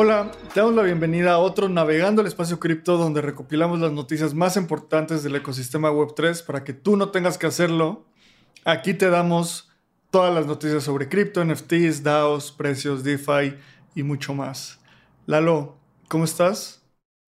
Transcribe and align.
Hola, 0.00 0.30
te 0.54 0.60
damos 0.60 0.76
la 0.76 0.82
bienvenida 0.82 1.32
a 1.32 1.38
otro 1.38 1.68
Navegando 1.68 2.20
el 2.20 2.28
Espacio 2.28 2.60
Cripto 2.60 2.96
donde 2.98 3.20
recopilamos 3.20 3.80
las 3.80 3.90
noticias 3.90 4.32
más 4.32 4.56
importantes 4.56 5.24
del 5.24 5.34
ecosistema 5.34 5.90
Web3 5.90 6.46
para 6.46 6.62
que 6.62 6.72
tú 6.72 6.96
no 6.96 7.08
tengas 7.08 7.36
que 7.36 7.48
hacerlo. 7.48 8.06
Aquí 8.64 8.94
te 8.94 9.10
damos 9.10 9.72
todas 10.12 10.32
las 10.32 10.46
noticias 10.46 10.84
sobre 10.84 11.08
cripto, 11.08 11.44
NFTs, 11.44 12.04
DAOs, 12.04 12.52
precios, 12.52 13.02
DeFi 13.02 13.56
y 13.96 14.04
mucho 14.04 14.34
más. 14.34 14.78
Lalo, 15.26 15.78
¿cómo 16.06 16.22
estás? 16.22 16.80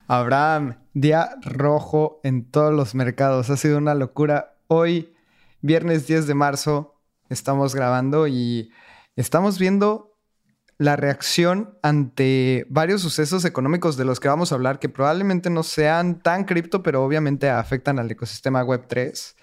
Abraham, 0.07 0.77
día 0.95 1.31
rojo 1.43 2.21
en 2.23 2.49
todos 2.49 2.73
los 2.73 2.95
mercados. 2.95 3.51
Ha 3.51 3.57
sido 3.57 3.79
una 3.79 3.97
locura. 3.97 4.55
Hoy, 4.69 5.13
viernes 5.61 6.07
10 6.07 6.29
de 6.29 6.35
marzo, 6.35 6.95
estamos 7.31 7.75
grabando 7.75 8.29
y 8.29 8.71
estamos 9.17 9.59
viendo 9.59 10.10
la 10.81 10.97
reacción 10.97 11.77
ante 11.83 12.65
varios 12.71 13.03
sucesos 13.03 13.45
económicos 13.45 13.99
de 13.99 14.07
los 14.07 14.19
que 14.19 14.29
vamos 14.29 14.51
a 14.51 14.55
hablar 14.55 14.79
que 14.79 14.89
probablemente 14.89 15.51
no 15.51 15.63
sean 15.63 16.23
tan 16.23 16.45
cripto, 16.45 16.83
pero 16.83 17.05
obviamente 17.05 17.51
afectan 17.51 17.99
al 17.99 18.11
ecosistema 18.11 18.65
Web3. 18.65 19.35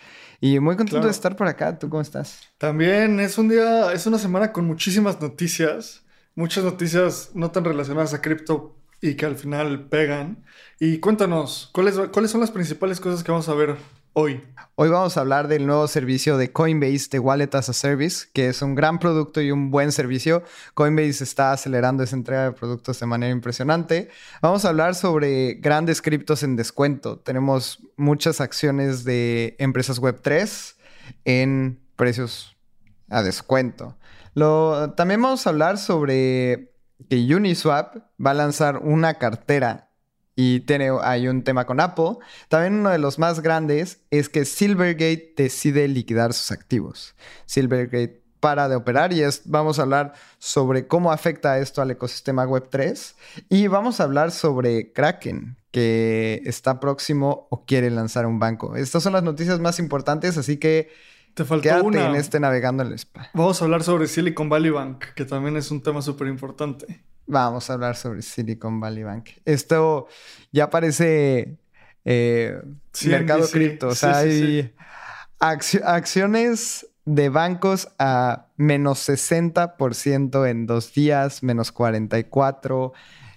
Y 0.41 0.59
muy 0.59 0.75
contento 0.75 1.05
de 1.05 1.11
estar 1.11 1.35
por 1.35 1.47
acá. 1.47 1.77
¿Tú 1.77 1.89
cómo 1.89 2.01
estás? 2.01 2.39
También 2.57 3.19
es 3.19 3.37
un 3.37 3.49
día, 3.49 3.93
es 3.93 4.07
una 4.07 4.17
semana 4.17 4.51
con 4.51 4.65
muchísimas 4.65 5.21
noticias, 5.21 6.01
muchas 6.33 6.63
noticias 6.63 7.29
no 7.35 7.51
tan 7.51 7.65
relacionadas 7.65 8.15
a 8.15 8.21
cripto 8.23 8.75
y 8.99 9.13
que 9.13 9.27
al 9.27 9.35
final 9.35 9.89
pegan. 9.89 10.43
Y 10.79 10.97
cuéntanos, 10.97 11.69
¿cuáles, 11.71 11.99
¿cuáles 12.11 12.31
son 12.31 12.41
las 12.41 12.49
principales 12.49 12.99
cosas 12.99 13.23
que 13.23 13.31
vamos 13.31 13.47
a 13.47 13.53
ver 13.53 13.77
hoy? 14.19 14.43
Vamos 14.75 15.15
a 15.15 15.21
hablar 15.21 15.47
del 15.47 15.67
nuevo 15.67 15.87
servicio 15.87 16.37
de 16.37 16.51
Coinbase 16.51 17.07
de 17.11 17.19
Wallet 17.19 17.53
as 17.53 17.69
a 17.69 17.73
Service, 17.73 18.27
que 18.33 18.47
es 18.47 18.63
un 18.63 18.73
gran 18.73 18.97
producto 18.97 19.41
y 19.41 19.51
un 19.51 19.69
buen 19.69 19.91
servicio. 19.91 20.43
Coinbase 20.73 21.23
está 21.23 21.51
acelerando 21.51 22.01
esa 22.01 22.15
entrega 22.15 22.45
de 22.45 22.51
productos 22.53 22.99
de 22.99 23.05
manera 23.05 23.31
impresionante. 23.31 24.09
Vamos 24.41 24.65
a 24.65 24.69
hablar 24.69 24.95
sobre 24.95 25.53
grandes 25.55 26.01
criptos 26.01 26.41
en 26.41 26.55
descuento. 26.55 27.19
Tenemos 27.19 27.83
muchas 27.95 28.41
acciones 28.41 29.03
de 29.03 29.55
empresas 29.59 30.01
Web3 30.01 30.75
en 31.25 31.79
precios 31.95 32.57
a 33.09 33.21
descuento. 33.21 33.97
También 34.95 35.21
vamos 35.21 35.45
a 35.45 35.51
hablar 35.51 35.77
sobre 35.77 36.73
que 37.07 37.35
Uniswap 37.35 37.97
va 38.19 38.31
a 38.31 38.33
lanzar 38.33 38.77
una 38.77 39.13
cartera 39.19 39.86
y 40.39 40.59
tiene, 40.61 40.91
hay 41.01 41.27
un 41.27 41.43
tema 41.43 41.65
con 41.65 41.79
Apple. 41.79 42.17
También 42.47 42.75
uno 42.75 42.91
de 42.91 42.99
los 42.99 43.17
más 43.17 43.41
grandes 43.41 44.01
es 44.11 44.29
que 44.29 44.45
Silvergate 44.45 45.33
decide 45.35 45.87
liquidar 45.87 46.31
sus 46.31 46.51
activos. 46.51 47.15
Silvergate 47.47 48.21
para 48.39 48.69
de 48.69 48.75
operar 48.75 49.13
y 49.13 49.23
es, 49.23 49.41
vamos 49.45 49.79
a 49.79 49.81
hablar 49.81 50.13
sobre 50.37 50.85
cómo 50.85 51.11
afecta 51.11 51.57
esto 51.57 51.81
al 51.81 51.89
ecosistema 51.89 52.45
Web3 52.45 53.15
y 53.49 53.65
vamos 53.65 53.99
a 53.99 54.03
hablar 54.03 54.29
sobre 54.29 54.93
Kraken 54.93 55.57
que 55.71 56.43
está 56.45 56.79
próximo 56.79 57.47
o 57.49 57.65
quiere 57.65 57.89
lanzar 57.89 58.27
un 58.27 58.37
banco. 58.37 58.75
Estas 58.75 59.01
son 59.01 59.13
las 59.13 59.23
noticias 59.23 59.59
más 59.59 59.79
importantes, 59.79 60.37
así 60.37 60.57
que 60.57 60.91
te 61.33 61.45
falta 61.45 61.81
una. 61.81 62.09
en 62.09 62.15
este 62.15 62.39
navegando 62.39 62.83
en 62.83 62.89
el 62.89 62.99
spa. 62.99 63.31
Vamos 63.33 63.59
a 63.59 63.65
hablar 63.65 63.81
sobre 63.81 64.07
Silicon 64.07 64.49
Valley 64.49 64.69
Bank, 64.69 65.03
que 65.15 65.25
también 65.25 65.57
es 65.57 65.71
un 65.71 65.81
tema 65.81 66.03
súper 66.03 66.27
importante. 66.27 67.03
Vamos 67.27 67.69
a 67.69 67.73
hablar 67.73 67.95
sobre 67.95 68.21
Silicon 68.21 68.79
Valley 68.79 69.03
Bank. 69.03 69.29
Esto 69.43 70.07
ya 70.51 70.69
parece 70.69 71.57
eh, 72.05 72.61
mercado 73.05 73.47
cripto. 73.49 73.89
O 73.89 73.95
sea, 73.95 74.19
hay 74.19 74.73
acciones 75.39 76.87
de 77.03 77.29
bancos 77.29 77.89
a 77.99 78.47
menos 78.55 79.07
60% 79.07 80.49
en 80.49 80.67
dos 80.67 80.93
días, 80.93 81.43
menos 81.43 81.73
44%. 81.73 82.93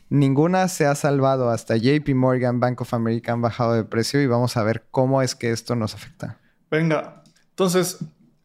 Ninguna 0.09 0.67
se 0.69 0.87
ha 0.87 0.95
salvado. 0.97 1.51
Hasta 1.51 1.77
JP 1.77 2.15
Morgan, 2.15 2.59
Bank 2.59 2.81
of 2.81 2.95
America 2.95 3.33
han 3.33 3.43
bajado 3.43 3.75
de 3.75 3.85
precio 3.85 4.21
y 4.21 4.27
vamos 4.27 4.57
a 4.57 4.63
ver 4.63 4.87
cómo 4.91 5.23
es 5.23 5.35
que 5.35 5.51
esto 5.51 5.77
nos 5.77 5.95
afecta. 5.95 6.39
Venga, 6.71 7.23
entonces 7.51 7.99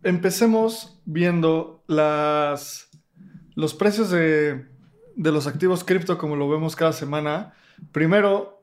empecemos 0.04 1.00
viendo 1.06 1.84
las, 1.88 2.90
los 3.56 3.74
precios 3.74 4.12
de 4.12 4.68
de 5.16 5.32
los 5.32 5.48
activos 5.48 5.84
cripto 5.84 6.18
como 6.18 6.36
lo 6.36 6.50
vemos 6.50 6.76
cada 6.76 6.94
semana. 6.94 7.54
Primero, 7.92 8.62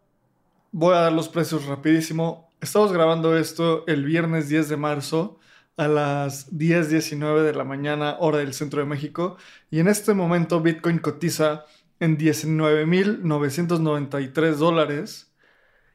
voy 0.70 0.94
a 0.94 1.00
dar 1.00 1.12
los 1.12 1.28
precios 1.28 1.66
rapidísimo. 1.66 2.48
Estamos 2.60 2.92
grabando 2.92 3.36
esto 3.36 3.84
el 3.86 4.04
viernes 4.04 4.48
10 4.48 4.68
de 4.68 4.76
marzo 4.76 5.38
a 5.76 5.88
las 5.88 6.52
10.19 6.52 7.42
de 7.42 7.54
la 7.54 7.64
mañana, 7.64 8.16
hora 8.20 8.38
del 8.38 8.54
centro 8.54 8.80
de 8.80 8.86
México. 8.86 9.36
Y 9.70 9.80
en 9.80 9.88
este 9.88 10.14
momento 10.14 10.60
Bitcoin 10.60 10.98
cotiza 10.98 11.64
en 12.00 12.16
19.993 12.18 14.54
dólares 14.54 15.32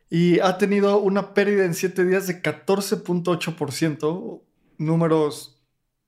y 0.09 0.39
ha 0.39 0.57
tenido 0.57 0.99
una 0.99 1.33
pérdida 1.33 1.65
en 1.65 1.73
7 1.73 2.05
días 2.05 2.27
de 2.27 2.41
14.8%, 2.41 4.41
números 4.77 5.57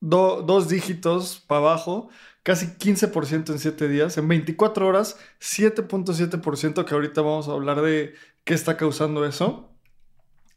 dos 0.00 0.68
dígitos 0.68 1.44
para 1.46 1.60
abajo 1.60 2.08
casi 2.42 2.66
15% 2.66 3.50
en 3.50 3.58
7 3.58 3.88
días. 3.88 4.18
En 4.18 4.28
24 4.28 4.86
horas, 4.86 5.16
7.7%, 5.40 6.84
que 6.84 6.94
ahorita 6.94 7.20
vamos 7.22 7.48
a 7.48 7.52
hablar 7.52 7.82
de 7.82 8.14
qué 8.44 8.54
está 8.54 8.76
causando 8.76 9.24
eso. 9.24 9.70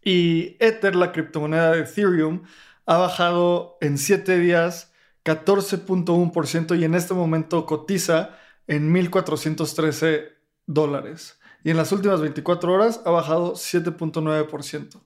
Y 0.03 0.57
Ether, 0.59 0.95
la 0.95 1.11
criptomoneda 1.11 1.71
de 1.71 1.81
Ethereum, 1.81 2.43
ha 2.85 2.97
bajado 2.97 3.77
en 3.81 3.97
7 3.97 4.37
días 4.39 4.91
14.1% 5.23 6.77
y 6.77 6.83
en 6.83 6.95
este 6.95 7.13
momento 7.13 7.65
cotiza 7.65 8.37
en 8.67 8.93
1.413 8.93 10.33
dólares. 10.65 11.39
Y 11.63 11.69
en 11.71 11.77
las 11.77 11.91
últimas 11.93 12.19
24 12.19 12.73
horas 12.73 13.01
ha 13.05 13.11
bajado 13.11 13.53
7.9%. 13.53 15.01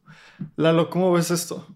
Lalo, 0.56 0.90
¿cómo 0.90 1.12
ves 1.12 1.30
esto? 1.30 1.68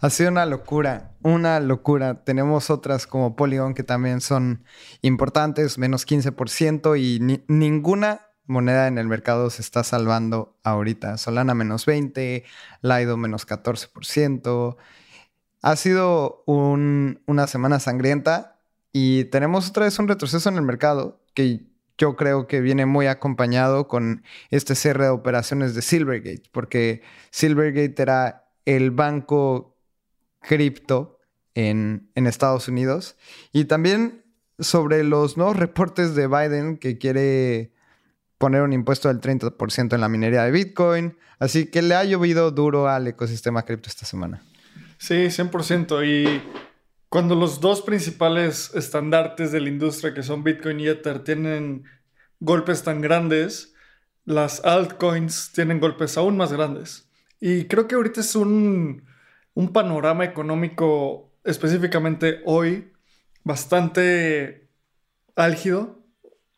Ha 0.00 0.10
sido 0.10 0.30
una 0.30 0.46
locura, 0.46 1.12
una 1.22 1.60
locura. 1.60 2.24
Tenemos 2.24 2.70
otras 2.70 3.06
como 3.06 3.36
Polygon 3.36 3.74
que 3.74 3.82
también 3.82 4.20
son 4.20 4.64
importantes, 5.02 5.78
menos 5.78 6.06
15% 6.06 6.96
y 7.00 7.42
ninguna 7.48 8.22
moneda 8.46 8.86
en 8.86 8.98
el 8.98 9.08
mercado 9.08 9.50
se 9.50 9.62
está 9.62 9.84
salvando 9.84 10.58
ahorita. 10.62 11.18
Solana 11.18 11.54
menos 11.54 11.86
20, 11.86 12.44
Lido 12.82 13.16
menos 13.16 13.46
14%. 13.46 14.76
Ha 15.62 15.76
sido 15.76 16.44
una 16.46 17.46
semana 17.46 17.80
sangrienta 17.80 18.60
y 18.92 19.24
tenemos 19.24 19.70
otra 19.70 19.86
vez 19.86 19.98
un 19.98 20.08
retroceso 20.08 20.48
en 20.48 20.56
el 20.56 20.62
mercado 20.62 21.22
que 21.32 21.66
yo 21.96 22.16
creo 22.16 22.46
que 22.46 22.60
viene 22.60 22.86
muy 22.86 23.06
acompañado 23.06 23.88
con 23.88 24.24
este 24.50 24.74
cierre 24.74 25.04
de 25.04 25.10
operaciones 25.10 25.74
de 25.74 25.82
Silvergate, 25.82 26.42
porque 26.52 27.02
Silvergate 27.30 28.02
era 28.02 28.43
el 28.64 28.90
banco 28.90 29.76
cripto 30.40 31.20
en, 31.54 32.10
Estados 32.14 32.68
Unidos. 32.68 33.16
Y 33.52 33.64
también 33.64 34.24
sobre 34.58 35.04
los 35.04 35.36
nuevos 35.36 35.56
reportes 35.56 36.14
de 36.14 36.26
Biden 36.26 36.78
que 36.78 36.98
quiere 36.98 37.72
poner 38.38 38.62
un 38.62 38.72
impuesto 38.72 39.08
del 39.08 39.20
30% 39.20 39.94
en 39.94 40.00
la 40.00 40.08
minería 40.08 40.44
de 40.44 40.50
Bitcoin. 40.50 41.16
Así 41.38 41.66
que 41.66 41.82
le 41.82 41.94
ha 41.94 42.04
llovido 42.04 42.50
duro 42.50 42.88
al 42.88 43.06
ecosistema 43.06 43.64
cripto 43.64 43.88
esta 43.88 44.06
semana. 44.06 44.42
Sí, 44.98 45.14
100%. 45.14 46.06
Y 46.06 46.42
cuando 47.08 47.34
los 47.34 47.60
dos 47.60 47.82
principales 47.82 48.72
estandartes 48.74 49.52
de 49.52 49.60
la 49.60 49.68
industria, 49.68 50.14
que 50.14 50.22
son 50.22 50.44
Bitcoin 50.44 50.80
y 50.80 50.88
Ether, 50.88 51.20
tienen 51.20 51.84
golpes 52.40 52.82
tan 52.82 53.00
grandes, 53.00 53.74
las 54.24 54.64
altcoins 54.64 55.52
tienen 55.52 55.80
golpes 55.80 56.16
aún 56.16 56.36
más 56.36 56.52
grandes. 56.52 57.03
Y 57.40 57.64
creo 57.66 57.88
que 57.88 57.94
ahorita 57.94 58.20
es 58.20 58.34
un, 58.36 59.04
un 59.54 59.72
panorama 59.72 60.24
económico 60.24 61.32
específicamente 61.44 62.40
hoy 62.44 62.92
bastante 63.44 64.68
álgido. 65.36 66.02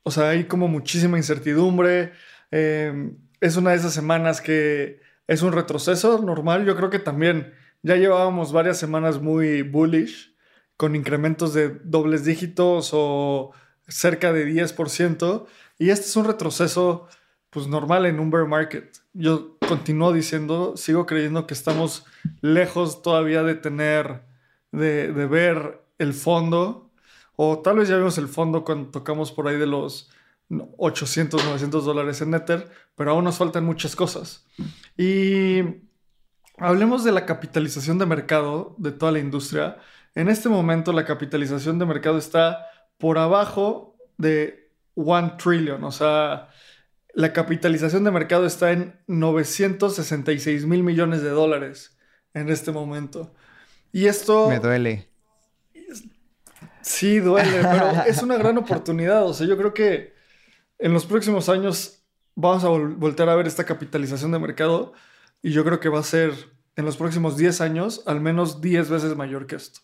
O 0.02 0.10
sea, 0.10 0.30
hay 0.30 0.44
como 0.44 0.68
muchísima 0.68 1.18
incertidumbre. 1.18 2.12
Em, 2.50 3.18
es 3.40 3.56
una 3.56 3.70
de 3.70 3.76
esas 3.76 3.92
semanas 3.92 4.40
que 4.40 5.00
es 5.26 5.42
un 5.42 5.52
retroceso 5.52 6.22
normal. 6.22 6.64
Yo 6.64 6.76
creo 6.76 6.90
que 6.90 6.98
también 6.98 7.52
ya 7.82 7.96
llevábamos 7.96 8.52
varias 8.52 8.78
semanas 8.78 9.20
muy 9.20 9.62
bullish, 9.62 10.34
con 10.76 10.94
incrementos 10.94 11.54
de 11.54 11.70
dobles 11.84 12.24
dígitos 12.24 12.90
o 12.92 13.52
cerca 13.88 14.32
de 14.32 14.46
10%. 14.46 15.46
Y 15.78 15.90
este 15.90 16.06
es 16.06 16.16
un 16.16 16.24
retroceso 16.24 17.08
pues 17.50 17.66
normal 17.66 18.06
en 18.06 18.20
un 18.20 18.30
bear 18.30 18.46
market. 18.46 18.98
Yo 19.12 19.55
continúo 19.66 20.12
diciendo, 20.12 20.76
sigo 20.76 21.06
creyendo 21.06 21.46
que 21.46 21.54
estamos 21.54 22.04
lejos 22.40 23.02
todavía 23.02 23.42
de 23.42 23.54
tener, 23.54 24.22
de, 24.72 25.12
de 25.12 25.26
ver 25.26 25.82
el 25.98 26.14
fondo, 26.14 26.90
o 27.36 27.58
tal 27.58 27.78
vez 27.78 27.88
ya 27.88 27.96
vimos 27.96 28.18
el 28.18 28.28
fondo 28.28 28.64
cuando 28.64 28.90
tocamos 28.90 29.32
por 29.32 29.48
ahí 29.48 29.58
de 29.58 29.66
los 29.66 30.10
800, 30.78 31.44
900 31.44 31.84
dólares 31.84 32.20
en 32.20 32.34
Ether, 32.34 32.70
pero 32.94 33.10
aún 33.10 33.24
nos 33.24 33.36
faltan 33.36 33.64
muchas 33.64 33.96
cosas. 33.96 34.46
Y 34.96 35.60
hablemos 36.58 37.04
de 37.04 37.12
la 37.12 37.26
capitalización 37.26 37.98
de 37.98 38.06
mercado 38.06 38.74
de 38.78 38.92
toda 38.92 39.12
la 39.12 39.18
industria. 39.18 39.78
En 40.14 40.28
este 40.28 40.48
momento 40.48 40.92
la 40.92 41.04
capitalización 41.04 41.78
de 41.78 41.86
mercado 41.86 42.18
está 42.18 42.66
por 42.98 43.18
abajo 43.18 43.96
de 44.16 44.72
1 44.94 45.36
trillion, 45.36 45.84
o 45.84 45.92
sea, 45.92 46.48
la 47.16 47.32
capitalización 47.32 48.04
de 48.04 48.10
mercado 48.10 48.44
está 48.44 48.72
en 48.72 49.00
966 49.06 50.66
mil 50.66 50.82
millones 50.82 51.22
de 51.22 51.30
dólares 51.30 51.96
en 52.34 52.50
este 52.50 52.72
momento. 52.72 53.32
Y 53.90 54.04
esto... 54.04 54.50
Me 54.50 54.60
duele. 54.60 55.08
Sí, 56.82 57.18
duele, 57.20 57.62
pero 57.62 58.02
es 58.06 58.22
una 58.22 58.36
gran 58.36 58.58
oportunidad. 58.58 59.24
O 59.24 59.32
sea, 59.32 59.46
yo 59.46 59.56
creo 59.56 59.72
que 59.72 60.12
en 60.78 60.92
los 60.92 61.06
próximos 61.06 61.48
años 61.48 62.02
vamos 62.34 62.64
a 62.64 62.68
volver 62.68 63.28
a 63.30 63.34
ver 63.34 63.46
esta 63.46 63.64
capitalización 63.64 64.30
de 64.32 64.38
mercado 64.38 64.92
y 65.40 65.52
yo 65.52 65.64
creo 65.64 65.80
que 65.80 65.88
va 65.88 66.00
a 66.00 66.02
ser 66.02 66.34
en 66.76 66.84
los 66.84 66.98
próximos 66.98 67.38
10 67.38 67.62
años 67.62 68.02
al 68.04 68.20
menos 68.20 68.60
10 68.60 68.90
veces 68.90 69.16
mayor 69.16 69.46
que 69.46 69.56
esto. 69.56 69.80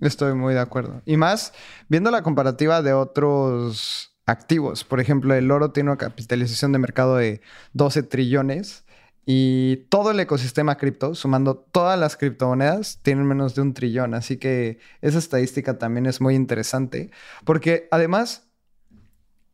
Estoy 0.00 0.34
muy 0.34 0.54
de 0.54 0.60
acuerdo. 0.60 1.02
Y 1.06 1.16
más, 1.16 1.52
viendo 1.88 2.12
la 2.12 2.22
comparativa 2.22 2.82
de 2.82 2.92
otros 2.92 4.16
activos. 4.28 4.84
Por 4.84 5.00
ejemplo, 5.00 5.34
el 5.34 5.50
oro 5.50 5.72
tiene 5.72 5.90
una 5.90 5.98
capitalización 5.98 6.72
de 6.72 6.78
mercado 6.78 7.16
de 7.16 7.40
12 7.72 8.02
trillones 8.04 8.84
y 9.24 9.86
todo 9.88 10.10
el 10.12 10.20
ecosistema 10.20 10.76
cripto, 10.76 11.14
sumando 11.14 11.56
todas 11.56 11.98
las 11.98 12.16
criptomonedas, 12.16 13.00
tienen 13.02 13.26
menos 13.26 13.54
de 13.54 13.62
un 13.62 13.74
trillón. 13.74 14.14
Así 14.14 14.36
que 14.36 14.78
esa 15.00 15.18
estadística 15.18 15.78
también 15.78 16.06
es 16.06 16.20
muy 16.20 16.34
interesante 16.34 17.10
porque 17.44 17.88
además 17.90 18.48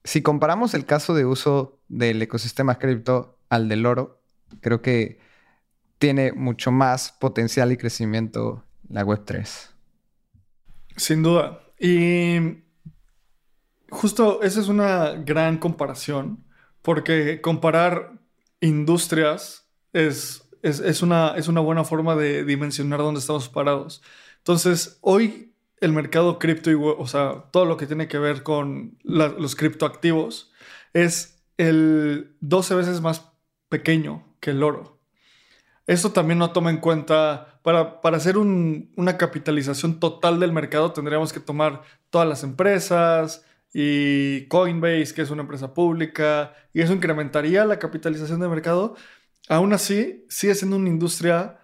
si 0.05 0.23
comparamos 0.23 0.75
el 0.75 0.85
caso 0.85 1.15
de 1.15 1.25
uso 1.25 1.81
del 1.89 2.21
ecosistema 2.21 2.79
cripto 2.79 3.39
al 3.49 3.69
del 3.69 3.87
oro, 3.87 4.21
creo 4.61 4.83
que 4.83 5.19
tiene 5.99 6.33
mucho 6.33 6.71
más 6.71 7.13
potencial 7.13 7.73
y 7.73 7.77
crecimiento 7.77 8.65
la 8.89 9.05
Web3. 9.05 9.71
Sin 10.97 11.23
duda. 11.23 11.61
Y 11.79 12.64
justo 13.95 14.43
esa 14.43 14.61
es 14.61 14.69
una 14.69 15.13
gran 15.13 15.59
comparación, 15.59 16.45
porque 16.83 17.41
comparar 17.41 18.13
industrias 18.61 19.71
es, 19.93 20.49
es, 20.63 21.03
una, 21.03 21.35
es 21.37 21.49
una 21.49 21.61
buena 21.61 21.85
forma 21.85 22.17
de 22.17 22.45
dimensionar 22.45 22.99
dónde 23.01 23.21
estamos 23.21 23.49
parados. 23.49 24.03
Entonces, 24.39 24.99
hoy 25.01 25.55
el 25.81 25.93
mercado 25.93 26.39
cripto, 26.39 26.71
o 26.99 27.07
sea, 27.07 27.45
todo 27.53 27.65
lo 27.65 27.77
que 27.77 27.87
tiene 27.87 28.09
que 28.09 28.19
ver 28.19 28.43
con 28.43 28.99
los 29.03 29.57
criptoactivos, 29.57 30.53
es 30.93 31.43
el 31.57 32.37
12 32.41 32.75
veces 32.75 33.01
más 33.01 33.31
pequeño 33.69 34.37
que 34.41 34.51
el 34.51 34.63
oro. 34.63 34.99
Esto 35.87 36.13
también 36.13 36.39
no 36.39 36.53
toma 36.53 36.71
en 36.71 36.79
cuenta, 36.79 37.61
para, 37.63 38.01
para 38.01 38.17
hacer 38.17 38.39
una 38.39 39.17
capitalización 39.19 40.01
total 40.01 40.41
del 40.41 40.53
mercado 40.53 40.93
tendríamos 40.93 41.33
que 41.33 41.41
tomar 41.41 41.83
todas 42.11 42.27
las 42.27 42.43
empresas 42.43 43.45
y 43.75 44.47
Coinbase, 44.47 45.13
que 45.15 45.23
es 45.23 45.31
una 45.31 45.43
empresa 45.43 45.75
pública, 45.75 46.55
y 46.73 46.81
eso 46.81 46.93
incrementaría 46.93 47.65
la 47.65 47.81
capitalización 47.81 48.39
del 48.41 48.51
mercado. 48.51 48.95
Aún 49.49 49.73
así, 49.73 50.25
sigue 50.29 50.55
siendo 50.55 50.77
una 50.77 50.89
industria 50.89 51.59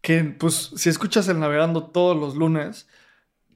que, 0.00 0.22
pues, 0.24 0.70
si 0.76 0.88
escuchas 0.88 1.28
el 1.28 1.40
navegando 1.40 1.88
todos 1.90 2.16
los 2.16 2.36
lunes, 2.36 2.88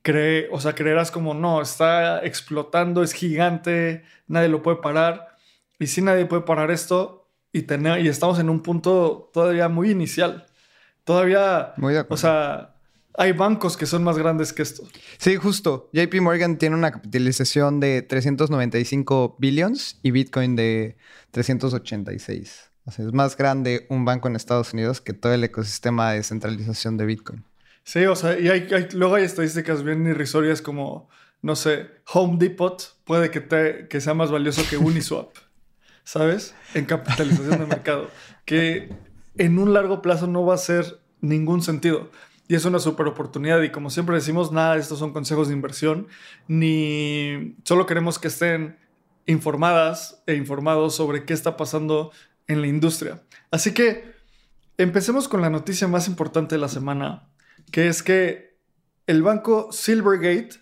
cree, 0.02 0.48
o 0.50 0.60
sea, 0.60 0.74
creerás 0.74 1.12
como, 1.12 1.34
no, 1.34 1.62
está 1.62 2.24
explotando, 2.24 3.02
es 3.04 3.12
gigante, 3.12 4.04
nadie 4.26 4.48
lo 4.48 4.62
puede 4.62 4.78
parar. 4.78 5.36
Y 5.78 5.86
si 5.86 6.02
nadie 6.02 6.26
puede 6.26 6.42
parar 6.42 6.72
esto 6.72 7.28
y, 7.52 7.62
tener, 7.62 8.00
y 8.04 8.08
estamos 8.08 8.40
en 8.40 8.50
un 8.50 8.62
punto 8.62 9.30
todavía 9.32 9.68
muy 9.68 9.90
inicial. 9.90 10.46
Todavía, 11.04 11.74
muy 11.76 11.94
o 11.96 12.16
sea, 12.16 12.74
hay 13.14 13.32
bancos 13.32 13.76
que 13.76 13.86
son 13.86 14.04
más 14.04 14.18
grandes 14.18 14.52
que 14.52 14.62
esto. 14.62 14.84
Sí, 15.18 15.36
justo. 15.36 15.90
JP 15.92 16.20
Morgan 16.20 16.58
tiene 16.58 16.76
una 16.76 16.90
capitalización 16.92 17.80
de 17.80 18.02
395 18.02 19.36
billions 19.38 19.98
y 20.02 20.10
Bitcoin 20.10 20.56
de 20.56 20.96
386. 21.32 22.70
O 22.84 22.90
sea, 22.90 23.06
es 23.06 23.12
más 23.12 23.36
grande 23.36 23.86
un 23.90 24.04
banco 24.04 24.28
en 24.28 24.36
Estados 24.36 24.72
Unidos 24.72 25.00
que 25.00 25.12
todo 25.12 25.34
el 25.34 25.44
ecosistema 25.44 26.12
de 26.12 26.22
centralización 26.22 26.96
de 26.96 27.06
Bitcoin. 27.06 27.44
Sí, 27.84 28.04
o 28.06 28.16
sea, 28.16 28.38
y 28.38 28.48
hay, 28.48 28.68
luego 28.92 29.16
hay 29.16 29.24
estadísticas 29.24 29.82
bien 29.82 30.06
irrisorias 30.06 30.62
como, 30.62 31.08
no 31.42 31.56
sé, 31.56 31.88
Home 32.12 32.36
Depot 32.38 32.96
puede 33.04 33.30
que, 33.30 33.40
te, 33.40 33.88
que 33.88 34.00
sea 34.00 34.14
más 34.14 34.30
valioso 34.30 34.62
que 34.68 34.76
Uniswap, 34.76 35.30
¿sabes? 36.04 36.54
En 36.74 36.84
capitalización 36.84 37.58
de 37.58 37.66
mercado, 37.66 38.10
que 38.44 38.90
en 39.36 39.58
un 39.58 39.72
largo 39.72 40.02
plazo 40.02 40.26
no 40.26 40.44
va 40.44 40.54
a 40.54 40.58
ser 40.58 41.00
ningún 41.20 41.62
sentido. 41.62 42.10
Y 42.50 42.56
es 42.56 42.64
una 42.64 42.80
super 42.80 43.06
oportunidad. 43.06 43.62
Y 43.62 43.70
como 43.70 43.90
siempre 43.90 44.16
decimos, 44.16 44.50
nada 44.50 44.76
estos 44.76 44.98
son 44.98 45.12
consejos 45.12 45.46
de 45.46 45.54
inversión, 45.54 46.08
ni 46.48 47.56
solo 47.62 47.86
queremos 47.86 48.18
que 48.18 48.26
estén 48.26 48.76
informadas 49.24 50.24
e 50.26 50.34
informados 50.34 50.96
sobre 50.96 51.24
qué 51.24 51.32
está 51.32 51.56
pasando 51.56 52.10
en 52.48 52.60
la 52.60 52.66
industria. 52.66 53.22
Así 53.52 53.72
que 53.72 54.16
empecemos 54.78 55.28
con 55.28 55.42
la 55.42 55.48
noticia 55.48 55.86
más 55.86 56.08
importante 56.08 56.56
de 56.56 56.60
la 56.60 56.66
semana, 56.66 57.28
que 57.70 57.86
es 57.86 58.02
que 58.02 58.58
el 59.06 59.22
banco 59.22 59.70
Silvergate 59.70 60.56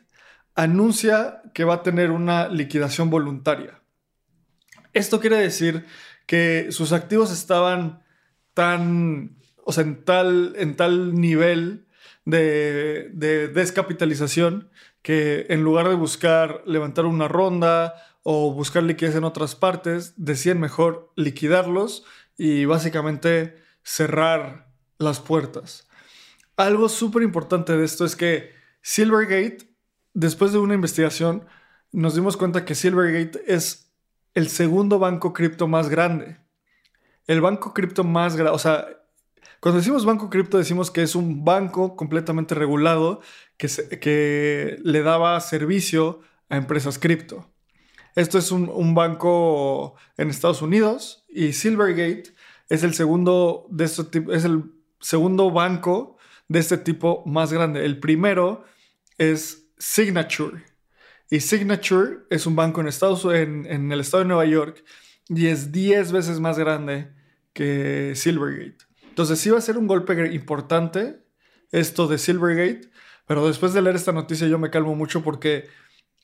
anuncia 0.57 1.41
que 1.55 1.65
va 1.65 1.77
a 1.77 1.83
tener 1.83 2.11
una 2.11 2.49
liquidación 2.49 3.09
voluntaria. 3.09 3.81
Esto 4.93 5.21
quiere 5.21 5.39
decir 5.39 5.87
que 6.27 6.67
sus 6.69 6.93
activos 6.93 7.33
estaban 7.33 8.03
tan, 8.53 9.38
o 9.69 9.73
sea, 9.73 9.85
en 9.85 10.03
tal, 10.03 10.55
en 10.57 10.77
tal 10.77 11.15
nivel 11.15 11.87
de, 12.25 13.11
de 13.13 13.49
descapitalización 13.49 14.71
que 15.03 15.45
en 15.51 15.63
lugar 15.63 15.91
de 15.91 15.95
buscar 15.95 16.63
levantar 16.65 17.05
una 17.05 17.29
ronda 17.29 17.95
o 18.23 18.51
buscar 18.55 18.83
liquidez 18.83 19.15
en 19.15 19.25
otras 19.25 19.55
partes, 19.55 20.15
decían 20.17 20.59
mejor 20.59 21.13
liquidarlos 21.17 22.07
y 22.39 22.65
básicamente 22.65 23.63
cerrar 23.83 24.73
las 24.97 25.21
puertas. 25.21 25.87
Algo 26.57 26.89
súper 26.89 27.23
importante 27.23 27.77
de 27.77 27.85
esto 27.85 28.07
es 28.07 28.17
que 28.17 28.55
Silvergate, 28.81 29.59
después 30.15 30.51
de 30.53 30.61
una 30.61 30.73
investigación, 30.73 31.45
nos 31.93 32.15
dimos 32.15 32.39
cuenta 32.39 32.65
que 32.65 32.75
Silvergate 32.75 33.45
es 33.47 33.93
el 34.33 34.49
segundo 34.49 34.99
banco 34.99 35.35
cripto 35.35 35.69
más 35.69 35.91
grande. 35.91 36.39
El 37.27 37.43
banco 37.43 37.75
cripto 37.75 38.03
más 38.03 38.35
grande, 38.35 38.55
cuando 39.61 39.79
decimos 39.79 40.05
banco 40.05 40.31
cripto 40.31 40.59
decimos 40.59 40.91
que 40.91 41.03
es 41.03 41.15
un 41.15 41.45
banco 41.45 41.97
completamente 41.97 42.55
regulado 42.55 43.21
que, 43.57 44.79
le 44.83 45.03
daba 45.03 45.41
servicio 45.41 46.21
a 46.49 46.57
empresas 46.57 46.99
cripto. 46.99 47.51
Esto 48.15 48.39
es 48.39 48.51
un, 48.51 48.69
un, 48.69 48.95
banco 48.95 49.95
en 50.17 50.31
Estados 50.31 50.63
Unidos 50.63 51.25
y 51.29 51.53
Silvergate 51.53 52.35
es 52.69 52.83
el 52.83 52.95
segundo 52.95 53.67
de 53.71 53.85
este 53.85 54.25
es 54.33 54.45
el 54.45 54.65
segundo 55.01 55.51
banco 55.51 56.17
de 56.49 56.59
este 56.61 56.79
tipo 56.79 57.23
más 57.27 57.53
grande. 57.53 57.85
El 57.85 58.01
primero 58.01 58.65
es 59.19 59.71
Signature. 59.79 60.65
Y 61.31 61.41
Signature 61.41 62.21
es 62.31 62.47
un 62.47 62.57
banco 62.57 62.81
en, 62.81 62.89
Estados, 62.89 63.25
en, 63.27 63.67
en 63.67 63.93
el 63.93 64.01
estado 64.01 64.23
de 64.23 64.29
Nueva 64.29 64.47
York 64.47 64.83
y 65.29 65.49
es 65.49 65.73
10 65.73 66.13
veces 66.13 66.41
más 66.41 66.59
grande 66.59 67.13
que 67.53 68.13
Silvergate. 68.15 68.88
Entonces 69.19 69.41
sí 69.41 69.51
va 69.51 69.59
a 69.59 69.61
ser 69.61 69.77
un 69.77 69.89
golpe 69.89 70.33
importante 70.33 71.25
esto 71.73 72.07
de 72.07 72.19
Silvergate, 72.19 72.89
pero 73.27 73.49
después 73.49 73.73
de 73.73 73.83
leer 73.83 73.97
esta 73.97 74.13
noticia 74.13 74.47
yo 74.47 74.61
me 74.61 74.71
calmo 74.71 74.95
mucho 74.95 75.25
porque 75.25 75.67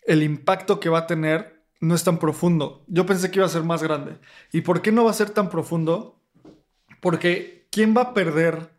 el 0.07 0.23
impacto 0.23 0.79
que 0.79 0.89
va 0.89 1.01
a 1.01 1.07
tener 1.09 1.65
no 1.81 1.97
es 1.97 2.05
tan 2.05 2.21
profundo. 2.21 2.85
Yo 2.87 3.05
pensé 3.05 3.33
que 3.33 3.41
iba 3.41 3.47
a 3.47 3.49
ser 3.49 3.65
más 3.65 3.83
grande. 3.83 4.21
¿Y 4.53 4.61
por 4.61 4.81
qué 4.81 4.93
no 4.93 5.03
va 5.03 5.11
a 5.11 5.15
ser 5.15 5.31
tan 5.31 5.51
profundo? 5.51 6.23
Porque 7.01 7.67
¿quién 7.73 7.97
va 7.97 8.03
a 8.03 8.15
perder 8.15 8.71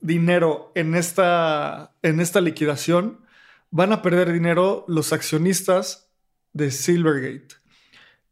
dinero 0.00 0.70
en 0.76 0.94
esta, 0.94 1.96
en 2.02 2.20
esta 2.20 2.40
liquidación, 2.40 3.24
van 3.72 3.90
a 3.92 4.02
perder 4.02 4.32
dinero 4.32 4.84
los 4.86 5.12
accionistas 5.12 6.12
de 6.52 6.70
Silvergate. 6.70 7.56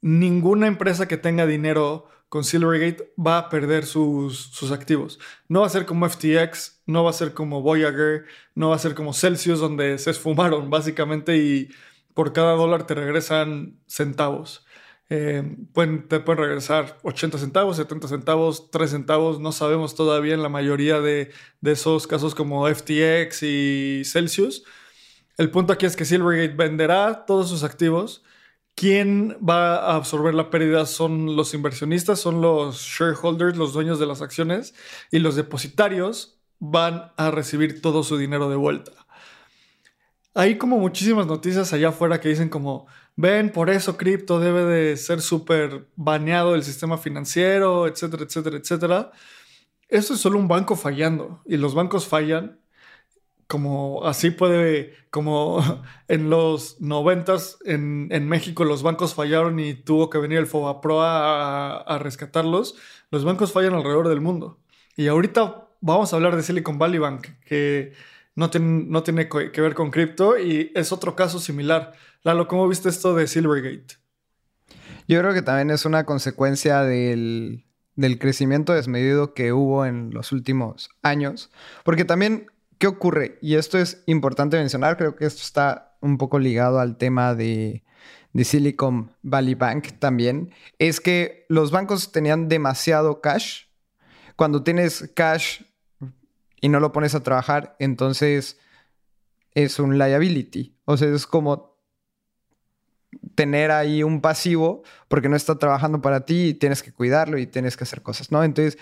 Ninguna 0.00 0.68
empresa 0.68 1.09
que 1.09 1.16
tenga 1.16 1.47
dinero 1.47 2.11
con 2.28 2.45
Silvergate 2.45 3.12
va 3.18 3.38
a 3.38 3.49
perder 3.49 3.87
sus, 3.87 4.38
sus, 4.38 4.73
activos. 4.73 5.18
No 5.49 5.61
va 5.61 5.66
a 5.66 5.71
ser 5.71 5.87
como 5.87 6.09
FTX, 6.09 6.83
no 6.87 7.04
va 7.04 7.11
a 7.11 7.12
ser 7.12 7.35
como 7.35 7.62
Voyager, 7.62 8.25
no 8.54 8.71
va 8.71 8.76
a 8.76 8.80
ser 8.80 8.95
como 8.95 9.12
Celsius, 9.12 9.61
donde 9.61 9.99
se 9.99 10.11
esfumaron 10.11 10.71
básicamente 10.71 11.37
y 11.37 11.68
por 12.14 12.33
cada 12.33 12.52
dólar 12.52 12.87
te 12.87 12.95
regresan 12.95 13.78
centavos. 13.87 14.66
Eh, 15.09 15.56
pueden, 15.73 16.09
te 16.09 16.18
pueden 16.18 16.42
regresar 16.42 16.99
80 17.04 17.38
centavos, 17.38 17.76
70 17.76 18.09
centavos, 18.09 18.71
3 18.71 18.90
centavos. 18.90 19.40
No 19.40 19.52
sabemos 19.52 19.95
todavía 19.95 20.35
en 20.35 20.42
la 20.42 20.49
mayoría 20.49 21.00
de, 21.00 21.30
de 21.61 21.73
esos 21.73 22.06
casos 22.06 22.35
como 22.35 22.66
FTX 22.66 23.42
y 23.42 24.02
Celsius. 24.04 24.64
El 25.37 25.50
punto 25.50 25.73
aquí 25.73 25.87
es 25.87 25.97
que 25.97 26.04
Silvergate 26.04 26.56
venderá 26.56 27.25
todos 27.26 27.49
sus 27.50 27.62
activos. 27.62 28.25
¿Quién 28.76 29.38
va 29.38 29.76
a 29.76 29.97
absorber 29.97 30.35
la 30.35 30.50
pérdida? 30.50 30.85
Son 30.85 31.35
los 31.35 31.54
inversionistas, 31.54 32.21
son 32.21 32.42
los 32.42 32.83
shareholders, 32.83 33.56
los 33.56 33.73
dueños 33.73 33.99
de 33.99 34.04
las 34.04 34.21
acciones 34.21 34.75
y 35.11 35.18
los 35.18 35.35
depositarios 35.35 36.38
van 36.59 37.11
a 37.16 37.30
recibir 37.30 37.80
todo 37.80 38.02
su 38.02 38.18
dinero 38.18 38.50
de 38.50 38.56
vuelta. 38.56 38.92
Hay 40.35 40.59
como 40.59 40.76
muchísimas 40.76 41.26
noticias 41.26 41.73
allá 41.73 41.88
afuera 41.88 42.21
que 42.21 42.28
dicen 42.28 42.50
como, 42.50 42.87
ven, 43.16 43.50
por 43.50 43.71
eso 43.71 43.97
cripto 43.97 44.40
debe 44.40 44.64
de 44.64 44.99
ser 44.99 45.23
súper 45.23 45.88
baneado 45.97 46.52
del 46.52 46.62
sistema 46.62 46.99
financiero, 46.99 47.87
etcétera, 47.87 48.25
etcétera, 48.25 48.59
etcétera. 48.59 49.11
Esto 49.88 50.12
es 50.12 50.21
solo 50.21 50.38
un 50.38 50.49
banco 50.49 50.76
fallando 50.76 51.40
y 51.47 51.56
los 51.56 51.75
bancos 51.75 52.06
fallan 52.06 52.61
como 53.46 54.04
así 54.04 54.30
puede, 54.30 54.94
como 55.10 55.62
en 56.08 56.30
los 56.30 56.80
noventas 56.80 57.58
en, 57.64 58.08
en, 58.10 58.28
México 58.28 58.64
los 58.64 58.82
bancos 58.82 59.14
fallaron 59.14 59.60
y 59.60 59.74
tuvo 59.74 60.10
que 60.10 60.18
venir 60.18 60.38
el 60.38 60.46
FOBAPRO 60.46 61.02
a, 61.02 61.76
a 61.78 61.98
rescatarlos, 61.98 62.76
los 63.10 63.24
bancos 63.24 63.52
fallan 63.52 63.74
alrededor 63.74 64.08
del 64.08 64.20
mundo. 64.20 64.58
Y 64.96 65.08
ahorita 65.08 65.68
vamos 65.80 66.12
a 66.12 66.16
hablar 66.16 66.36
de 66.36 66.42
Silicon 66.42 66.78
Valley 66.78 66.98
Bank, 66.98 67.28
que 67.46 67.92
no, 68.34 68.50
no 68.54 69.02
tiene 69.02 69.28
que 69.28 69.60
ver 69.60 69.74
con 69.74 69.90
cripto 69.90 70.38
y 70.38 70.72
es 70.74 70.92
otro 70.92 71.16
caso 71.16 71.38
similar. 71.38 71.92
Lalo, 72.22 72.48
¿cómo 72.48 72.68
viste 72.68 72.88
esto 72.88 73.14
de 73.14 73.26
Silvergate? 73.26 73.96
Yo 75.08 75.20
creo 75.20 75.32
que 75.32 75.42
también 75.42 75.70
es 75.70 75.84
una 75.84 76.04
consecuencia 76.04 76.82
del, 76.82 77.64
del 77.94 78.18
crecimiento 78.18 78.74
desmedido 78.74 79.34
que 79.34 79.52
hubo 79.52 79.86
en 79.86 80.10
los 80.12 80.32
últimos 80.32 80.90
años, 81.02 81.50
porque 81.84 82.04
también 82.04 82.48
¿qué 82.78 82.87
ocurre? 82.87 83.38
Y 83.40 83.54
esto 83.54 83.78
es 83.78 84.02
importante 84.06 84.56
mencionar, 84.56 84.97
creo 84.97 85.16
que 85.16 85.26
esto 85.26 85.42
está 85.42 85.97
un 86.00 86.18
poco 86.18 86.38
ligado 86.38 86.78
al 86.78 86.97
tema 86.97 87.35
de, 87.35 87.83
Silicon 88.42 89.12
Valley 89.23 89.54
Bank 89.54 89.99
también, 89.99 90.52
es 90.78 91.00
que 91.00 91.47
los 91.49 91.71
bancos 91.71 92.12
tenían 92.12 92.49
demasiado 92.49 93.23
cash. 93.23 93.64
Cuando 94.37 94.62
tienes 94.62 95.11
cash 95.14 95.62
y 96.61 96.68
no 96.68 96.80
lo 96.80 96.92
pones 96.92 97.14
a 97.14 97.23
trabajar, 97.23 97.76
entonces 97.78 98.59
es 99.54 99.78
un 99.78 99.97
liability. 99.97 100.76
O 100.85 100.99
sea, 100.99 101.09
es 101.09 101.26
como 101.26 101.76
tener 103.35 103.71
ahí 103.71 104.02
un 104.02 104.21
pasivo 104.21 104.83
porque 105.09 105.30
no 105.30 105.37
está 105.37 105.59
trabajando 105.59 106.02
para 106.02 106.26
ti 106.26 106.49
y 106.49 106.54
tienes 106.54 106.83
que 106.83 106.92
cuidarlo 106.92 107.38
y 107.38 107.47
tienes 107.47 107.78
que 107.78 107.85
hacer 107.85 108.02
cosas, 108.02 108.30
¿no? 108.30 108.45
Entonces, 108.45 108.78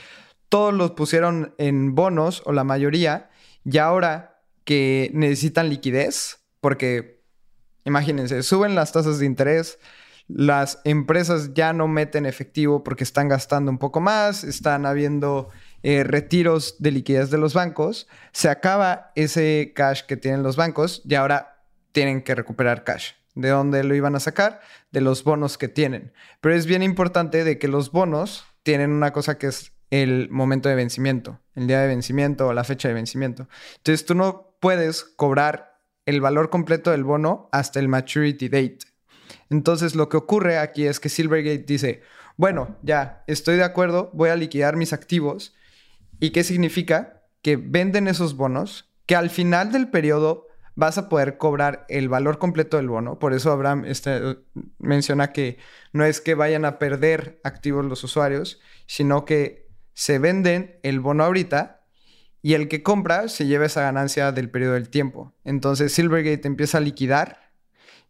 todos 0.48 0.74
los 0.74 0.92
pusieron 0.92 1.54
en 1.58 1.94
bonos 1.94 2.42
o 2.44 2.52
la 2.52 2.64
mayoría 2.64 3.30
y 3.64 3.78
ahora 3.78 4.42
que 4.64 5.10
necesitan 5.14 5.68
liquidez, 5.68 6.38
porque 6.60 7.22
imagínense, 7.84 8.42
suben 8.42 8.74
las 8.74 8.92
tasas 8.92 9.18
de 9.18 9.26
interés, 9.26 9.78
las 10.26 10.80
empresas 10.84 11.52
ya 11.52 11.72
no 11.72 11.86
meten 11.86 12.24
efectivo 12.24 12.82
porque 12.82 13.04
están 13.04 13.28
gastando 13.28 13.70
un 13.70 13.78
poco 13.78 14.00
más, 14.00 14.42
están 14.42 14.86
habiendo 14.86 15.50
eh, 15.82 16.02
retiros 16.02 16.76
de 16.78 16.92
liquidez 16.92 17.30
de 17.30 17.38
los 17.38 17.52
bancos, 17.52 18.08
se 18.32 18.48
acaba 18.48 19.12
ese 19.16 19.72
cash 19.74 20.02
que 20.02 20.16
tienen 20.16 20.42
los 20.42 20.56
bancos 20.56 21.02
y 21.04 21.14
ahora 21.14 21.66
tienen 21.92 22.22
que 22.22 22.34
recuperar 22.34 22.84
cash. 22.84 23.12
¿De 23.34 23.48
dónde 23.48 23.82
lo 23.84 23.94
iban 23.94 24.14
a 24.14 24.20
sacar? 24.20 24.60
De 24.92 25.00
los 25.00 25.24
bonos 25.24 25.58
que 25.58 25.68
tienen. 25.68 26.12
Pero 26.40 26.54
es 26.54 26.66
bien 26.66 26.82
importante 26.82 27.44
de 27.44 27.58
que 27.58 27.68
los 27.68 27.90
bonos 27.90 28.44
tienen 28.62 28.92
una 28.92 29.12
cosa 29.12 29.38
que 29.38 29.48
es 29.48 29.73
el 29.90 30.28
momento 30.30 30.68
de 30.68 30.74
vencimiento, 30.74 31.40
el 31.54 31.66
día 31.66 31.80
de 31.80 31.88
vencimiento 31.88 32.48
o 32.48 32.52
la 32.52 32.64
fecha 32.64 32.88
de 32.88 32.94
vencimiento. 32.94 33.48
Entonces 33.76 34.04
tú 34.06 34.14
no 34.14 34.56
puedes 34.60 35.04
cobrar 35.04 35.78
el 36.06 36.20
valor 36.20 36.50
completo 36.50 36.90
del 36.90 37.04
bono 37.04 37.48
hasta 37.52 37.80
el 37.80 37.88
maturity 37.88 38.48
date. 38.48 38.78
Entonces 39.50 39.94
lo 39.94 40.08
que 40.08 40.16
ocurre 40.16 40.58
aquí 40.58 40.86
es 40.86 41.00
que 41.00 41.08
Silvergate 41.08 41.64
dice, 41.66 42.02
bueno, 42.36 42.76
ya, 42.82 43.24
estoy 43.26 43.56
de 43.56 43.64
acuerdo, 43.64 44.10
voy 44.12 44.30
a 44.30 44.36
liquidar 44.36 44.76
mis 44.76 44.92
activos. 44.92 45.54
¿Y 46.20 46.30
qué 46.30 46.44
significa? 46.44 47.22
Que 47.42 47.56
venden 47.56 48.08
esos 48.08 48.36
bonos, 48.36 48.90
que 49.06 49.16
al 49.16 49.30
final 49.30 49.72
del 49.72 49.88
periodo 49.88 50.48
vas 50.74 50.98
a 50.98 51.08
poder 51.08 51.38
cobrar 51.38 51.86
el 51.88 52.08
valor 52.08 52.38
completo 52.38 52.76
del 52.76 52.88
bono. 52.88 53.18
Por 53.18 53.32
eso 53.32 53.52
Abraham 53.52 53.84
este, 53.84 54.38
menciona 54.78 55.32
que 55.32 55.58
no 55.92 56.04
es 56.04 56.20
que 56.20 56.34
vayan 56.34 56.64
a 56.64 56.78
perder 56.78 57.40
activos 57.44 57.84
los 57.84 58.02
usuarios, 58.02 58.60
sino 58.86 59.24
que 59.24 59.63
se 59.94 60.18
venden 60.18 60.78
el 60.82 61.00
bono 61.00 61.24
ahorita 61.24 61.84
y 62.42 62.54
el 62.54 62.68
que 62.68 62.82
compra 62.82 63.28
se 63.28 63.46
lleva 63.46 63.64
esa 63.66 63.80
ganancia 63.80 64.30
del 64.32 64.50
periodo 64.50 64.74
del 64.74 64.90
tiempo. 64.90 65.32
Entonces 65.44 65.92
Silvergate 65.92 66.46
empieza 66.46 66.78
a 66.78 66.82
liquidar 66.82 67.50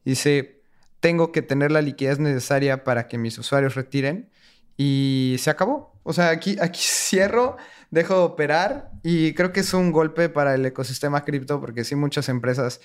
y 0.05 0.11
dice, 0.11 0.63
tengo 1.01 1.31
que 1.31 1.43
tener 1.43 1.71
la 1.71 1.83
liquidez 1.83 2.19
necesaria 2.19 2.83
para 2.83 3.07
que 3.07 3.19
mis 3.19 3.39
usuarios 3.39 3.75
retiren 3.75 4.31
y 4.77 5.37
se 5.39 5.51
acabó. 5.51 5.95
O 6.03 6.13
sea, 6.13 6.31
aquí, 6.31 6.57
aquí 6.61 6.81
cierro, 6.83 7.57
dejo 7.91 8.15
de 8.15 8.21
operar 8.21 8.91
y 9.03 9.35
creo 9.35 9.53
que 9.53 9.61
es 9.61 9.73
un 9.73 9.93
golpe 9.93 10.29
para 10.29 10.55
el 10.55 10.67
ecosistema 10.67 11.25
cripto 11.25 11.61
porque 11.61 11.85
sí 11.85 11.95
muchas 11.95 12.29
empresas 12.29 12.81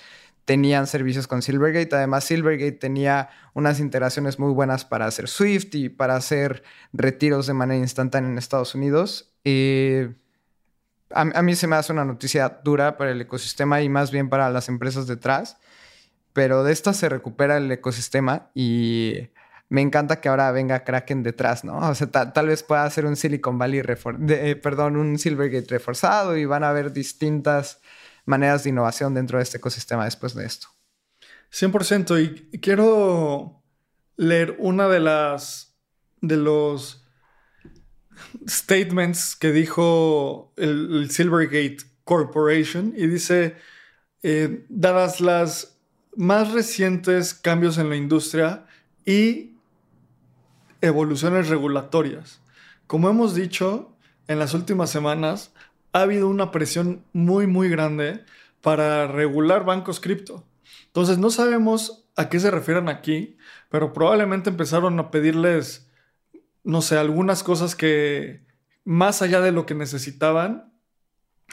tenían 0.50 0.88
servicios 0.88 1.28
con 1.28 1.42
Silvergate. 1.42 1.94
Además, 1.94 2.24
Silvergate 2.24 2.72
tenía 2.72 3.28
unas 3.54 3.78
integraciones 3.78 4.40
muy 4.40 4.52
buenas 4.52 4.84
para 4.84 5.06
hacer 5.06 5.28
Swift 5.28 5.76
y 5.76 5.90
para 5.90 6.16
hacer 6.16 6.64
retiros 6.92 7.46
de 7.46 7.54
manera 7.54 7.78
instantánea 7.78 8.32
en 8.32 8.36
Estados 8.36 8.74
Unidos. 8.74 9.32
a, 9.44 11.20
a, 11.20 11.42
mí 11.42 11.54
se 11.54 11.68
me 11.68 11.76
hace 11.76 11.92
una 11.92 12.04
noticia 12.04 12.48
dura 12.64 12.96
para 12.96 13.12
el 13.12 13.20
ecosistema 13.20 13.80
y 13.80 13.88
más 13.88 14.10
bien 14.10 14.28
para 14.28 14.50
las 14.50 14.68
empresas 14.68 15.06
detrás. 15.06 15.56
Pero 16.32 16.64
de 16.64 16.72
esta 16.72 16.94
se 16.94 17.08
recupera 17.08 17.56
el 17.58 17.70
ecosistema 17.70 18.50
y 18.52 19.28
me 19.68 19.82
encanta 19.82 20.20
que 20.20 20.28
ahora 20.28 20.50
venga 20.50 20.82
Kraken 20.82 21.22
detrás, 21.22 21.62
¿no? 21.62 21.78
O 21.78 21.94
sea, 21.94 22.10
tal 22.10 22.48
vez 22.48 22.64
pueda 22.64 22.90
ser 22.90 23.06
un 23.06 23.14
Silicon 23.14 23.56
Valley, 23.56 23.82
de, 24.18 24.50
eh, 24.50 24.56
perdón, 24.56 24.96
un 24.96 25.16
Silvergate 25.16 25.68
reforzado 25.68 26.36
y 26.36 26.44
van 26.44 26.64
a 26.64 26.70
haber 26.70 26.92
distintas 26.92 27.80
maneras 28.24 28.64
de 28.64 28.70
innovación 28.70 29.14
dentro 29.14 29.38
de 29.38 29.44
este 29.44 29.58
ecosistema 29.58 30.04
después 30.04 30.34
de 30.34 30.46
esto. 30.46 30.68
100%. 31.52 32.50
Y 32.52 32.58
quiero 32.58 33.62
leer 34.16 34.56
una 34.58 34.88
de 34.88 35.00
las 35.00 35.70
de 36.20 36.36
los 36.36 37.04
statements 38.46 39.34
que 39.36 39.52
dijo 39.52 40.52
el, 40.56 41.10
Silvergate 41.10 41.78
Corporation 42.04 42.92
y 42.96 43.06
dice, 43.06 43.56
eh, 44.22 44.66
dadas 44.68 45.20
las 45.20 45.78
más 46.16 46.52
recientes 46.52 47.34
cambios 47.34 47.78
en 47.78 47.88
la 47.88 47.96
industria 47.96 48.66
y 49.04 49.56
evoluciones 50.80 51.48
regulatorias. 51.48 52.40
Como 52.86 53.08
hemos 53.08 53.34
dicho 53.34 53.96
en 54.26 54.38
las 54.38 54.54
últimas 54.54 54.90
semanas, 54.90 55.52
ha 55.92 56.02
habido 56.02 56.28
una 56.28 56.50
presión 56.50 57.04
muy, 57.12 57.46
muy 57.46 57.68
grande 57.68 58.24
para 58.60 59.06
regular 59.06 59.64
bancos 59.64 60.00
cripto. 60.00 60.46
Entonces, 60.86 61.18
no 61.18 61.30
sabemos 61.30 62.04
a 62.16 62.28
qué 62.28 62.40
se 62.40 62.50
refieren 62.50 62.88
aquí, 62.88 63.36
pero 63.68 63.92
probablemente 63.92 64.50
empezaron 64.50 64.98
a 64.98 65.10
pedirles, 65.10 65.90
no 66.64 66.82
sé, 66.82 66.98
algunas 66.98 67.42
cosas 67.42 67.74
que 67.74 68.44
más 68.84 69.22
allá 69.22 69.40
de 69.40 69.52
lo 69.52 69.66
que 69.66 69.74
necesitaban 69.74 70.72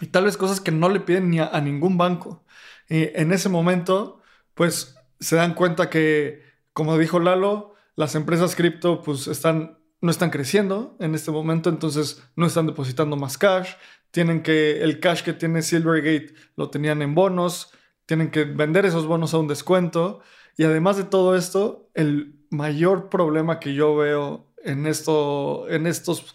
y 0.02 0.08
tal 0.08 0.26
vez 0.26 0.38
cosas 0.38 0.62
que 0.62 0.72
no 0.72 0.90
le 0.90 1.00
piden 1.00 1.30
ni 1.30 1.40
a, 1.40 1.60
ningún 1.62 1.98
banco. 1.98 2.44
Y 2.90 3.10
en 3.18 3.32
ese 3.32 3.50
momento, 3.50 4.22
pues 4.54 4.98
se 5.20 5.36
dan 5.36 5.54
cuenta 5.54 5.90
que, 5.90 6.44
como 6.74 6.98
dijo 6.98 7.20
Lalo, 7.20 7.76
las 7.96 8.16
empresas 8.16 8.56
cripto 8.56 9.02
pues 9.02 9.28
están, 9.28 9.80
no 10.02 10.12
están 10.12 10.30
creciendo 10.30 10.96
en 11.00 11.16
este 11.16 11.32
momento, 11.32 11.70
entonces 11.70 12.24
no 12.36 12.46
están 12.46 12.68
depositando 12.68 13.16
más 13.16 13.38
cash, 13.38 13.72
tienen 14.12 14.44
que, 14.44 14.82
el 14.82 15.00
cash 15.00 15.24
que 15.24 15.34
tiene 15.34 15.62
Silvergate 15.62 16.34
lo 16.56 16.70
tenían 16.70 17.02
en 17.02 17.16
bonos, 17.16 17.72
tienen 18.06 18.32
que 18.32 18.46
vender 18.46 18.86
esos 18.86 19.06
bonos 19.06 19.34
a 19.34 19.40
un 19.40 19.48
descuento. 19.48 20.22
Y 20.58 20.64
además 20.64 20.98
de 20.98 21.04
todo 21.04 21.36
esto, 21.36 21.90
el 21.94 22.36
mayor 22.50 23.10
problema 23.10 23.60
que 23.60 23.74
yo 23.74 23.96
veo 23.96 24.48
en, 24.64 24.88
esto, 24.88 25.70
en 25.70 25.88
estos 25.88 26.34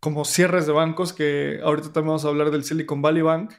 como 0.00 0.24
cierres 0.24 0.66
de 0.66 0.72
bancos, 0.72 1.12
que 1.12 1.60
ahorita 1.62 1.92
también 1.92 2.08
vamos 2.08 2.24
a 2.24 2.28
hablar 2.28 2.50
del 2.50 2.64
Silicon 2.64 3.02
Valley 3.02 3.22
Bank, 3.22 3.52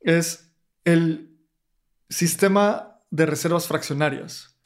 es 0.00 0.52
el 0.84 1.38
sistema 2.08 3.00
de 3.10 3.26
reservas 3.26 3.66
fraccionarias. 3.66 4.58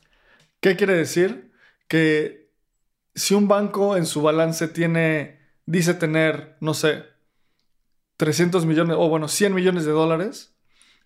¿Qué 0.61 0.77
quiere 0.77 0.95
decir? 0.95 1.53
Que 1.89 2.51
si 3.15 3.35
un 3.35 3.49
banco 3.49 3.97
en 3.97 4.07
su 4.07 4.23
balance 4.23 4.69
tiene, 4.69 5.41
dice 5.67 5.95
tener, 5.95 6.57
no 6.61 6.73
sé, 6.73 7.05
300 8.23 8.67
millones, 8.67 8.97
o 8.97 9.09
bueno, 9.09 9.27
100 9.27 9.53
millones 9.53 9.85
de 9.85 9.91
dólares, 9.91 10.55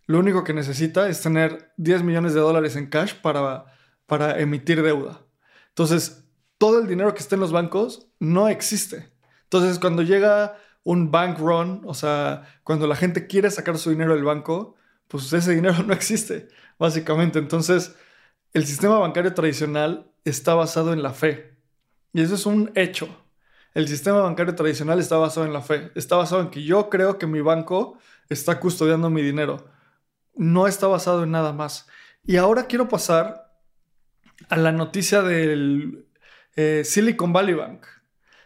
lo 0.04 0.18
único 0.18 0.44
que 0.44 0.52
necesita 0.52 1.08
es 1.08 1.23
tener 1.23 1.73
10 1.78 2.02
millones 2.02 2.35
de 2.35 2.40
dólares 2.40 2.76
en 2.76 2.90
cash 2.90 3.14
para 3.14 3.64
para 4.06 4.38
emitir 4.38 4.82
deuda. 4.82 5.23
Entonces, 5.68 6.25
todo 6.58 6.80
el 6.80 6.87
dinero 6.87 7.12
que 7.12 7.20
está 7.20 7.35
en 7.35 7.40
los 7.40 7.52
bancos 7.52 8.08
no 8.18 8.49
existe. 8.49 9.12
Entonces, 9.44 9.78
cuando 9.78 10.02
llega 10.02 10.56
un 10.85 11.11
bank 11.11 11.38
run, 11.38 11.82
o 11.85 11.94
sea, 11.94 12.61
cuando 12.62 12.87
la 12.87 12.96
gente 12.96 13.26
quiere 13.26 13.50
sacar 13.50 13.76
su 13.78 13.90
dinero 13.90 14.14
del 14.14 14.25
banco, 14.25 14.76
pues 15.08 15.32
ese 15.32 15.54
dinero 15.54 15.82
no 15.87 15.92
existe, 15.92 16.49
básicamente. 16.78 17.38
Entonces, 17.38 17.94
el 18.52 18.66
sistema 18.66 18.99
bancario 18.99 19.35
tradicional 19.35 20.11
está 20.25 20.54
basado 20.54 20.92
en 20.92 21.02
la 21.02 21.12
fe. 21.12 21.56
Y 22.12 22.23
eso 22.23 22.37
es 22.37 22.46
un 22.46 22.70
hecho. 22.75 23.08
El 23.76 23.88
sistema 23.88 24.23
bancario 24.23 24.54
tradicional 24.54 24.99
está 25.00 25.18
basado 25.18 25.45
en 25.45 25.52
la 25.52 25.61
fe. 25.61 25.92
Está 25.95 26.16
basado 26.16 26.40
en 26.40 26.49
que 26.49 26.62
yo 26.62 26.88
creo 26.88 27.18
que 27.18 27.26
mi 27.26 27.42
banco 27.42 27.99
está 28.30 28.59
custodiando 28.59 29.11
mi 29.11 29.21
dinero. 29.21 29.68
No 30.35 30.66
está 30.66 30.87
basado 30.87 31.25
en 31.25 31.33
nada 31.33 31.52
más. 31.52 31.87
Y 32.25 32.37
ahora 32.38 32.68
quiero 32.68 32.88
pasar 32.88 33.52
a 34.49 34.56
la 34.56 34.73
noticia 34.73 35.21
del 35.21 36.09
eh, 36.56 36.85
Silicon 36.87 37.35
Valley 37.35 37.52
Bank. 37.52 37.85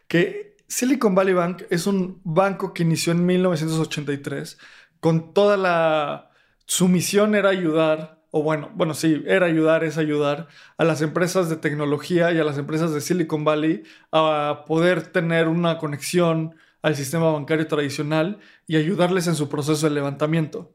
Que 0.09 0.57
Silicon 0.67 1.15
Valley 1.15 1.35
Bank 1.35 1.63
es 1.71 1.87
un 1.87 2.21
banco 2.25 2.75
que 2.75 2.83
inició 2.83 3.13
en 3.13 3.25
1983 3.25 4.59
con 4.99 5.33
toda 5.33 5.57
la... 5.57 6.33
Su 6.67 6.89
misión 6.89 7.37
era 7.37 7.51
ayudar 7.51 8.20
o 8.31 8.43
bueno, 8.43 8.71
bueno, 8.75 8.95
sí, 8.95 9.23
era 9.27 9.47
ayudar, 9.47 9.83
es 9.85 9.99
ayudar 9.99 10.49
a 10.79 10.85
las 10.85 11.03
empresas 11.03 11.49
de 11.49 11.57
tecnología 11.57 12.33
y 12.33 12.39
a 12.39 12.45
las 12.45 12.59
empresas 12.59 12.95
de 12.95 13.01
Silicon 13.01 13.45
Valley 13.45 13.83
a 14.13 14.65
poder 14.67 15.09
tener 15.09 15.49
una 15.49 15.79
conexión 15.79 16.55
al 16.83 16.97
sistema 16.97 17.33
bancario 17.33 17.67
tradicional 17.67 18.39
y 18.67 18.77
ayudarles 18.77 19.27
en 19.27 19.35
su 19.35 19.49
proceso 19.49 19.89
de 19.89 19.95
levantamiento. 19.95 20.75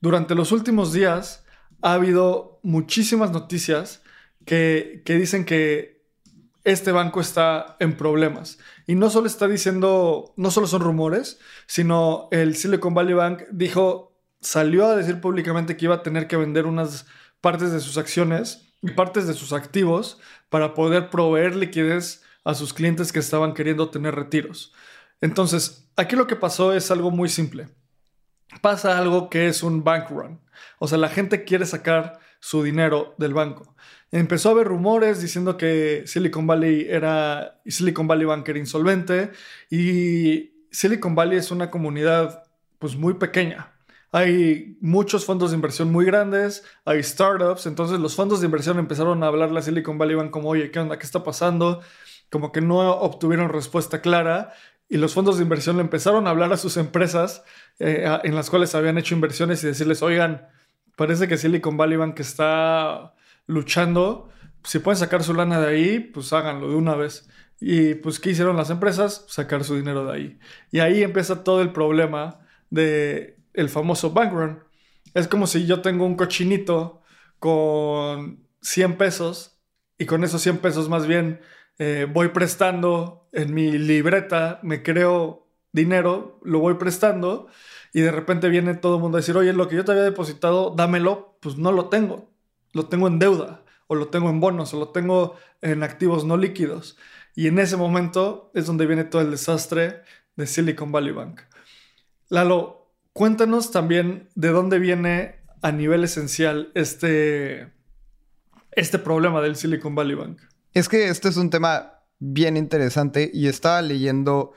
Durante 0.00 0.34
los 0.34 0.50
últimos 0.50 0.92
días 0.92 1.44
ha 1.82 1.92
habido 1.92 2.58
muchísimas 2.62 3.30
noticias 3.30 4.02
que, 4.44 5.02
que 5.04 5.14
dicen 5.16 5.44
que 5.44 5.98
este 6.64 6.92
banco 6.92 7.20
está 7.20 7.76
en 7.80 7.96
problemas. 7.96 8.58
Y 8.86 8.94
no 8.94 9.10
solo 9.10 9.26
está 9.26 9.46
diciendo, 9.46 10.32
no 10.36 10.50
solo 10.50 10.66
son 10.66 10.82
rumores, 10.82 11.38
sino 11.66 12.28
el 12.30 12.56
Silicon 12.56 12.94
Valley 12.94 13.14
Bank 13.14 13.42
dijo 13.52 14.07
salió 14.40 14.86
a 14.86 14.96
decir 14.96 15.20
públicamente 15.20 15.76
que 15.76 15.86
iba 15.86 15.96
a 15.96 16.02
tener 16.02 16.28
que 16.28 16.36
vender 16.36 16.66
unas 16.66 17.06
partes 17.40 17.72
de 17.72 17.80
sus 17.80 17.98
acciones 17.98 18.72
y 18.82 18.90
partes 18.92 19.26
de 19.26 19.34
sus 19.34 19.52
activos 19.52 20.18
para 20.48 20.74
poder 20.74 21.10
proveer 21.10 21.56
liquidez 21.56 22.22
a 22.44 22.54
sus 22.54 22.72
clientes 22.72 23.12
que 23.12 23.18
estaban 23.18 23.54
queriendo 23.54 23.90
tener 23.90 24.14
retiros. 24.14 24.72
Entonces, 25.20 25.90
aquí 25.96 26.16
lo 26.16 26.26
que 26.26 26.36
pasó 26.36 26.72
es 26.72 26.90
algo 26.90 27.10
muy 27.10 27.28
simple. 27.28 27.68
Pasa 28.62 28.98
algo 28.98 29.28
que 29.28 29.48
es 29.48 29.62
un 29.62 29.84
bank 29.84 30.10
run. 30.10 30.40
O 30.78 30.88
sea, 30.88 30.98
la 30.98 31.08
gente 31.08 31.44
quiere 31.44 31.66
sacar 31.66 32.20
su 32.40 32.62
dinero 32.62 33.14
del 33.18 33.34
banco. 33.34 33.74
Empezó 34.10 34.48
a 34.48 34.52
haber 34.52 34.68
rumores 34.68 35.20
diciendo 35.20 35.56
que 35.56 36.04
Silicon 36.06 36.46
Valley 36.46 36.86
era 36.88 37.60
Silicon 37.66 38.06
Valley 38.06 38.24
Bank 38.24 38.48
era 38.48 38.58
insolvente 38.58 39.32
y 39.70 40.64
Silicon 40.70 41.14
Valley 41.14 41.38
es 41.38 41.50
una 41.50 41.70
comunidad 41.70 42.44
pues 42.78 42.96
muy 42.96 43.14
pequeña 43.14 43.77
hay 44.12 44.76
muchos 44.80 45.24
fondos 45.24 45.50
de 45.50 45.56
inversión 45.56 45.92
muy 45.92 46.04
grandes, 46.04 46.64
hay 46.84 47.02
startups, 47.02 47.66
entonces 47.66 47.98
los 48.00 48.14
fondos 48.14 48.40
de 48.40 48.46
inversión 48.46 48.78
empezaron 48.78 49.22
a 49.22 49.26
hablarle 49.26 49.58
a 49.58 49.62
Silicon 49.62 49.98
Valley 49.98 50.16
Bank 50.16 50.30
como, 50.30 50.48
oye, 50.48 50.70
¿qué 50.70 50.80
onda? 50.80 50.98
¿Qué 50.98 51.04
está 51.04 51.22
pasando? 51.22 51.80
Como 52.30 52.52
que 52.52 52.60
no 52.60 52.78
obtuvieron 52.90 53.50
respuesta 53.50 54.00
clara 54.00 54.52
y 54.88 54.96
los 54.96 55.14
fondos 55.14 55.36
de 55.36 55.42
inversión 55.42 55.76
le 55.76 55.82
empezaron 55.82 56.26
a 56.26 56.30
hablar 56.30 56.52
a 56.52 56.56
sus 56.56 56.76
empresas 56.78 57.44
eh, 57.78 58.06
en 58.24 58.34
las 58.34 58.48
cuales 58.50 58.74
habían 58.74 58.98
hecho 58.98 59.14
inversiones 59.14 59.62
y 59.62 59.66
decirles, 59.66 60.02
oigan, 60.02 60.48
parece 60.96 61.28
que 61.28 61.36
Silicon 61.36 61.76
Valley 61.76 61.96
Bank 61.98 62.18
está 62.20 63.14
luchando, 63.46 64.30
si 64.64 64.78
pueden 64.80 64.98
sacar 64.98 65.22
su 65.22 65.34
lana 65.34 65.60
de 65.60 65.68
ahí, 65.68 66.00
pues 66.00 66.32
háganlo 66.32 66.68
de 66.68 66.76
una 66.76 66.94
vez. 66.94 67.28
Y 67.60 67.94
pues, 67.94 68.20
¿qué 68.20 68.30
hicieron 68.30 68.56
las 68.56 68.70
empresas? 68.70 69.24
Sacar 69.28 69.64
su 69.64 69.76
dinero 69.76 70.04
de 70.04 70.12
ahí. 70.12 70.38
Y 70.70 70.80
ahí 70.80 71.02
empieza 71.02 71.42
todo 71.42 71.62
el 71.62 71.72
problema 71.72 72.40
de 72.70 73.37
el 73.58 73.68
famoso 73.68 74.12
bank 74.12 74.32
run. 74.32 74.64
Es 75.14 75.26
como 75.28 75.46
si 75.46 75.66
yo 75.66 75.82
tengo 75.82 76.06
un 76.06 76.16
cochinito 76.16 77.02
con 77.38 78.46
100 78.62 78.96
pesos 78.96 79.58
y 79.98 80.06
con 80.06 80.22
esos 80.24 80.42
100 80.42 80.58
pesos 80.58 80.88
más 80.88 81.06
bien 81.06 81.40
eh, 81.78 82.06
voy 82.10 82.28
prestando 82.28 83.28
en 83.32 83.52
mi 83.52 83.72
libreta, 83.72 84.60
me 84.62 84.82
creo 84.82 85.48
dinero, 85.72 86.40
lo 86.44 86.60
voy 86.60 86.74
prestando 86.74 87.48
y 87.92 88.00
de 88.00 88.12
repente 88.12 88.48
viene 88.48 88.74
todo 88.74 88.96
el 88.96 89.02
mundo 89.02 89.18
a 89.18 89.20
decir, 89.20 89.36
oye, 89.36 89.52
lo 89.52 89.68
que 89.68 89.76
yo 89.76 89.84
te 89.84 89.92
había 89.92 90.04
depositado, 90.04 90.74
dámelo, 90.76 91.36
pues 91.40 91.56
no 91.56 91.72
lo 91.72 91.88
tengo, 91.88 92.30
lo 92.72 92.86
tengo 92.86 93.08
en 93.08 93.18
deuda 93.18 93.64
o 93.88 93.96
lo 93.96 94.08
tengo 94.08 94.30
en 94.30 94.40
bonos 94.40 94.72
o 94.72 94.78
lo 94.78 94.90
tengo 94.90 95.36
en 95.62 95.82
activos 95.82 96.24
no 96.24 96.36
líquidos. 96.36 96.96
Y 97.34 97.48
en 97.48 97.58
ese 97.58 97.76
momento 97.76 98.50
es 98.54 98.66
donde 98.66 98.86
viene 98.86 99.04
todo 99.04 99.22
el 99.22 99.30
desastre 99.30 100.02
de 100.36 100.46
Silicon 100.46 100.92
Valley 100.92 101.12
Bank. 101.12 101.40
Lalo, 102.28 102.77
Cuéntanos 103.18 103.72
también 103.72 104.28
de 104.36 104.50
dónde 104.50 104.78
viene 104.78 105.40
a 105.60 105.72
nivel 105.72 106.04
esencial 106.04 106.70
este, 106.76 107.68
este 108.70 109.00
problema 109.00 109.40
del 109.40 109.56
Silicon 109.56 109.96
Valley 109.96 110.14
Bank. 110.14 110.40
Es 110.72 110.88
que 110.88 111.08
este 111.08 111.28
es 111.28 111.36
un 111.36 111.50
tema 111.50 111.94
bien 112.20 112.56
interesante 112.56 113.28
y 113.34 113.48
estaba 113.48 113.82
leyendo 113.82 114.52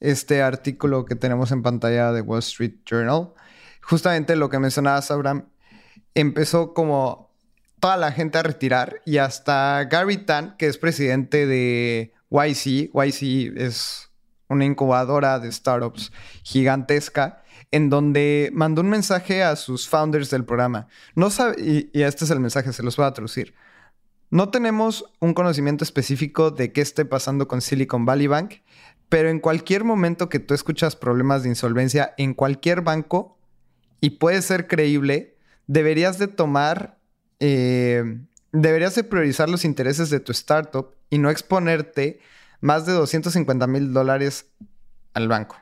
este 0.00 0.40
artículo 0.40 1.04
que 1.04 1.14
tenemos 1.14 1.52
en 1.52 1.60
pantalla 1.60 2.10
de 2.10 2.22
Wall 2.22 2.38
Street 2.38 2.76
Journal. 2.86 3.34
Justamente 3.82 4.34
lo 4.34 4.48
que 4.48 4.60
mencionabas, 4.60 5.10
Abraham, 5.10 5.50
empezó 6.14 6.72
como 6.72 7.36
toda 7.80 7.98
la 7.98 8.12
gente 8.12 8.38
a 8.38 8.42
retirar 8.42 9.02
y 9.04 9.18
hasta 9.18 9.84
Gary 9.90 10.16
Tan, 10.16 10.56
que 10.56 10.68
es 10.68 10.78
presidente 10.78 11.46
de 11.46 12.14
YC, 12.30 12.92
YC 12.94 13.58
es 13.58 14.10
una 14.48 14.64
incubadora 14.64 15.38
de 15.38 15.52
startups 15.52 16.12
gigantesca, 16.44 17.42
en 17.70 17.90
donde 17.90 18.50
mandó 18.52 18.82
un 18.82 18.88
mensaje 18.88 19.42
a 19.42 19.56
sus 19.56 19.88
founders 19.88 20.30
del 20.30 20.44
programa. 20.44 20.88
Y, 21.58 22.02
este 22.02 22.24
es 22.24 22.30
el 22.30 22.40
mensaje, 22.40 22.72
se 22.72 22.82
los 22.82 22.96
voy 22.96 23.06
a 23.06 23.12
traducir. 23.12 23.54
No 24.30 24.50
tenemos 24.50 25.04
un 25.20 25.34
conocimiento 25.34 25.84
específico 25.84 26.50
de 26.50 26.72
qué 26.72 26.80
esté 26.80 27.04
pasando 27.04 27.46
con 27.48 27.60
Silicon 27.60 28.04
Valley 28.04 28.26
Bank, 28.26 28.54
pero 29.08 29.28
en 29.28 29.38
cualquier 29.38 29.84
momento 29.84 30.28
que 30.28 30.40
tú 30.40 30.54
escuchas 30.54 30.96
problemas 30.96 31.42
de 31.42 31.50
insolvencia 31.50 32.12
en 32.18 32.34
cualquier 32.34 32.80
banco 32.80 33.38
y 34.00 34.10
puede 34.10 34.42
ser 34.42 34.66
creíble, 34.66 35.36
deberías 35.68 36.18
de 36.18 36.26
tomar, 36.26 36.98
eh, 37.38 38.20
deberías 38.50 38.94
de 38.96 39.04
priorizar 39.04 39.48
los 39.48 39.64
intereses 39.64 40.10
de 40.10 40.18
tu 40.18 40.32
startup 40.32 40.94
y 41.08 41.18
no 41.18 41.30
exponerte 41.30 42.18
más 42.60 42.84
de 42.84 42.92
250 42.92 43.66
mil 43.68 43.92
dólares 43.92 44.46
al 45.14 45.28
banco. 45.28 45.56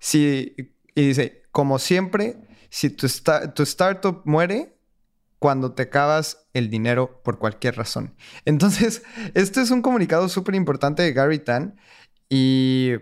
Si 0.00 0.73
y 0.94 1.06
dice, 1.06 1.42
como 1.50 1.78
siempre, 1.78 2.36
si 2.70 2.90
tu, 2.90 3.06
tu 3.54 3.62
startup 3.62 4.22
muere, 4.24 4.74
cuando 5.44 5.72
te 5.72 5.82
acabas 5.82 6.46
el 6.54 6.70
dinero 6.70 7.20
por 7.22 7.38
cualquier 7.38 7.76
razón. 7.76 8.14
Entonces, 8.46 9.02
este 9.34 9.60
es 9.60 9.70
un 9.70 9.82
comunicado 9.82 10.28
súper 10.30 10.54
importante 10.54 11.02
de 11.02 11.12
Gary 11.12 11.38
Tan 11.38 11.78
y 12.30 12.92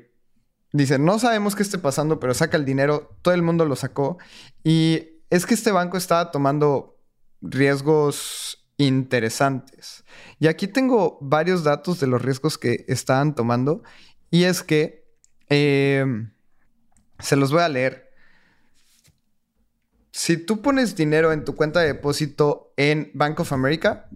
dice, 0.72 0.98
no 0.98 1.20
sabemos 1.20 1.55
qué 1.55 1.62
esté 1.62 1.78
pasando, 1.78 2.18
pero 2.18 2.35
saca 2.35 2.57
el 2.57 2.64
dinero, 2.64 3.16
todo 3.22 3.35
el 3.35 3.42
mundo 3.42 3.64
lo 3.64 3.76
sacó 3.76 4.18
y 4.64 5.20
es 5.31 5.46
que 5.46 5.55
este 5.55 5.70
banco 5.70 5.96
estaba 5.96 6.33
tomando 6.33 6.98
riesgos 7.40 8.66
interesantes. 8.76 10.02
Y 10.40 10.48
aquí 10.48 10.66
tengo 10.66 11.18
varios 11.20 11.62
datos 11.62 12.00
de 12.00 12.09
los 12.09 12.22
riesgos 12.22 12.59
que 12.59 12.85
estaban 12.88 13.37
tomando 13.37 13.85
y 14.31 14.44
es 14.44 14.64
que... 14.64 15.07
Eh, 15.48 16.05
se 17.23 17.37
los 17.37 17.53
voy 17.53 17.63
a 17.63 17.69
leer. 17.69 18.11
Si 20.11 20.37
tú 20.37 20.61
pones 20.61 20.95
dinero 20.95 21.33
en 21.33 21.45
tu 21.45 21.57
cuenta 21.57 21.81
de 21.81 21.87
depósito 21.87 22.75
en 22.77 23.11
Bank 23.15 23.41
of 23.41 23.53
America, 23.53 24.09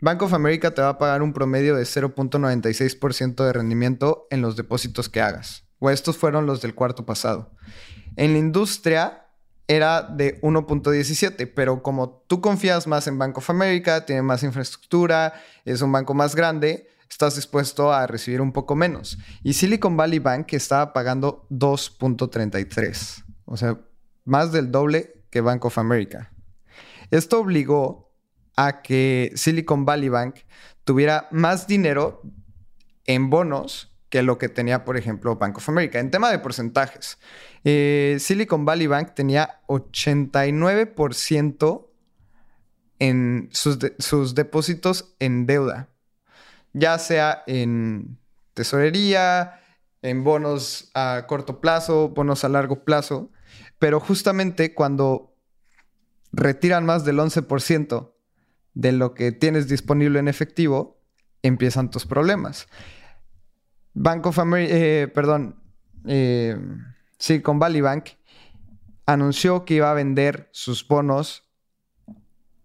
Bank 0.00 0.22
of 0.22 0.32
America 0.32 0.72
te 0.72 0.80
va 0.80 0.90
a 0.90 0.98
pagar 0.98 1.22
un 1.22 1.32
promedio 1.32 1.74
de 1.74 1.82
0.96% 1.82 3.44
de 3.44 3.52
rendimiento 3.52 4.28
en 4.30 4.42
los 4.42 4.54
depósitos 4.54 5.08
que 5.08 5.20
hagas. 5.20 5.64
O 5.80 5.90
estos 5.90 6.16
fueron 6.16 6.46
los 6.46 6.62
del 6.62 6.74
cuarto 6.74 7.04
pasado. 7.04 7.50
En 8.14 8.32
la 8.32 8.38
industria 8.38 9.26
era 9.66 10.02
de 10.02 10.40
1.17, 10.40 11.52
pero 11.54 11.82
como 11.82 12.24
tú 12.28 12.40
confías 12.40 12.86
más 12.86 13.06
en 13.08 13.18
Bank 13.18 13.38
of 13.38 13.50
America, 13.50 14.06
tiene 14.06 14.22
más 14.22 14.42
infraestructura, 14.42 15.34
es 15.64 15.82
un 15.82 15.90
banco 15.90 16.14
más 16.14 16.34
grande, 16.34 16.88
estás 17.08 17.36
dispuesto 17.36 17.92
a 17.92 18.06
recibir 18.06 18.40
un 18.40 18.52
poco 18.52 18.76
menos. 18.76 19.18
Y 19.42 19.54
Silicon 19.54 19.96
Valley 19.96 20.18
Bank 20.18 20.52
estaba 20.52 20.92
pagando 20.92 21.46
2.33, 21.50 23.24
o 23.44 23.56
sea, 23.56 23.78
más 24.24 24.52
del 24.52 24.70
doble 24.70 25.24
que 25.30 25.40
Bank 25.40 25.64
of 25.64 25.78
America. 25.78 26.32
Esto 27.10 27.40
obligó 27.40 28.12
a 28.56 28.82
que 28.82 29.32
Silicon 29.34 29.84
Valley 29.84 30.08
Bank 30.08 30.36
tuviera 30.84 31.28
más 31.30 31.66
dinero 31.66 32.22
en 33.04 33.30
bonos 33.30 33.94
que 34.10 34.22
lo 34.22 34.38
que 34.38 34.48
tenía, 34.48 34.84
por 34.84 34.96
ejemplo, 34.96 35.36
Bank 35.36 35.58
of 35.58 35.68
America. 35.68 35.98
En 35.98 36.10
tema 36.10 36.30
de 36.30 36.38
porcentajes, 36.38 37.18
eh, 37.64 38.16
Silicon 38.20 38.64
Valley 38.64 38.86
Bank 38.86 39.12
tenía 39.14 39.60
89% 39.66 41.88
en 42.98 43.50
sus, 43.52 43.78
sus 43.98 44.34
depósitos 44.34 45.14
en 45.18 45.44
deuda, 45.46 45.90
ya 46.72 46.98
sea 46.98 47.42
en 47.46 48.18
tesorería, 48.54 49.60
en 50.02 50.24
bonos 50.24 50.90
a 50.94 51.24
corto 51.26 51.60
plazo, 51.60 52.10
bonos 52.10 52.44
a 52.44 52.48
largo 52.48 52.84
plazo, 52.84 53.30
pero 53.78 54.00
justamente 54.00 54.74
cuando 54.74 55.34
retiran 56.32 56.84
más 56.84 57.04
del 57.04 57.18
11% 57.18 58.12
de 58.74 58.92
lo 58.92 59.14
que 59.14 59.32
tienes 59.32 59.68
disponible 59.68 60.18
en 60.18 60.28
efectivo, 60.28 61.00
empiezan 61.42 61.90
tus 61.90 62.06
problemas. 62.06 62.68
Bank 63.94 64.26
of 64.26 64.38
America, 64.38 64.74
eh, 64.74 65.08
perdón, 65.08 65.60
eh, 66.06 66.56
Silicon 67.18 67.58
Valley 67.58 67.80
Bank 67.80 68.10
anunció 69.06 69.64
que 69.64 69.74
iba 69.74 69.90
a 69.90 69.94
vender 69.94 70.48
sus 70.52 70.86
bonos 70.86 71.48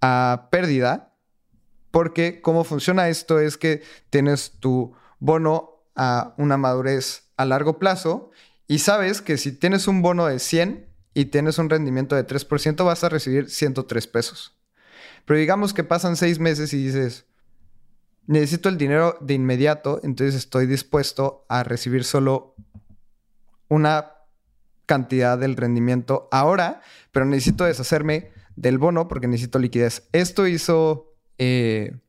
a 0.01 0.49
pérdida, 0.51 1.12
porque 1.93 2.41
cómo 2.41 2.63
funciona 2.63 3.07
esto 3.07 3.39
es 3.39 3.55
que 3.55 3.83
tienes 4.09 4.53
tu 4.59 4.95
bono 5.19 5.83
a 5.95 6.33
una 6.39 6.57
madurez 6.57 7.29
a 7.37 7.45
largo 7.45 7.77
plazo 7.77 8.31
y 8.67 8.79
sabes 8.79 9.21
que 9.21 9.37
si 9.37 9.51
tienes 9.51 9.87
un 9.87 10.01
bono 10.01 10.25
de 10.25 10.39
100 10.39 10.87
y 11.13 11.25
tienes 11.25 11.59
un 11.59 11.69
rendimiento 11.69 12.15
de 12.15 12.25
3%, 12.25 12.83
vas 12.83 13.03
a 13.03 13.09
recibir 13.09 13.47
103 13.47 14.07
pesos. 14.07 14.57
Pero 15.25 15.39
digamos 15.39 15.75
que 15.75 15.83
pasan 15.83 16.15
seis 16.15 16.39
meses 16.39 16.73
y 16.73 16.83
dices, 16.83 17.27
necesito 18.25 18.69
el 18.69 18.79
dinero 18.79 19.15
de 19.21 19.35
inmediato, 19.35 19.99
entonces 20.01 20.33
estoy 20.33 20.65
dispuesto 20.65 21.45
a 21.47 21.63
recibir 21.63 22.05
solo 22.05 22.55
una 23.67 24.13
cantidad 24.87 25.37
del 25.37 25.55
rendimiento 25.55 26.27
ahora, 26.31 26.81
pero 27.11 27.27
necesito 27.27 27.65
deshacerme 27.65 28.31
del 28.55 28.79
bono 28.79 29.07
porque 29.07 29.27
necesito 29.27 29.59
liquidez. 29.59 30.09
Esto 30.11 30.47
hizo 30.47 31.12
eh, 31.45 31.99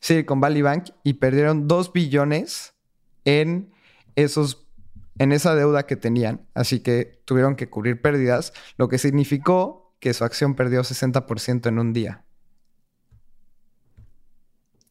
Silicon 0.00 0.40
Valley 0.40 0.62
Bank 0.62 0.90
y 1.02 1.14
perdieron 1.14 1.68
2 1.68 1.92
billones 1.92 2.74
en 3.26 3.70
esos 4.16 4.64
en 5.18 5.32
esa 5.32 5.56
deuda 5.56 5.84
que 5.84 5.96
tenían, 5.96 6.46
así 6.54 6.78
que 6.78 7.20
tuvieron 7.24 7.56
que 7.56 7.68
cubrir 7.68 8.00
pérdidas, 8.00 8.52
lo 8.76 8.88
que 8.88 8.98
significó 8.98 9.92
que 9.98 10.14
su 10.14 10.24
acción 10.24 10.54
perdió 10.54 10.82
60% 10.82 11.66
en 11.66 11.80
un 11.80 11.92
día. 11.92 12.24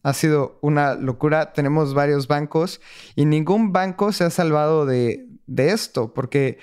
Ha 0.04 0.14
sido 0.14 0.60
una 0.62 0.96
locura, 0.96 1.54
tenemos 1.54 1.94
varios 1.94 2.28
bancos 2.28 2.82
y 3.16 3.24
ningún 3.24 3.72
banco 3.72 4.12
se 4.12 4.26
ha 4.26 4.30
salvado 4.30 4.86
de, 4.86 5.30
de 5.46 5.72
esto, 5.72 6.14
porque 6.14 6.60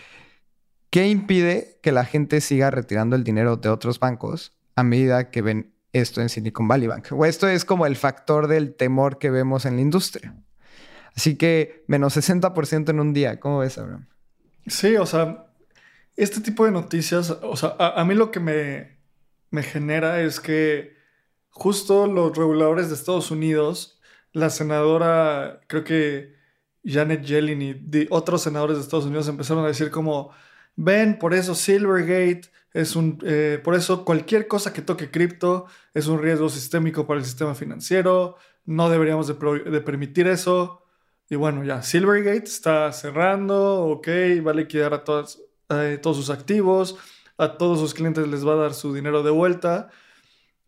¿qué 0.90 1.08
impide 1.08 1.78
que 1.82 1.90
la 1.90 2.04
gente 2.04 2.42
siga 2.42 2.70
retirando 2.70 3.16
el 3.16 3.24
dinero 3.24 3.56
de 3.56 3.70
otros 3.70 3.98
bancos 3.98 4.52
a 4.76 4.82
medida 4.82 5.30
que 5.30 5.40
ven 5.40 5.73
esto 5.94 6.20
en 6.20 6.28
Silicon 6.28 6.68
Valley 6.68 6.88
Bank? 6.88 7.06
O 7.12 7.24
esto 7.24 7.48
es 7.48 7.64
como 7.64 7.86
el 7.86 7.96
factor 7.96 8.48
del 8.48 8.74
temor 8.74 9.18
que 9.18 9.30
vemos 9.30 9.64
en 9.64 9.76
la 9.76 9.82
industria. 9.82 10.34
Así 11.16 11.36
que 11.36 11.84
menos 11.86 12.16
60% 12.16 12.90
en 12.90 13.00
un 13.00 13.14
día. 13.14 13.40
¿Cómo 13.40 13.58
ves, 13.60 13.78
Abraham? 13.78 14.08
Sí, 14.66 14.96
o 14.96 15.06
sea, 15.06 15.46
este 16.16 16.40
tipo 16.40 16.64
de 16.64 16.72
noticias, 16.72 17.30
o 17.30 17.56
sea, 17.56 17.76
a, 17.78 18.04
mí 18.04 18.14
lo 18.14 18.30
que 18.30 18.40
me, 18.40 18.98
me 19.50 19.62
genera 19.62 20.20
es 20.20 20.40
que 20.40 20.96
justo 21.50 22.06
los 22.06 22.36
reguladores 22.36 22.88
de 22.88 22.94
Estados 22.94 23.30
Unidos, 23.30 24.00
la 24.32 24.50
senadora, 24.50 25.60
creo 25.68 25.84
que 25.84 26.34
Janet 26.84 27.22
Yellen 27.22 27.62
y 27.62 28.06
otros 28.10 28.42
senadores 28.42 28.76
de 28.76 28.82
Estados 28.82 29.06
Unidos 29.06 29.28
empezaron 29.28 29.64
a 29.64 29.68
decir 29.68 29.90
como, 29.90 30.30
ven, 30.76 31.18
por 31.18 31.34
eso 31.34 31.54
Silvergate 31.54 32.50
es 32.74 32.96
un, 32.96 33.18
eh, 33.24 33.60
por 33.62 33.74
eso 33.74 34.04
cualquier 34.04 34.48
cosa 34.48 34.72
que 34.72 34.82
toque 34.82 35.10
cripto 35.10 35.66
es 35.94 36.08
un 36.08 36.20
riesgo 36.20 36.48
sistémico 36.48 37.06
para 37.06 37.20
el 37.20 37.24
sistema 37.24 37.54
financiero, 37.54 38.36
no 38.66 38.90
deberíamos 38.90 39.28
de 39.28 39.80
permitir 39.80 40.26
eso. 40.26 40.82
Y 41.30 41.36
bueno, 41.36 41.64
ya, 41.64 41.82
Silvergate 41.82 42.44
está 42.44 42.92
cerrando, 42.92 43.84
ok, 43.84 44.08
va 44.46 44.50
a 44.50 44.54
liquidar 44.54 44.92
a 44.92 45.04
todos, 45.04 45.40
todos 46.02 46.16
sus 46.16 46.30
activos, 46.30 46.98
a 47.38 47.56
todos 47.56 47.78
sus 47.78 47.94
clientes 47.94 48.26
les 48.28 48.46
va 48.46 48.52
a 48.52 48.56
dar 48.56 48.74
su 48.74 48.92
dinero 48.92 49.22
de 49.22 49.30
vuelta, 49.30 49.90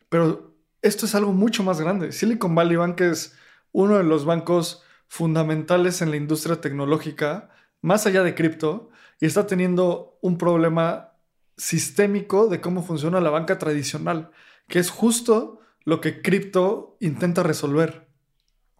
pero 0.08 0.54
esto 0.82 1.06
es 1.06 1.14
algo 1.14 1.32
mucho 1.32 1.62
más 1.64 1.80
grande. 1.80 2.12
Silicon 2.12 2.54
Valley 2.54 2.76
Bank 2.76 3.00
es 3.00 3.36
uno 3.72 3.98
de 3.98 4.04
los 4.04 4.24
bancos 4.24 4.82
fundamentales 5.08 6.02
en 6.02 6.10
la 6.10 6.16
industria 6.16 6.60
tecnológica, 6.60 7.50
más 7.82 8.06
allá 8.06 8.22
de 8.22 8.34
cripto, 8.34 8.90
y 9.20 9.26
está 9.26 9.46
teniendo 9.46 10.18
un 10.22 10.38
problema 10.38 11.15
sistémico 11.56 12.48
de 12.48 12.60
cómo 12.60 12.82
funciona 12.82 13.20
la 13.20 13.30
banca 13.30 13.58
tradicional, 13.58 14.30
que 14.68 14.78
es 14.78 14.90
justo 14.90 15.60
lo 15.84 16.00
que 16.00 16.20
cripto 16.20 16.96
intenta 17.00 17.42
resolver. 17.42 18.08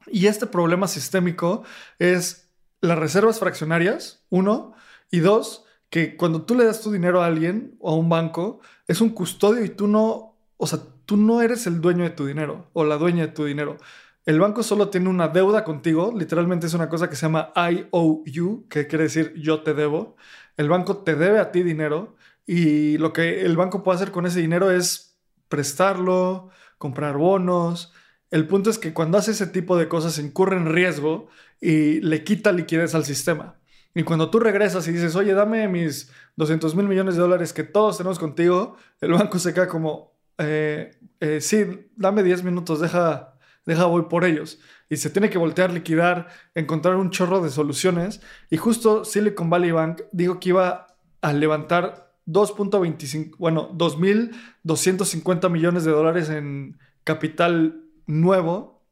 Y 0.06 0.26
este 0.26 0.46
problema 0.46 0.88
sistémico 0.88 1.64
es 1.98 2.50
las 2.80 2.98
reservas 2.98 3.38
fraccionarias, 3.38 4.24
uno, 4.28 4.74
y 5.10 5.20
dos, 5.20 5.64
que 5.90 6.16
cuando 6.16 6.42
tú 6.42 6.54
le 6.54 6.64
das 6.64 6.80
tu 6.80 6.90
dinero 6.90 7.22
a 7.22 7.26
alguien 7.26 7.76
o 7.80 7.92
a 7.92 7.96
un 7.96 8.08
banco, 8.08 8.60
es 8.86 9.00
un 9.00 9.10
custodio 9.10 9.64
y 9.64 9.70
tú 9.70 9.86
no, 9.86 10.36
o 10.56 10.66
sea, 10.66 10.80
tú 11.06 11.16
no 11.16 11.42
eres 11.42 11.66
el 11.66 11.80
dueño 11.80 12.04
de 12.04 12.10
tu 12.10 12.26
dinero 12.26 12.68
o 12.72 12.84
la 12.84 12.96
dueña 12.96 13.26
de 13.26 13.32
tu 13.32 13.44
dinero. 13.44 13.78
El 14.24 14.40
banco 14.40 14.64
solo 14.64 14.88
tiene 14.90 15.08
una 15.08 15.28
deuda 15.28 15.62
contigo, 15.62 16.12
literalmente 16.16 16.66
es 16.66 16.74
una 16.74 16.88
cosa 16.88 17.08
que 17.08 17.14
se 17.14 17.26
llama 17.26 17.52
IOU, 17.54 18.66
que 18.68 18.88
quiere 18.88 19.04
decir 19.04 19.32
yo 19.36 19.62
te 19.62 19.72
debo. 19.72 20.16
El 20.56 20.68
banco 20.68 20.98
te 20.98 21.14
debe 21.14 21.38
a 21.38 21.52
ti 21.52 21.62
dinero 21.62 22.15
y 22.46 22.98
lo 22.98 23.12
que 23.12 23.42
el 23.42 23.56
banco 23.56 23.82
puede 23.82 23.96
hacer 23.96 24.12
con 24.12 24.26
ese 24.26 24.40
dinero 24.40 24.70
es 24.70 25.18
prestarlo, 25.48 26.50
comprar 26.78 27.16
bonos, 27.16 27.92
el 28.30 28.46
punto 28.46 28.70
es 28.70 28.78
que 28.78 28.92
cuando 28.92 29.18
hace 29.18 29.30
ese 29.30 29.46
tipo 29.46 29.76
de 29.76 29.88
cosas 29.88 30.18
incurre 30.18 30.56
en 30.56 30.66
riesgo 30.66 31.28
y 31.60 32.00
le 32.00 32.24
quita 32.24 32.52
liquidez 32.52 32.94
al 32.94 33.04
sistema. 33.04 33.58
Y 33.94 34.02
cuando 34.02 34.30
tú 34.30 34.40
regresas 34.40 34.86
y 34.88 34.92
dices, 34.92 35.16
oye, 35.16 35.32
dame 35.32 35.68
mis 35.68 36.10
200 36.36 36.74
mil 36.74 36.86
millones 36.86 37.14
de 37.14 37.22
dólares 37.22 37.52
que 37.52 37.62
todos 37.62 37.96
tenemos 37.96 38.18
contigo, 38.18 38.76
el 39.00 39.12
banco 39.12 39.38
se 39.38 39.54
queda 39.54 39.68
como, 39.68 40.12
eh, 40.38 40.98
eh, 41.20 41.40
sí, 41.40 41.88
dame 41.96 42.22
10 42.22 42.42
minutos, 42.44 42.80
deja, 42.80 43.38
deja, 43.64 43.86
voy 43.86 44.02
por 44.02 44.24
ellos. 44.24 44.58
Y 44.90 44.98
se 44.98 45.08
tiene 45.08 45.30
que 45.30 45.38
voltear, 45.38 45.72
liquidar, 45.72 46.28
encontrar 46.54 46.96
un 46.96 47.10
chorro 47.10 47.40
de 47.40 47.48
soluciones. 47.48 48.20
Y 48.50 48.58
justo 48.58 49.04
Silicon 49.04 49.48
Valley 49.48 49.70
Bank 49.70 50.02
dijo 50.12 50.40
que 50.40 50.50
iba 50.50 50.98
a 51.22 51.32
levantar 51.32 52.05
2.25, 52.26 53.36
bueno, 53.38 53.70
2.250 53.72 55.50
millones 55.50 55.84
de 55.84 55.92
dólares 55.92 56.28
en 56.28 56.78
capital 57.04 57.84
nuevo 58.06 58.84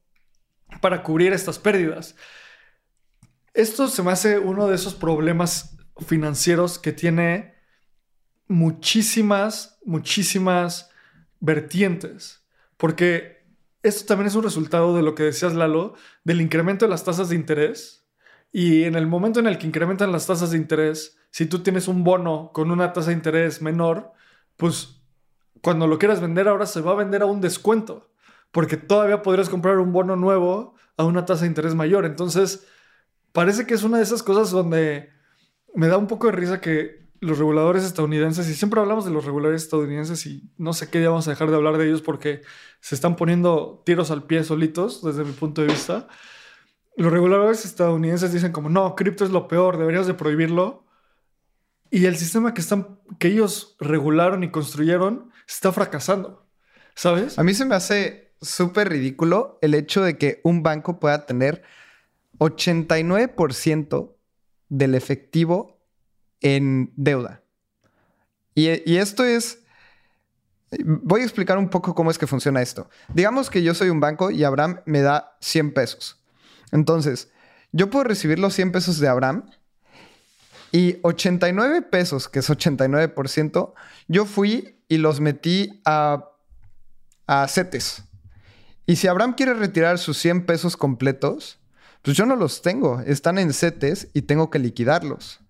para 0.80 1.02
cubrir 1.02 1.32
estas 1.32 1.58
pérdidas. 1.58 2.16
Esto 3.52 3.88
se 3.88 4.02
me 4.02 4.12
hace 4.12 4.38
uno 4.38 4.68
de 4.68 4.76
esos 4.76 4.94
problemas 4.94 5.76
financieros 6.06 6.78
que 6.78 6.92
tiene 6.92 7.54
muchísimas, 8.48 9.78
muchísimas 9.84 10.90
vertientes. 11.40 12.44
Porque 12.76 13.44
esto 13.82 14.06
también 14.06 14.28
es 14.28 14.34
un 14.34 14.42
resultado 14.42 14.96
de 14.96 15.02
lo 15.02 15.14
que 15.14 15.24
decías, 15.24 15.54
Lalo, 15.54 15.94
del 16.24 16.40
incremento 16.40 16.84
de 16.84 16.90
las 16.90 17.04
tasas 17.04 17.28
de 17.28 17.36
interés. 17.36 18.06
Y 18.50 18.84
en 18.84 18.94
el 18.94 19.06
momento 19.06 19.40
en 19.40 19.46
el 19.46 19.58
que 19.58 19.66
incrementan 19.66 20.12
las 20.12 20.26
tasas 20.26 20.50
de 20.50 20.58
interés, 20.58 21.16
si 21.34 21.46
tú 21.46 21.64
tienes 21.64 21.88
un 21.88 22.04
bono 22.04 22.52
con 22.54 22.70
una 22.70 22.92
tasa 22.92 23.08
de 23.08 23.16
interés 23.16 23.60
menor, 23.60 24.12
pues 24.56 25.02
cuando 25.62 25.88
lo 25.88 25.98
quieras 25.98 26.20
vender 26.20 26.46
ahora 26.46 26.64
se 26.64 26.80
va 26.80 26.92
a 26.92 26.94
vender 26.94 27.22
a 27.22 27.26
un 27.26 27.40
descuento 27.40 28.08
porque 28.52 28.76
todavía 28.76 29.20
podrías 29.20 29.48
comprar 29.48 29.78
un 29.78 29.92
bono 29.92 30.14
nuevo 30.14 30.76
a 30.96 31.02
una 31.02 31.24
tasa 31.24 31.40
de 31.40 31.48
interés 31.48 31.74
mayor. 31.74 32.04
Entonces, 32.04 32.68
parece 33.32 33.66
que 33.66 33.74
es 33.74 33.82
una 33.82 33.96
de 33.96 34.04
esas 34.04 34.22
cosas 34.22 34.52
donde 34.52 35.10
me 35.74 35.88
da 35.88 35.98
un 35.98 36.06
poco 36.06 36.28
de 36.28 36.34
risa 36.34 36.60
que 36.60 37.08
los 37.18 37.36
reguladores 37.36 37.82
estadounidenses, 37.82 38.48
y 38.48 38.54
siempre 38.54 38.78
hablamos 38.78 39.04
de 39.04 39.10
los 39.10 39.24
reguladores 39.24 39.64
estadounidenses 39.64 40.24
y 40.26 40.48
no 40.56 40.72
sé 40.72 40.88
qué 40.88 41.00
día 41.00 41.08
vamos 41.08 41.26
a 41.26 41.32
dejar 41.32 41.50
de 41.50 41.56
hablar 41.56 41.78
de 41.78 41.86
ellos 41.88 42.00
porque 42.00 42.42
se 42.78 42.94
están 42.94 43.16
poniendo 43.16 43.82
tiros 43.84 44.12
al 44.12 44.22
pie 44.22 44.44
solitos 44.44 45.02
desde 45.02 45.24
mi 45.24 45.32
punto 45.32 45.62
de 45.62 45.66
vista. 45.66 46.06
Los 46.96 47.12
reguladores 47.12 47.64
estadounidenses 47.64 48.32
dicen 48.32 48.52
como, 48.52 48.68
no, 48.68 48.94
cripto 48.94 49.24
es 49.24 49.32
lo 49.32 49.48
peor, 49.48 49.78
deberías 49.78 50.06
de 50.06 50.14
prohibirlo. 50.14 50.83
Y 51.94 52.06
el 52.06 52.16
sistema 52.16 52.54
que, 52.54 52.60
están, 52.60 52.98
que 53.20 53.28
ellos 53.28 53.76
regularon 53.78 54.42
y 54.42 54.50
construyeron 54.50 55.30
está 55.46 55.70
fracasando, 55.70 56.44
¿sabes? 56.96 57.38
A 57.38 57.44
mí 57.44 57.54
se 57.54 57.64
me 57.64 57.76
hace 57.76 58.34
súper 58.42 58.88
ridículo 58.88 59.60
el 59.62 59.74
hecho 59.74 60.02
de 60.02 60.18
que 60.18 60.40
un 60.42 60.64
banco 60.64 60.98
pueda 60.98 61.24
tener 61.24 61.62
89% 62.38 64.12
del 64.70 64.96
efectivo 64.96 65.78
en 66.40 66.92
deuda. 66.96 67.44
Y, 68.56 68.70
y, 68.90 68.96
esto 68.96 69.24
es... 69.24 69.60
Voy 70.84 71.20
a 71.20 71.24
explicar 71.24 71.58
un 71.58 71.68
poco 71.68 71.94
cómo 71.94 72.10
es 72.10 72.18
que 72.18 72.26
funciona 72.26 72.60
esto. 72.60 72.90
Digamos 73.14 73.50
que 73.50 73.62
yo 73.62 73.72
soy 73.72 73.90
un 73.90 74.00
banco 74.00 74.32
y 74.32 74.42
Abraham 74.42 74.80
me 74.84 75.00
da 75.00 75.36
100 75.42 75.72
pesos. 75.72 76.20
Entonces, 76.72 77.30
yo 77.70 77.88
puedo 77.88 78.02
recibir 78.02 78.40
los 78.40 78.52
100 78.52 78.72
pesos 78.72 78.98
de 78.98 79.06
Abraham 79.06 79.44
y 80.74 80.98
89 81.02 81.82
pesos, 81.82 82.28
que 82.28 82.40
es 82.40 82.50
89%, 82.50 83.74
yo 84.08 84.26
fui 84.26 84.80
y 84.88 84.98
los 84.98 85.20
metí 85.20 85.80
a 85.84 86.30
a 87.26 87.46
CETES. 87.48 88.04
Y 88.86 88.96
si 88.96 89.08
Abraham 89.08 89.34
quiere 89.34 89.54
retirar 89.54 89.98
sus 89.98 90.18
100 90.18 90.46
pesos 90.46 90.76
completos, 90.76 91.58
pues 92.02 92.16
yo 92.16 92.26
no 92.26 92.36
los 92.36 92.60
tengo, 92.62 93.00
están 93.00 93.38
en 93.38 93.52
CETES 93.52 94.08
y 94.12 94.22
tengo 94.22 94.50
que 94.50 94.58
liquidarlos. 94.58 95.40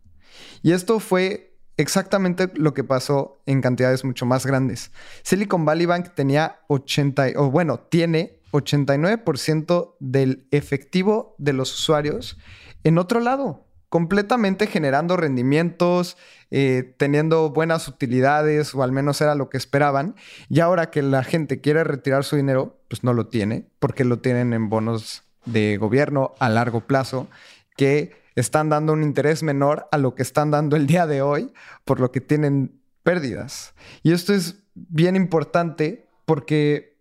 Y 0.63 0.73
esto 0.73 1.01
fue 1.01 1.59
exactamente 1.77 2.51
lo 2.55 2.75
que 2.75 2.85
pasó 2.85 3.43
en 3.47 3.61
cantidades 3.61 4.05
mucho 4.05 4.25
más 4.25 4.47
grandes. 4.47 4.93
Silicon 5.23 5.65
Valley 5.65 5.87
Bank 5.87 6.11
tenía 6.15 6.61
80, 6.69 7.33
o 7.37 7.51
bueno, 7.51 7.81
tiene 7.81 8.41
89% 8.53 9.97
del 9.99 10.47
efectivo 10.53 11.35
de 11.39 11.55
los 11.55 11.75
usuarios 11.75 12.39
en 12.85 12.99
otro 12.99 13.19
lado, 13.19 13.67
completamente 13.95 14.67
generando 14.67 15.17
rendimientos, 15.17 16.17
eh, 16.51 16.97
teniendo 16.97 17.51
buenas 17.51 17.87
utilidades, 17.87 18.75
o 18.75 18.83
al 18.83 18.91
menos 18.91 19.21
era 19.21 19.37
lo 19.37 19.51
que 19.51 19.57
esperaban. 19.57 20.17
Y 20.49 20.59
ahora 20.59 20.91
que 20.91 21.01
la 21.01 21.23
gente 21.23 21.61
quiere 21.61 21.85
retirar 21.85 22.25
su 22.25 22.35
dinero, 22.35 22.77
pues 22.89 23.05
no 23.05 23.13
lo 23.13 23.29
tiene, 23.29 23.69
porque 23.79 24.03
lo 24.03 24.19
tienen 24.19 24.53
en 24.53 24.69
bonos 24.69 25.23
de 25.45 25.77
gobierno 25.77 26.35
a 26.41 26.49
largo 26.49 26.81
plazo, 26.81 27.29
que 27.77 28.17
están 28.35 28.69
dando 28.69 28.95
un 28.95 29.05
interés 29.05 29.45
menor 29.45 29.87
a 29.93 29.99
lo 29.99 30.17
que 30.17 30.23
están 30.23 30.51
dando 30.51 30.75
el 30.75 30.89
día 30.89 31.07
de 31.07 31.23
hoy, 31.23 31.53
por 31.85 32.01
lo 32.01 32.11
que 32.11 32.21
tienen 32.21 32.81
pérdidas. 33.05 33.77
Y 34.03 34.11
esto 34.11 34.35
es 34.35 34.65
bien 34.75 35.15
importante 35.15 36.09
porque 36.25 36.99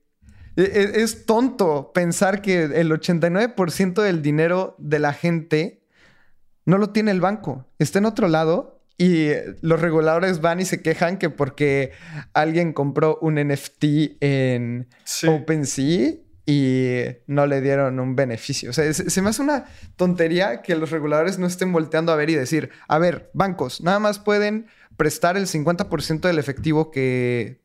e, 0.57 0.61
e, 0.61 1.01
es 1.01 1.25
tonto 1.25 1.91
pensar 1.91 2.43
que 2.43 2.65
el 2.65 2.91
89% 2.91 3.99
del 3.99 4.21
dinero 4.21 4.75
de 4.77 4.99
la 4.99 5.13
gente 5.13 5.82
no 6.65 6.77
lo 6.77 6.91
tiene 6.91 7.11
el 7.11 7.21
banco, 7.21 7.65
está 7.79 7.99
en 7.99 8.05
otro 8.05 8.27
lado 8.27 8.81
y 8.97 9.29
los 9.61 9.81
reguladores 9.81 10.41
van 10.41 10.59
y 10.59 10.65
se 10.65 10.81
quejan 10.81 11.17
que 11.17 11.29
porque 11.29 11.91
alguien 12.33 12.73
compró 12.73 13.17
un 13.21 13.35
NFT 13.35 13.83
en 14.21 14.87
OpenSea 15.27 16.13
y 16.45 17.03
no 17.27 17.47
le 17.47 17.61
dieron 17.61 17.99
un 17.99 18.15
beneficio. 18.15 18.69
O 18.69 18.73
sea, 18.73 18.93
se, 18.93 19.21
me 19.21 19.29
hace 19.29 19.41
una 19.41 19.65
tontería 19.95 20.61
que 20.61 20.75
los 20.75 20.91
reguladores 20.91 21.39
no 21.39 21.47
estén 21.47 21.71
volteando 21.71 22.11
a 22.11 22.15
ver 22.15 22.29
y 22.29 22.35
decir, 22.35 22.69
a 22.87 22.99
ver, 22.99 23.29
bancos, 23.33 23.81
nada 23.81 23.99
más 23.99 24.19
pueden 24.19 24.67
prestar 24.97 25.37
el 25.37 25.47
50% 25.47 26.21
del 26.21 26.37
efectivo 26.37 26.91
que, 26.91 27.61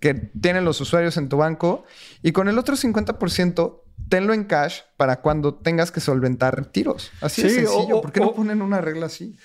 que 0.00 0.14
tienen 0.14 0.64
los 0.64 0.80
usuarios 0.80 1.16
en 1.16 1.28
tu 1.28 1.38
banco 1.38 1.84
y 2.22 2.32
con 2.32 2.48
el 2.48 2.58
otro 2.58 2.76
50% 2.76 3.81
tenlo 4.08 4.34
en 4.34 4.44
cash 4.44 4.80
para 4.96 5.20
cuando 5.20 5.54
tengas 5.54 5.90
que 5.90 6.00
solventar 6.00 6.56
retiros. 6.56 7.10
Así 7.20 7.42
de 7.42 7.50
sencillo. 7.50 8.00
¿Por 8.00 8.12
qué 8.12 8.20
no 8.20 8.32
ponen 8.32 8.62
una 8.62 8.80
regla 8.80 9.06
así? 9.06 9.36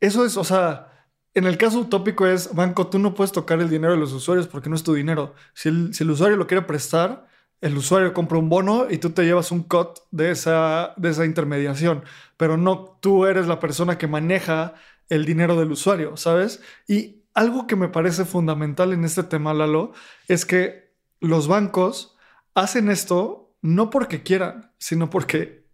eso 0.00 0.24
es, 0.24 0.36
o 0.36 0.44
sea, 0.44 0.92
en 1.34 1.44
el 1.44 1.58
caso 1.58 1.80
utópico 1.80 2.26
es, 2.26 2.54
banco, 2.54 2.86
tú 2.86 2.98
no 2.98 3.14
puedes 3.14 3.32
tocar 3.32 3.60
el 3.60 3.68
dinero 3.68 3.92
de 3.92 3.98
los 3.98 4.12
usuarios 4.12 4.46
porque 4.46 4.70
no 4.70 4.76
es 4.76 4.82
tu 4.82 4.94
dinero. 4.94 5.34
Si 5.54 5.68
el, 5.68 5.94
si 5.94 6.04
el 6.04 6.10
usuario 6.10 6.36
lo 6.36 6.46
quiere 6.46 6.62
prestar, 6.62 7.26
el 7.60 7.76
usuario 7.76 8.12
compra 8.12 8.38
un 8.38 8.48
bono 8.48 8.86
y 8.90 8.98
tú 8.98 9.10
te 9.10 9.24
llevas 9.24 9.50
un 9.50 9.62
cut 9.62 9.98
de 10.10 10.30
esa, 10.30 10.94
de 10.96 11.10
esa 11.10 11.24
intermediación, 11.24 12.04
pero 12.36 12.56
no 12.56 12.98
tú 13.00 13.26
eres 13.26 13.46
la 13.46 13.60
persona 13.60 13.98
que 13.98 14.06
maneja 14.06 14.74
el 15.08 15.24
dinero 15.24 15.56
del 15.56 15.72
usuario, 15.72 16.16
¿sabes? 16.16 16.62
Y 16.86 17.24
algo 17.34 17.66
que 17.66 17.76
me 17.76 17.88
parece 17.88 18.24
fundamental 18.24 18.92
en 18.92 19.04
este 19.04 19.22
tema, 19.22 19.54
Lalo, 19.54 19.92
es 20.28 20.46
que 20.46 20.94
los 21.20 21.48
bancos 21.48 22.16
hacen 22.54 22.90
esto 22.90 23.45
no 23.66 23.90
porque 23.90 24.22
quieran, 24.22 24.72
sino 24.78 25.10
porque 25.10 25.66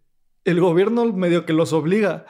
el 0.45 0.59
gobierno 0.59 1.05
medio 1.13 1.45
que 1.45 1.53
los 1.53 1.73
obliga. 1.73 2.25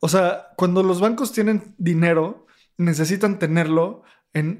O 0.00 0.08
sea, 0.08 0.48
cuando 0.56 0.82
los 0.82 1.00
bancos 1.00 1.32
tienen 1.32 1.74
dinero, 1.78 2.46
necesitan 2.76 3.38
tenerlo 3.38 4.02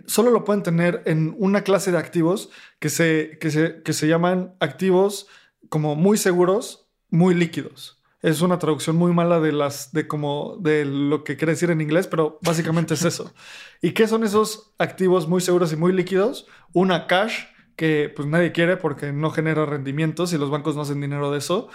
solo 0.07 0.31
lo 0.31 0.45
pueden 0.45 0.63
tener 0.63 1.03
en 1.07 1.35
una 1.39 1.63
clase 1.63 1.93
de 1.93 1.99
activos 1.99 2.51
que 2.79 2.91
se, 2.91 3.39
que 3.41 3.51
se, 3.51 3.83
que 3.83 3.93
se 3.93 4.07
llaman 4.07 4.55
activos 4.61 5.29
como 5.69 5.97
muy 5.97 6.19
seguros, 6.19 6.91
muy 7.09 7.35
líquidos. 7.35 8.03
Es 8.21 8.41
una 8.41 8.59
traducción 8.59 8.97
muy 8.97 9.13
mala 9.13 9.41
de 9.41 9.51
las 9.51 9.93
de 9.93 10.07
como 10.07 10.57
de 10.61 10.85
lo 10.85 11.25
que 11.25 11.37
quiere 11.37 11.53
decir 11.53 11.71
en 11.71 11.81
inglés, 11.81 12.07
pero 12.07 12.39
básicamente 12.43 12.95
es 12.95 13.05
eso. 13.05 13.33
¿Y 13.81 13.93
qué 13.93 14.07
son 14.07 14.23
esos 14.23 14.75
activos 14.79 15.27
muy 15.27 15.41
seguros 15.41 15.73
y 15.73 15.77
muy 15.77 15.93
líquidos? 15.93 16.47
Una 16.73 17.07
cash 17.07 17.47
que 17.77 18.13
pues 18.15 18.29
nadie 18.29 18.53
quiere 18.53 18.77
porque 18.77 19.13
no 19.13 19.31
genera 19.31 19.67
rendimientos 19.67 20.33
y 20.33 20.39
los 20.39 20.51
bancos 20.51 20.77
no 20.77 20.83
hacen 20.83 21.01
dinero 21.01 21.31
de 21.31 21.39
eso. 21.39 21.69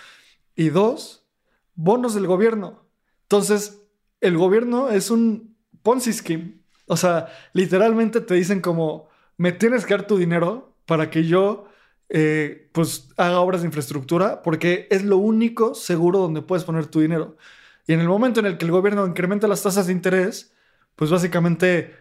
Y 0.56 0.70
dos, 0.70 1.26
bonos 1.76 2.14
del 2.14 2.28
gobierno. 2.28 2.86
Entonces, 3.24 3.82
el 4.22 4.38
gobierno 4.38 4.90
es 4.90 5.12
un 5.12 5.56
Ponzi 5.84 6.14
scheme. 6.14 6.60
O 6.88 6.98
sea, 6.98 7.28
literalmente 7.54 8.22
te 8.22 8.34
dicen 8.34 8.62
como, 8.62 9.10
me 9.38 9.52
tienes 9.52 9.86
que 9.86 9.94
dar 9.94 10.08
tu 10.08 10.18
dinero 10.18 10.76
para 10.86 11.10
que 11.10 11.26
yo, 11.26 11.68
eh, 12.10 12.70
pues, 12.72 13.10
haga 13.18 13.40
obras 13.40 13.62
de 13.62 13.68
infraestructura, 13.68 14.42
porque 14.42 14.88
es 14.90 15.04
lo 15.04 15.18
único 15.18 15.76
seguro 15.76 16.20
donde 16.20 16.42
puedes 16.42 16.66
poner 16.66 16.88
tu 16.88 17.02
dinero. 17.02 17.38
Y 17.88 17.94
en 17.94 18.00
el 18.00 18.08
momento 18.08 18.40
en 18.40 18.48
el 18.48 18.58
que 18.58 18.66
el 18.66 18.72
gobierno 18.72 19.06
incrementa 19.06 19.48
las 19.48 19.64
tasas 19.64 19.88
de 19.88 19.94
interés, 19.94 20.54
pues 20.96 21.12
básicamente, 21.12 21.94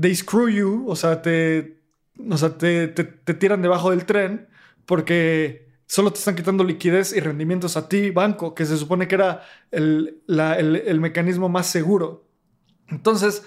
they 0.00 0.14
screw 0.14 0.48
you, 0.48 0.84
o 0.88 0.96
sea, 0.96 1.22
te, 1.22 1.77
o 2.18 2.36
sea, 2.36 2.58
te, 2.58 2.88
te 2.88 3.34
tiran 3.34 3.62
debajo 3.62 3.90
del 3.90 4.04
tren, 4.04 4.48
porque 4.86 5.68
solo 5.86 6.12
te 6.12 6.18
están 6.18 6.36
quitando 6.36 6.64
liquidez 6.64 7.14
y 7.14 7.20
rendimientos 7.20 7.76
a 7.76 7.88
ti, 7.88 8.10
banco, 8.10 8.54
que 8.54 8.66
se 8.66 8.76
supone 8.76 9.08
que 9.08 9.14
era 9.16 9.42
el, 9.70 10.22
el, 10.28 10.76
el 10.76 11.00
mecanismo 11.00 11.48
más 11.48 11.66
seguro. 11.66 12.28
Entonces, 12.88 13.42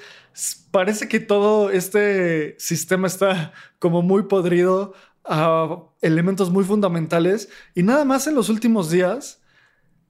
parece 0.71 1.07
que 1.07 1.19
todo 1.19 1.69
este 1.69 2.55
sistema 2.59 3.07
está 3.07 3.53
como 3.79 4.01
muy 4.01 4.23
podrido 4.23 4.93
a 5.23 5.83
elementos 6.01 6.49
muy 6.49 6.63
fundamentales 6.63 7.49
y 7.75 7.83
nada 7.83 8.05
más 8.05 8.25
en 8.25 8.33
los 8.33 8.49
últimos 8.49 8.89
días 8.89 9.43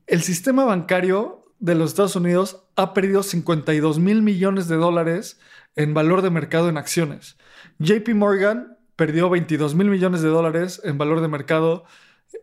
el 0.07 0.21
sistema 0.21 0.63
bancario 0.63 1.45
de 1.59 1.75
los 1.75 1.91
Estados 1.91 2.15
Unidos 2.15 2.63
ha 2.77 2.93
perdido 2.93 3.23
52 3.23 3.99
mil 3.99 4.21
millones 4.21 4.67
de 4.67 4.77
dólares 4.77 5.39
en 5.75 5.93
valor 5.93 6.21
de 6.21 6.29
mercado 6.29 6.69
en 6.69 6.77
acciones. 6.77 7.37
JP 7.79 8.09
Morgan 8.15 8.77
perdió 8.95 9.29
22 9.29 9.75
mil 9.75 9.89
millones 9.89 10.21
de 10.21 10.29
dólares 10.29 10.81
en 10.83 10.97
valor 10.97 11.21
de 11.21 11.27
mercado. 11.27 11.85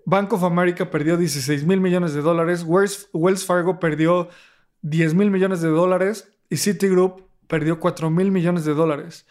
Bank 0.04 0.32
of 0.32 0.42
America 0.44 0.90
perdió 0.90 1.16
16 1.16 1.64
mil 1.64 1.80
millones 1.80 2.14
de 2.14 2.22
dólares. 2.22 2.64
Wells 2.64 3.44
Fargo 3.46 3.78
perdió 3.78 4.28
10 4.82 5.14
mil 5.14 5.30
millones 5.30 5.60
de 5.60 5.68
dólares. 5.68 6.32
Y 6.50 6.56
Citigroup 6.56 7.28
perdió 7.46 7.78
4 7.78 8.10
mil 8.10 8.30
millones 8.30 8.64
de 8.64 8.74
dólares. 8.74 9.26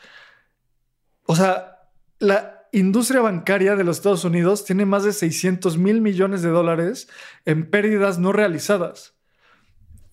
O 1.24 1.36
sea, 1.36 1.90
la 2.20 2.68
industria 2.72 3.22
bancaria 3.22 3.76
de 3.76 3.84
los 3.84 3.98
Estados 3.98 4.24
Unidos 4.24 4.66
tiene 4.66 4.86
más 4.86 5.04
de 5.04 5.14
600 5.14 5.78
mil 5.78 6.02
millones 6.02 6.42
de 6.42 6.50
dólares 6.50 7.10
en 7.46 7.70
pérdidas 7.70 8.20
no 8.20 8.32
realizadas. 8.32 9.17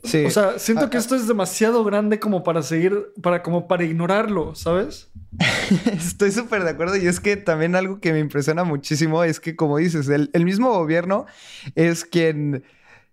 Sí. 0.04 0.24
O 0.26 0.30
sea, 0.30 0.58
siento 0.58 0.90
que 0.90 0.98
esto 0.98 1.16
es 1.16 1.26
demasiado 1.26 1.82
grande 1.82 2.20
como 2.20 2.42
para 2.42 2.62
seguir, 2.62 3.12
para 3.22 3.42
como 3.42 3.66
para 3.66 3.84
ignorarlo, 3.84 4.54
¿sabes? 4.54 5.10
Estoy 5.92 6.30
súper 6.30 6.62
de 6.64 6.70
acuerdo 6.70 6.96
y 6.96 7.06
es 7.06 7.20
que 7.20 7.36
también 7.36 7.74
algo 7.74 8.00
que 8.00 8.12
me 8.12 8.18
impresiona 8.18 8.64
muchísimo 8.64 9.24
es 9.24 9.40
que, 9.40 9.56
como 9.56 9.78
dices, 9.78 10.08
el, 10.08 10.30
el 10.32 10.44
mismo 10.44 10.70
gobierno 10.70 11.26
es 11.74 12.04
quien, 12.04 12.64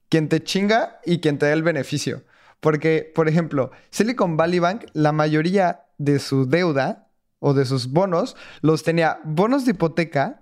quien 0.09 0.27
te 0.27 0.43
chinga 0.43 0.99
y 1.05 1.19
quien 1.19 1.37
te 1.37 1.45
da 1.45 1.53
el 1.53 1.63
beneficio. 1.63 2.23
Porque, 2.59 3.11
por 3.15 3.27
ejemplo, 3.27 3.71
Silicon 3.89 4.37
Valley 4.37 4.59
Bank, 4.59 4.85
la 4.93 5.11
mayoría 5.11 5.83
de 5.97 6.19
su 6.19 6.47
deuda 6.47 7.07
o 7.39 7.53
de 7.53 7.65
sus 7.65 7.91
bonos 7.91 8.35
los 8.61 8.83
tenía 8.83 9.19
bonos 9.23 9.65
de 9.65 9.71
hipoteca 9.71 10.40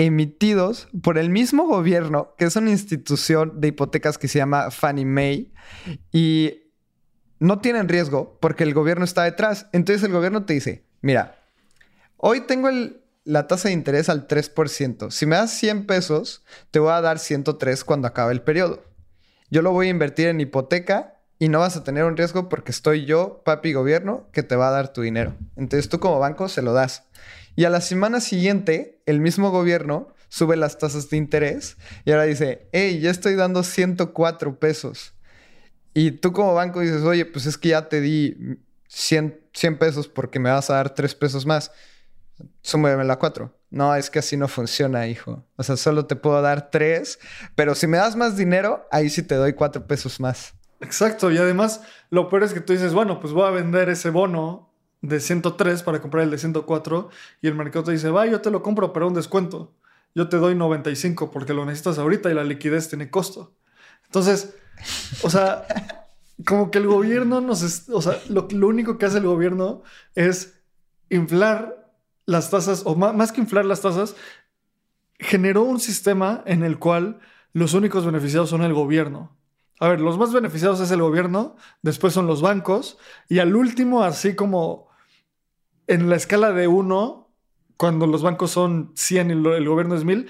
emitidos 0.00 0.88
por 1.02 1.18
el 1.18 1.28
mismo 1.28 1.66
gobierno, 1.66 2.34
que 2.38 2.46
es 2.46 2.56
una 2.56 2.70
institución 2.70 3.60
de 3.60 3.68
hipotecas 3.68 4.16
que 4.16 4.28
se 4.28 4.38
llama 4.38 4.70
Fannie 4.70 5.04
Mae, 5.04 5.52
y 6.10 6.72
no 7.38 7.58
tienen 7.58 7.86
riesgo 7.86 8.38
porque 8.40 8.64
el 8.64 8.72
gobierno 8.72 9.04
está 9.04 9.24
detrás. 9.24 9.66
Entonces 9.72 10.02
el 10.02 10.12
gobierno 10.12 10.46
te 10.46 10.54
dice, 10.54 10.86
mira, 11.02 11.36
hoy 12.16 12.40
tengo 12.46 12.70
la 13.24 13.46
tasa 13.46 13.68
de 13.68 13.74
interés 13.74 14.08
al 14.08 14.26
3%. 14.26 15.10
Si 15.10 15.26
me 15.26 15.36
das 15.36 15.50
100 15.50 15.86
pesos, 15.86 16.44
te 16.70 16.78
voy 16.78 16.92
a 16.92 17.02
dar 17.02 17.18
103 17.18 17.84
cuando 17.84 18.08
acabe 18.08 18.32
el 18.32 18.40
periodo. 18.40 18.82
Yo 19.50 19.60
lo 19.60 19.72
voy 19.72 19.88
a 19.88 19.90
invertir 19.90 20.28
en 20.28 20.40
hipoteca 20.40 21.20
y 21.38 21.50
no 21.50 21.58
vas 21.58 21.76
a 21.76 21.84
tener 21.84 22.04
un 22.04 22.16
riesgo 22.16 22.48
porque 22.48 22.70
estoy 22.70 23.04
yo, 23.04 23.42
papi 23.44 23.74
gobierno, 23.74 24.28
que 24.32 24.42
te 24.42 24.56
va 24.56 24.68
a 24.68 24.72
dar 24.72 24.94
tu 24.94 25.02
dinero. 25.02 25.34
Entonces 25.56 25.90
tú 25.90 26.00
como 26.00 26.18
banco 26.18 26.48
se 26.48 26.62
lo 26.62 26.72
das. 26.72 27.04
Y 27.60 27.66
a 27.66 27.68
la 27.68 27.82
semana 27.82 28.20
siguiente, 28.20 29.02
el 29.04 29.20
mismo 29.20 29.50
gobierno 29.50 30.14
sube 30.30 30.56
las 30.56 30.78
tasas 30.78 31.10
de 31.10 31.18
interés 31.18 31.76
y 32.06 32.10
ahora 32.10 32.22
dice, 32.24 32.70
hey, 32.72 33.00
ya 33.00 33.10
estoy 33.10 33.34
dando 33.34 33.62
104 33.62 34.58
pesos. 34.58 35.12
Y 35.92 36.12
tú 36.12 36.32
como 36.32 36.54
banco 36.54 36.80
dices, 36.80 37.02
oye, 37.02 37.26
pues 37.26 37.44
es 37.44 37.58
que 37.58 37.68
ya 37.68 37.90
te 37.90 38.00
di 38.00 38.62
100, 38.88 39.50
100 39.52 39.78
pesos 39.78 40.08
porque 40.08 40.38
me 40.38 40.48
vas 40.48 40.70
a 40.70 40.76
dar 40.76 40.94
3 40.94 41.14
pesos 41.16 41.44
más. 41.44 41.70
Súmeme 42.62 43.04
la 43.04 43.18
4. 43.18 43.54
No, 43.68 43.94
es 43.94 44.08
que 44.08 44.20
así 44.20 44.38
no 44.38 44.48
funciona, 44.48 45.06
hijo. 45.06 45.46
O 45.56 45.62
sea, 45.62 45.76
solo 45.76 46.06
te 46.06 46.16
puedo 46.16 46.40
dar 46.40 46.70
3, 46.70 47.18
pero 47.56 47.74
si 47.74 47.86
me 47.86 47.98
das 47.98 48.16
más 48.16 48.38
dinero, 48.38 48.88
ahí 48.90 49.10
sí 49.10 49.22
te 49.22 49.34
doy 49.34 49.52
4 49.52 49.86
pesos 49.86 50.18
más. 50.18 50.54
Exacto, 50.80 51.30
y 51.30 51.36
además 51.36 51.82
lo 52.08 52.30
peor 52.30 52.44
es 52.44 52.54
que 52.54 52.62
tú 52.62 52.72
dices, 52.72 52.94
bueno, 52.94 53.20
pues 53.20 53.34
voy 53.34 53.46
a 53.46 53.50
vender 53.50 53.90
ese 53.90 54.08
bono 54.08 54.69
de 55.02 55.20
103 55.20 55.82
para 55.82 56.00
comprar 56.00 56.24
el 56.24 56.30
de 56.30 56.38
104 56.38 57.10
y 57.42 57.48
el 57.48 57.54
mercado 57.54 57.84
te 57.84 57.92
dice, 57.92 58.10
va, 58.10 58.26
yo 58.26 58.40
te 58.40 58.50
lo 58.50 58.62
compro, 58.62 58.92
pero 58.92 59.08
un 59.08 59.14
descuento. 59.14 59.72
Yo 60.14 60.28
te 60.28 60.36
doy 60.36 60.54
95 60.54 61.30
porque 61.30 61.54
lo 61.54 61.64
necesitas 61.64 61.98
ahorita 61.98 62.30
y 62.30 62.34
la 62.34 62.44
liquidez 62.44 62.88
tiene 62.88 63.10
costo. 63.10 63.54
Entonces, 64.06 64.54
o 65.22 65.30
sea, 65.30 65.66
como 66.46 66.70
que 66.70 66.78
el 66.78 66.86
gobierno 66.86 67.40
nos... 67.40 67.88
o 67.88 68.02
sea, 68.02 68.18
lo, 68.28 68.48
lo, 68.50 68.68
único 68.68 68.98
que 68.98 69.06
hace 69.06 69.18
el 69.18 69.26
gobierno 69.26 69.82
es 70.14 70.60
inflar 71.08 71.92
las 72.26 72.50
tasas, 72.50 72.82
o 72.84 72.94
más, 72.94 73.14
más 73.14 73.32
que 73.32 73.40
inflar 73.40 73.64
las 73.64 73.80
tasas, 73.80 74.16
generó 75.18 75.62
un 75.62 75.80
sistema 75.80 76.42
en 76.46 76.62
el 76.62 76.78
cual 76.78 77.20
los 77.52 77.74
únicos 77.74 78.06
beneficiados 78.06 78.50
son 78.50 78.62
el 78.62 78.74
gobierno. 78.74 79.36
A 79.80 79.88
ver, 79.88 80.00
los 80.00 80.18
más 80.18 80.32
beneficiados 80.32 80.80
es 80.80 80.90
el 80.90 81.00
gobierno, 81.00 81.56
después 81.82 82.12
son 82.12 82.26
los 82.26 82.42
bancos, 82.42 82.98
y 83.28 83.38
al 83.38 83.56
último, 83.56 84.04
así 84.04 84.34
como 84.34 84.89
en 85.90 86.08
la 86.08 86.16
escala 86.16 86.52
de 86.52 86.68
uno, 86.68 87.28
cuando 87.76 88.06
los 88.06 88.22
bancos 88.22 88.52
son 88.52 88.92
100 88.94 89.28
y 89.28 89.32
el 89.32 89.68
gobierno 89.68 89.96
es 89.96 90.04
1000, 90.04 90.28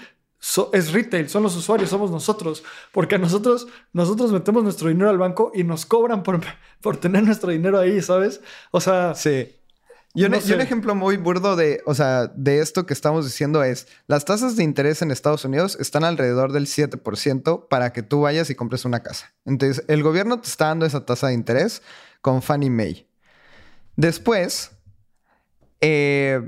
es 0.72 0.92
retail, 0.92 1.28
son 1.28 1.42
los 1.42 1.54
usuarios, 1.54 1.90
somos 1.90 2.10
nosotros. 2.10 2.64
Porque 2.92 3.16
a 3.16 3.18
nosotros, 3.18 3.68
nosotros 3.92 4.32
metemos 4.32 4.62
nuestro 4.64 4.88
dinero 4.88 5.10
al 5.10 5.18
banco 5.18 5.52
y 5.54 5.62
nos 5.62 5.84
cobran 5.84 6.22
por, 6.22 6.40
por 6.80 6.96
tener 6.96 7.24
nuestro 7.24 7.50
dinero 7.50 7.78
ahí, 7.78 8.00
¿sabes? 8.00 8.40
O 8.70 8.80
sea. 8.80 9.14
Sí. 9.14 9.54
Y 10.12 10.24
un, 10.24 10.34
ejemplo 10.34 10.96
muy 10.96 11.18
burdo 11.18 11.54
de, 11.54 11.82
o 11.86 11.94
sea, 11.94 12.26
de 12.34 12.58
esto 12.58 12.84
que 12.84 12.94
estamos 12.94 13.24
diciendo 13.26 13.62
es, 13.62 13.86
las 14.08 14.24
tasas 14.24 14.56
de 14.56 14.64
interés 14.64 15.02
en 15.02 15.12
Estados 15.12 15.44
Unidos 15.44 15.76
están 15.78 16.02
alrededor 16.02 16.50
del 16.50 16.66
7% 16.66 17.68
para 17.68 17.92
que 17.92 18.02
tú 18.02 18.22
vayas 18.22 18.50
y 18.50 18.56
compres 18.56 18.84
una 18.84 19.04
casa. 19.04 19.32
Entonces, 19.44 19.84
el 19.86 20.02
gobierno 20.02 20.40
te 20.40 20.48
está 20.48 20.66
dando 20.66 20.84
esa 20.84 21.06
tasa 21.06 21.28
de 21.28 21.34
interés 21.34 21.82
con 22.22 22.42
Fannie 22.42 22.70
Mae. 22.70 23.06
Después, 23.94 24.72
eh, 25.80 26.40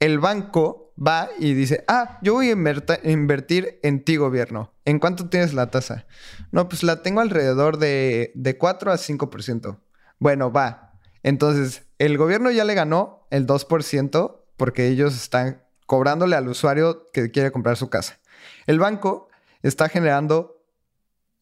el 0.00 0.18
banco 0.18 0.94
va 0.98 1.28
y 1.38 1.54
dice, 1.54 1.84
ah, 1.88 2.18
yo 2.22 2.34
voy 2.34 2.48
a 2.48 2.52
invertir 2.52 3.80
en 3.82 4.04
ti, 4.04 4.16
gobierno. 4.16 4.72
¿En 4.84 4.98
cuánto 4.98 5.28
tienes 5.28 5.54
la 5.54 5.70
tasa? 5.70 6.06
No, 6.50 6.68
pues 6.68 6.82
la 6.82 7.02
tengo 7.02 7.20
alrededor 7.20 7.78
de, 7.78 8.32
de 8.34 8.58
4 8.58 8.92
a 8.92 8.96
5%. 8.96 9.78
Bueno, 10.18 10.52
va, 10.52 10.92
entonces, 11.22 11.84
el 11.98 12.18
gobierno 12.18 12.50
ya 12.50 12.64
le 12.64 12.74
ganó 12.74 13.26
el 13.30 13.46
2% 13.46 14.40
porque 14.56 14.88
ellos 14.88 15.14
están 15.14 15.62
cobrándole 15.86 16.36
al 16.36 16.48
usuario 16.48 17.10
que 17.12 17.30
quiere 17.30 17.52
comprar 17.52 17.76
su 17.76 17.90
casa. 17.90 18.18
El 18.66 18.78
banco 18.78 19.28
está 19.62 19.88
generando 19.88 20.64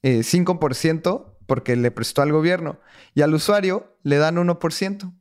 5% 0.03 1.27
eh, 1.27 1.37
porque 1.47 1.77
le 1.77 1.91
prestó 1.91 2.23
al 2.23 2.33
gobierno 2.33 2.79
y 3.15 3.23
al 3.23 3.35
usuario 3.35 3.97
le 4.03 4.19
dan 4.19 4.37
1%. 4.37 5.13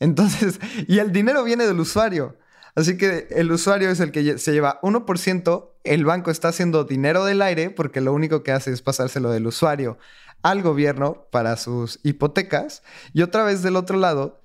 Entonces, 0.00 0.60
y 0.86 0.98
el 0.98 1.12
dinero 1.12 1.44
viene 1.44 1.66
del 1.66 1.80
usuario. 1.80 2.36
Así 2.74 2.96
que 2.96 3.26
el 3.30 3.50
usuario 3.50 3.90
es 3.90 3.98
el 4.00 4.12
que 4.12 4.38
se 4.38 4.52
lleva 4.52 4.80
1%, 4.82 5.70
el 5.84 6.04
banco 6.04 6.30
está 6.30 6.48
haciendo 6.48 6.84
dinero 6.84 7.24
del 7.24 7.42
aire 7.42 7.70
porque 7.70 8.00
lo 8.00 8.12
único 8.12 8.42
que 8.42 8.52
hace 8.52 8.72
es 8.72 8.82
pasárselo 8.82 9.30
del 9.30 9.46
usuario 9.46 9.98
al 10.42 10.62
gobierno 10.62 11.26
para 11.32 11.56
sus 11.56 11.98
hipotecas 12.04 12.82
y 13.12 13.22
otra 13.22 13.42
vez 13.42 13.62
del 13.62 13.74
otro 13.74 13.98
lado 13.98 14.40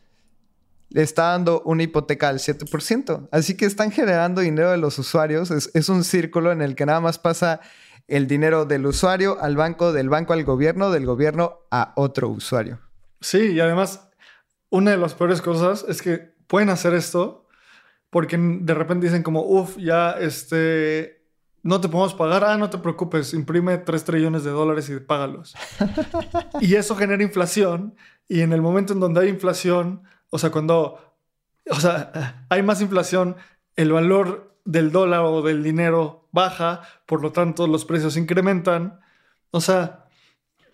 le 0.89 1.01
está 1.01 1.31
dando 1.31 1.61
una 1.65 1.83
hipoteca 1.83 2.29
al 2.29 2.39
7%. 2.39 3.27
Así 3.31 3.57
que 3.57 3.65
están 3.65 3.91
generando 3.91 4.41
dinero 4.41 4.71
de 4.71 4.77
los 4.77 4.99
usuarios. 4.99 5.49
Es, 5.51 5.89
un 5.89 6.03
círculo 6.03 6.51
en 6.51 6.61
el 6.61 6.75
que 6.75 6.85
nada 6.85 7.01
más 7.01 7.17
pasa 7.17 7.61
el 8.07 8.27
dinero 8.27 8.65
del 8.65 8.85
usuario 8.85 9.37
al 9.41 9.55
banco, 9.55 9.91
del 9.91 10.09
banco 10.09 10.33
al 10.33 10.43
gobierno, 10.43 10.91
del 10.91 11.05
gobierno 11.05 11.61
a 11.71 11.93
otro 11.95 12.29
usuario. 12.29 12.79
Sí, 13.21 13.53
y 13.53 13.59
además, 13.59 14.02
una 14.73 14.89
de 14.89 14.97
las 14.97 15.13
peores 15.13 15.39
cosas 15.39 15.85
es 15.87 16.01
que 16.01 16.33
pueden 16.47 16.69
hacer 16.69 16.95
esto 16.95 17.47
porque 18.09 18.37
de 18.39 18.73
repente 18.73 19.05
dicen 19.05 19.21
como, 19.21 19.43
uff, 19.43 19.77
ya 19.77 20.13
este, 20.13 21.27
no 21.61 21.79
te 21.79 21.89
podemos 21.89 22.15
pagar, 22.15 22.43
ah, 22.43 22.57
no 22.57 22.71
te 22.71 22.79
preocupes, 22.79 23.35
imprime 23.35 23.77
3 23.77 24.03
trillones 24.03 24.43
de 24.43 24.49
dólares 24.49 24.89
y 24.89 24.99
págalos. 24.99 25.53
y 26.59 26.73
eso 26.73 26.95
genera 26.95 27.21
inflación 27.21 27.95
y 28.27 28.41
en 28.41 28.51
el 28.51 28.63
momento 28.63 28.93
en 28.93 28.99
donde 28.99 29.21
hay 29.21 29.29
inflación, 29.29 30.01
o 30.31 30.39
sea, 30.39 30.49
cuando, 30.49 31.17
o 31.69 31.79
sea, 31.79 32.43
hay 32.49 32.63
más 32.63 32.81
inflación, 32.81 33.35
el 33.75 33.91
valor 33.91 34.57
del 34.65 34.91
dólar 34.91 35.21
o 35.21 35.43
del 35.43 35.61
dinero 35.61 36.29
baja, 36.31 36.81
por 37.05 37.21
lo 37.21 37.31
tanto 37.31 37.67
los 37.67 37.85
precios 37.85 38.17
incrementan. 38.17 38.99
O 39.51 39.61
sea, 39.61 40.02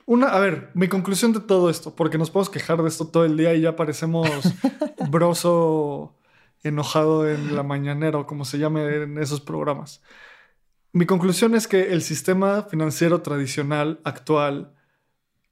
una, 0.09 0.29
a 0.29 0.39
ver, 0.39 0.71
mi 0.73 0.87
conclusión 0.87 1.33
de 1.33 1.39
todo 1.39 1.69
esto, 1.69 1.95
porque 1.95 2.17
nos 2.17 2.31
podemos 2.31 2.49
quejar 2.49 2.81
de 2.81 2.87
esto 2.87 3.09
todo 3.09 3.25
el 3.25 3.37
día 3.37 3.53
y 3.53 3.61
ya 3.61 3.75
parecemos 3.75 4.27
broso 5.11 6.17
enojado 6.63 7.29
en 7.29 7.55
la 7.55 7.61
mañanera 7.61 8.17
o 8.17 8.25
como 8.25 8.43
se 8.43 8.57
llame 8.57 9.03
en 9.03 9.19
esos 9.19 9.39
programas. 9.39 10.01
Mi 10.93 11.05
conclusión 11.05 11.53
es 11.53 11.67
que 11.67 11.93
el 11.93 12.01
sistema 12.01 12.63
financiero 12.63 13.21
tradicional 13.21 13.99
actual 14.03 14.73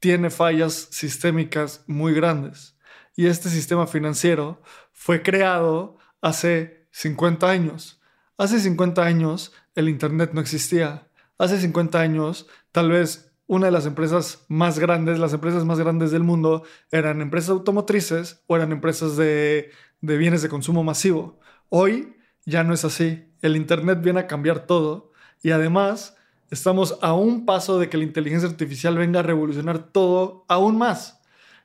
tiene 0.00 0.28
fallas 0.28 0.88
sistémicas 0.90 1.84
muy 1.86 2.12
grandes. 2.12 2.76
Y 3.14 3.26
este 3.26 3.50
sistema 3.50 3.86
financiero 3.86 4.60
fue 4.90 5.22
creado 5.22 5.98
hace 6.20 6.88
50 6.90 7.48
años. 7.48 8.02
Hace 8.36 8.58
50 8.58 9.04
años 9.04 9.52
el 9.76 9.88
Internet 9.88 10.30
no 10.32 10.40
existía. 10.40 11.06
Hace 11.38 11.60
50 11.60 12.00
años 12.00 12.48
tal 12.72 12.90
vez 12.90 13.27
una 13.48 13.66
de 13.66 13.72
las 13.72 13.86
empresas 13.86 14.44
más 14.48 14.78
grandes, 14.78 15.18
las 15.18 15.32
empresas 15.32 15.64
más 15.64 15.80
grandes 15.80 16.12
del 16.12 16.22
mundo, 16.22 16.62
eran 16.92 17.20
empresas 17.20 17.50
automotrices 17.50 18.44
o 18.46 18.54
eran 18.54 18.70
empresas 18.70 19.16
de, 19.16 19.70
de 20.00 20.16
bienes 20.18 20.42
de 20.42 20.50
consumo 20.50 20.84
masivo. 20.84 21.40
Hoy 21.70 22.14
ya 22.44 22.62
no 22.62 22.74
es 22.74 22.84
así. 22.84 23.24
El 23.40 23.56
Internet 23.56 24.00
viene 24.02 24.20
a 24.20 24.26
cambiar 24.26 24.66
todo 24.66 25.12
y 25.42 25.50
además, 25.50 26.16
estamos 26.50 26.98
a 27.00 27.14
un 27.14 27.46
paso 27.46 27.78
de 27.78 27.88
que 27.88 27.96
la 27.96 28.04
inteligencia 28.04 28.48
artificial 28.48 28.96
venga 28.98 29.20
a 29.20 29.24
revolucionar 29.24 29.78
todo 29.78 30.44
aún 30.46 30.76
más. 30.76 31.20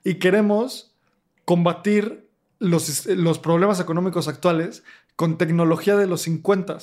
Y 0.05 0.15
queremos 0.15 0.95
combatir 1.43 2.29
los, 2.59 3.05
los 3.07 3.39
problemas 3.39 3.81
económicos 3.81 4.29
actuales 4.29 4.83
con 5.17 5.37
tecnología 5.37 5.97
de 5.97 6.07
los 6.07 6.21
50 6.21 6.77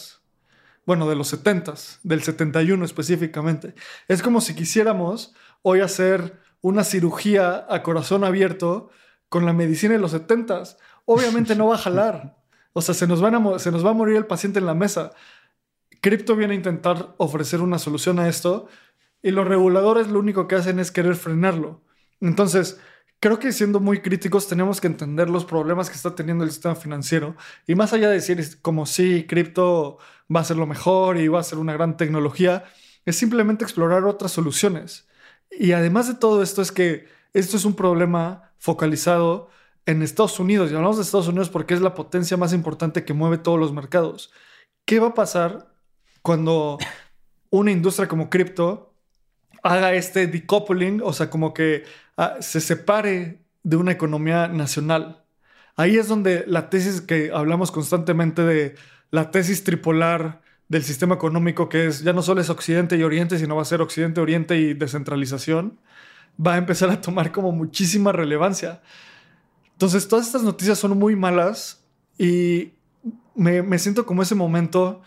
bueno, 0.91 1.09
de 1.09 1.15
los 1.15 1.29
70 1.29 1.75
del 2.03 2.21
71 2.21 2.85
específicamente. 2.85 3.77
Es 4.09 4.25
como 4.25 4.41
si 4.41 4.57
quisiéramos 4.57 5.37
hoy 5.63 5.83
hacer 5.83 6.41
una 6.63 6.83
cirugía 6.83 7.65
a 7.69 7.85
corazón 7.85 8.25
abierto 8.25 8.91
con 9.29 9.47
la 9.47 9.53
medicina 9.53 9.95
de 9.95 10.01
los 10.01 10.11
70 10.11 10.65
Obviamente 11.05 11.55
no 11.55 11.69
va 11.69 11.77
a 11.77 11.79
jalar. 11.79 12.37
O 12.73 12.83
sea, 12.83 12.93
se 12.93 13.07
nos, 13.07 13.21
van 13.21 13.37
a, 13.37 13.59
se 13.61 13.71
nos 13.71 13.87
va 13.87 13.91
a 13.91 13.95
morir 13.95 14.17
el 14.17 14.27
paciente 14.27 14.59
en 14.59 14.67
la 14.67 14.75
mesa. 14.75 15.13
Crypto 16.01 16.35
viene 16.35 16.55
a 16.55 16.57
intentar 16.57 17.15
ofrecer 17.19 17.61
una 17.61 17.79
solución 17.79 18.19
a 18.19 18.29
esto 18.29 18.67
y 19.23 19.31
los 19.31 19.47
reguladores 19.47 20.09
lo 20.09 20.19
único 20.19 20.49
que 20.49 20.57
hacen 20.57 20.81
es 20.81 20.91
querer 20.91 21.15
frenarlo. 21.15 21.83
Entonces, 22.21 22.81
creo 23.21 23.39
que 23.39 23.53
siendo 23.53 23.81
muy 23.81 24.01
críticos 24.01 24.49
tenemos 24.49 24.81
que 24.81 24.87
entender 24.87 25.29
los 25.31 25.45
problemas 25.45 25.91
que 25.91 25.97
está 25.97 26.15
teniendo 26.15 26.43
el 26.43 26.51
sistema 26.51 26.75
financiero 26.75 27.37
y 27.67 27.75
más 27.75 27.93
allá 27.93 28.09
de 28.09 28.15
decir 28.15 28.61
como 28.63 28.87
sí, 28.87 29.27
cripto 29.29 29.99
va 30.35 30.41
a 30.41 30.45
ser 30.45 30.57
lo 30.57 30.67
mejor 30.67 31.19
y 31.19 31.29
va 31.29 31.41
a 31.41 31.45
ser 31.45 31.59
una 31.59 31.75
gran 31.75 31.97
tecnología, 31.97 32.65
es 33.05 33.17
simplemente 33.17 33.65
explorar 33.65 34.05
otras 34.05 34.33
soluciones. 34.33 35.09
Y 35.51 35.73
además 35.73 36.09
de 36.09 36.15
todo 36.15 36.43
esto 36.43 36.63
es 36.63 36.73
que 36.73 37.07
esto 37.35 37.57
es 37.57 37.65
un 37.65 37.75
problema 37.75 38.53
focalizado 38.59 39.51
en 39.87 40.03
Estados 40.03 40.39
Unidos 40.41 40.71
y 40.71 40.75
hablamos 40.75 40.97
de 40.97 41.03
Estados 41.03 41.29
Unidos 41.29 41.51
porque 41.51 41.75
es 41.75 41.81
la 41.81 41.95
potencia 41.95 42.37
más 42.37 42.53
importante 42.53 43.05
que 43.05 43.13
mueve 43.13 43.39
todos 43.39 43.59
los 43.59 43.73
mercados. 43.73 44.33
¿Qué 44.87 45.01
va 45.01 45.09
a 45.09 45.15
pasar 45.15 45.75
cuando 46.23 46.79
una 47.51 47.73
industria 47.73 48.09
como 48.09 48.31
cripto 48.31 48.90
haga 49.63 49.95
este 49.95 50.27
decoupling, 50.27 51.01
o 51.03 51.13
sea, 51.13 51.31
como 51.31 51.55
que 51.55 51.85
ah, 52.17 52.37
se 52.41 52.61
separe 52.61 53.43
de 53.63 53.77
una 53.77 53.93
economía 53.93 54.49
nacional. 54.49 55.25
Ahí 55.77 55.97
es 55.97 56.09
donde 56.09 56.45
la 56.47 56.71
tesis 56.71 57.01
que 57.01 57.31
hablamos 57.33 57.71
constantemente 57.71 58.43
de 58.43 58.75
la 59.11 59.31
tesis 59.31 59.65
tripolar 59.65 60.43
del 60.69 60.85
sistema 60.85 61.15
económico, 61.15 61.69
que 61.69 61.87
es 61.87 62.03
ya 62.03 62.13
no 62.13 62.23
solo 62.23 62.41
es 62.41 62.51
Occidente 62.51 62.97
y 62.97 63.03
Oriente, 63.03 63.39
sino 63.39 63.57
va 63.57 63.63
a 63.63 63.67
ser 63.67 63.81
Occidente, 63.81 64.21
Oriente 64.21 64.57
y 64.59 64.75
descentralización, 64.75 65.81
va 66.45 66.55
a 66.55 66.59
empezar 66.59 66.91
a 66.91 67.01
tomar 67.01 67.33
como 67.33 67.53
muchísima 67.53 68.13
relevancia. 68.13 68.81
Entonces, 69.73 70.07
todas 70.07 70.27
estas 70.27 70.43
noticias 70.43 70.79
son 70.79 70.99
muy 70.99 71.17
malas 71.17 71.85
y 72.19 72.73
me, 73.35 73.63
me 73.63 73.79
siento 73.79 74.07
como 74.07 74.23
ese 74.23 74.35
momento 74.35 75.03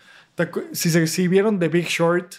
si, 0.72 0.90
se, 0.90 1.28
vieron 1.28 1.58
The 1.58 1.68
Big 1.68 1.86
Short, 1.86 2.34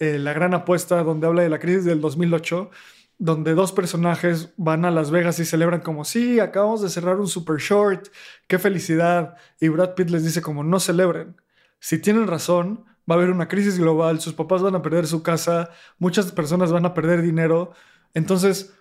eh, 0.00 0.18
la 0.18 0.32
gran 0.32 0.54
apuesta 0.54 1.02
donde 1.02 1.26
habla 1.26 1.42
de 1.42 1.50
la 1.50 1.58
crisis 1.58 1.84
del 1.84 2.00
2008, 2.00 2.70
donde 3.18 3.52
dos 3.52 3.72
personajes 3.72 4.54
van 4.56 4.86
a 4.86 4.90
Las 4.90 5.10
Vegas 5.10 5.38
y 5.40 5.44
celebran 5.44 5.82
como, 5.82 6.06
sí, 6.06 6.40
acabamos 6.40 6.80
de 6.80 6.88
cerrar 6.88 7.20
un 7.20 7.28
super 7.28 7.56
short, 7.58 8.08
qué 8.48 8.58
felicidad. 8.58 9.36
Y 9.60 9.68
Brad 9.68 9.94
Pitt 9.94 10.08
les 10.08 10.24
dice 10.24 10.40
como, 10.40 10.64
no 10.64 10.80
celebren. 10.80 11.36
Si 11.80 11.98
tienen 11.98 12.26
razón, 12.26 12.86
va 13.08 13.14
a 13.14 13.18
haber 13.18 13.30
una 13.30 13.46
crisis 13.46 13.78
global, 13.78 14.20
sus 14.20 14.32
papás 14.32 14.62
van 14.62 14.74
a 14.74 14.80
perder 14.80 15.06
su 15.06 15.22
casa, 15.22 15.70
muchas 15.98 16.32
personas 16.32 16.72
van 16.72 16.86
a 16.86 16.94
perder 16.94 17.20
dinero. 17.20 17.72
Entonces, 18.14 18.72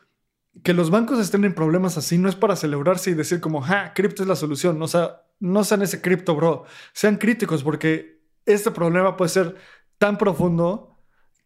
que 0.63 0.73
los 0.73 0.89
bancos 0.89 1.19
estén 1.19 1.43
en 1.43 1.53
problemas 1.53 1.97
así 1.97 2.17
no 2.17 2.29
es 2.29 2.35
para 2.35 2.55
celebrarse 2.55 3.11
y 3.11 3.13
decir 3.13 3.41
como, 3.41 3.61
ja, 3.61 3.93
cripto 3.93 4.23
es 4.23 4.29
la 4.29 4.37
solución. 4.37 4.81
O 4.81 4.87
sea, 4.87 5.23
no 5.41 5.65
sean 5.65 5.81
ese 5.81 6.01
cripto, 6.01 6.33
bro. 6.35 6.63
Sean 6.93 7.17
críticos 7.17 7.61
porque 7.61 8.21
este 8.45 8.71
problema 8.71 9.17
puede 9.17 9.29
ser 9.29 9.55
tan 9.97 10.17
profundo 10.17 10.88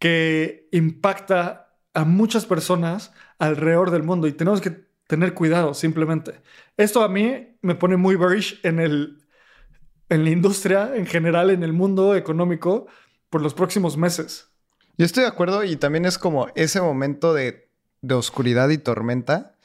que 0.04 0.68
impacta 0.74 1.78
a 1.94 2.04
muchas 2.04 2.46
personas 2.46 3.14
alrededor 3.40 3.90
del 3.90 4.04
mundo 4.04 4.28
y 4.28 4.34
tenemos 4.34 4.60
que 4.60 4.86
tener 5.08 5.34
cuidado 5.34 5.74
simplemente. 5.74 6.42
Esto 6.76 7.04
a 7.04 7.08
mí 7.08 7.56
me 7.62 7.76
pone 7.76 7.96
muy 7.96 8.18
bearish 8.18 8.60
en, 8.64 8.82
el, 8.82 9.24
en 10.10 10.26
la 10.26 10.30
industria 10.30 10.94
en 10.94 11.06
general, 11.06 11.52
en 11.52 11.64
el 11.64 11.72
mundo 11.72 12.18
económico 12.18 12.88
por 13.30 13.42
los 13.42 13.54
próximos 13.54 13.96
meses. 13.96 14.50
Yo 14.98 15.06
estoy 15.06 15.24
de 15.24 15.30
acuerdo 15.30 15.64
y 15.64 15.78
también 15.78 16.04
es 16.04 16.18
como 16.18 16.50
ese 16.56 16.82
momento 16.82 17.34
de, 17.34 17.70
de 18.02 18.14
oscuridad 18.14 18.68
y 18.72 18.80
tormenta 18.80 19.56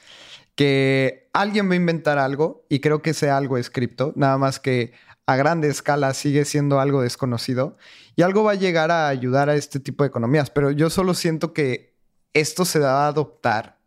que 0.54 1.30
alguien 1.32 1.68
va 1.68 1.72
a 1.72 1.78
inventar 1.78 2.16
algo 2.18 2.64
y 2.68 2.78
creo 2.78 3.02
que 3.02 3.10
ese 3.10 3.28
algo 3.28 3.58
es 3.58 3.70
cripto, 3.70 4.12
nada 4.14 4.38
más 4.38 4.60
que 4.60 4.92
a 5.28 5.36
grande 5.36 5.68
escala 5.68 6.14
sigue 6.14 6.46
siendo 6.46 6.80
algo 6.80 7.02
desconocido 7.02 7.76
y 8.16 8.22
algo 8.22 8.44
va 8.44 8.52
a 8.52 8.54
llegar 8.54 8.90
a 8.90 9.08
ayudar 9.08 9.50
a 9.50 9.56
este 9.56 9.78
tipo 9.78 10.02
de 10.02 10.08
economías, 10.08 10.48
pero 10.48 10.70
yo 10.70 10.88
solo 10.88 11.12
siento 11.12 11.52
que 11.52 11.94
esto 12.32 12.64
se 12.64 12.78
va 12.78 13.04
a 13.04 13.08
adoptar 13.08 13.78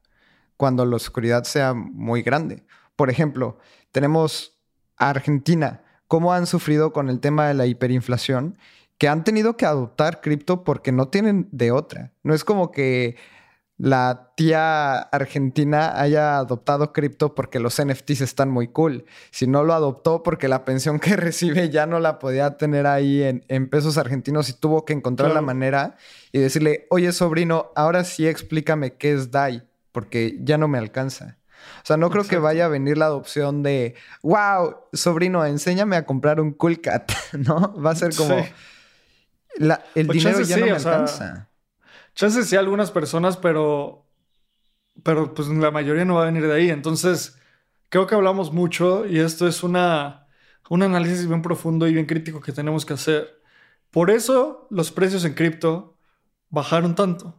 cuando 0.55 0.85
la 0.85 0.97
oscuridad 0.97 1.43
sea 1.45 1.73
muy 1.73 2.21
grande. 2.21 2.63
Por 2.95 3.09
ejemplo, 3.09 3.57
tenemos 3.91 4.61
a 4.97 5.09
Argentina, 5.09 5.81
cómo 6.07 6.31
han 6.31 6.45
sufrido 6.45 6.93
con 6.93 7.09
el 7.09 7.19
tema 7.19 7.47
de 7.47 7.55
la 7.55 7.65
hiperinflación, 7.65 8.59
que 8.99 9.07
han 9.07 9.23
tenido 9.23 9.57
que 9.57 9.65
adoptar 9.65 10.21
cripto 10.21 10.63
porque 10.63 10.91
no 10.91 11.07
tienen 11.07 11.49
de 11.51 11.71
otra. 11.71 12.13
No 12.21 12.35
es 12.35 12.43
como 12.43 12.71
que 12.71 13.17
la 13.81 14.31
tía 14.35 14.99
argentina 14.99 15.99
haya 15.99 16.37
adoptado 16.37 16.93
cripto 16.93 17.33
porque 17.33 17.59
los 17.59 17.83
NFTs 17.83 18.21
están 18.21 18.49
muy 18.51 18.67
cool. 18.67 19.05
Si 19.31 19.47
no 19.47 19.63
lo 19.63 19.73
adoptó 19.73 20.21
porque 20.21 20.47
la 20.47 20.65
pensión 20.65 20.99
que 20.99 21.15
recibe 21.17 21.69
ya 21.71 21.87
no 21.87 21.99
la 21.99 22.19
podía 22.19 22.57
tener 22.57 22.85
ahí 22.85 23.23
en, 23.23 23.69
pesos 23.69 23.97
argentinos 23.97 24.49
y 24.49 24.53
tuvo 24.53 24.85
que 24.85 24.93
encontrar 24.93 25.31
la 25.31 25.41
manera 25.41 25.95
y 26.31 26.37
decirle, 26.37 26.85
oye 26.91 27.11
sobrino, 27.11 27.71
ahora 27.75 28.03
sí 28.03 28.27
explícame 28.27 28.93
qué 28.93 29.13
es 29.13 29.31
DAI, 29.31 29.63
porque 29.91 30.37
ya 30.41 30.59
no 30.59 30.67
me 30.67 30.77
alcanza. 30.77 31.39
O 31.77 31.85
sea, 31.85 31.97
no 31.97 32.11
creo 32.11 32.25
que 32.25 32.37
vaya 32.37 32.65
a 32.65 32.67
venir 32.67 32.99
la 32.99 33.05
adopción 33.05 33.63
de, 33.63 33.95
wow, 34.21 34.75
sobrino, 34.93 35.43
enséñame 35.43 35.95
a 35.95 36.05
comprar 36.05 36.39
un 36.39 36.53
Cool 36.53 36.81
Cat, 36.81 37.11
¿no? 37.33 37.73
Va 37.81 37.91
a 37.91 37.95
ser 37.95 38.15
como, 38.15 38.35
el 38.35 40.05
pues 40.05 40.17
dinero 40.17 40.41
ya 40.41 40.57
no 40.57 40.65
me 40.67 40.71
alcanza. 40.71 41.47
Chances 42.15 42.47
sí 42.49 42.55
algunas 42.55 42.91
personas, 42.91 43.37
pero, 43.37 44.07
pero 45.03 45.33
pues 45.33 45.47
la 45.47 45.71
mayoría 45.71 46.05
no 46.05 46.15
va 46.15 46.23
a 46.23 46.25
venir 46.25 46.47
de 46.47 46.53
ahí. 46.53 46.69
Entonces, 46.69 47.39
creo 47.89 48.07
que 48.07 48.15
hablamos 48.15 48.51
mucho 48.53 49.05
y 49.07 49.19
esto 49.19 49.47
es 49.47 49.63
una, 49.63 50.27
un 50.69 50.83
análisis 50.83 51.27
bien 51.27 51.41
profundo 51.41 51.87
y 51.87 51.93
bien 51.93 52.05
crítico 52.05 52.41
que 52.41 52.51
tenemos 52.51 52.85
que 52.85 52.93
hacer. 52.93 53.41
Por 53.91 54.09
eso 54.09 54.67
los 54.71 54.91
precios 54.91 55.25
en 55.25 55.33
cripto 55.33 55.97
bajaron 56.49 56.95
tanto. 56.95 57.37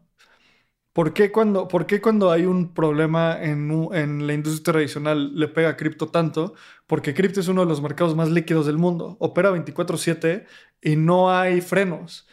¿Por 0.92 1.14
qué 1.14 1.32
cuando, 1.32 1.68
por 1.68 1.86
qué 1.86 2.02
cuando 2.02 2.30
hay 2.30 2.44
un 2.44 2.74
problema 2.74 3.42
en, 3.42 3.70
en, 3.94 4.26
la 4.26 4.34
industria 4.34 4.74
tradicional 4.74 5.34
le 5.34 5.48
pega 5.48 5.70
a 5.70 5.76
cripto 5.76 6.08
tanto? 6.08 6.54
Porque 6.86 7.14
cripto 7.14 7.40
es 7.40 7.48
uno 7.48 7.62
de 7.62 7.68
los 7.68 7.80
mercados 7.80 8.14
más 8.14 8.30
líquidos 8.30 8.66
del 8.66 8.76
mundo. 8.76 9.16
Opera 9.18 9.50
24/7 9.52 10.46
y 10.82 10.96
no 10.96 11.30
hay 11.30 11.62
frenos 11.62 12.26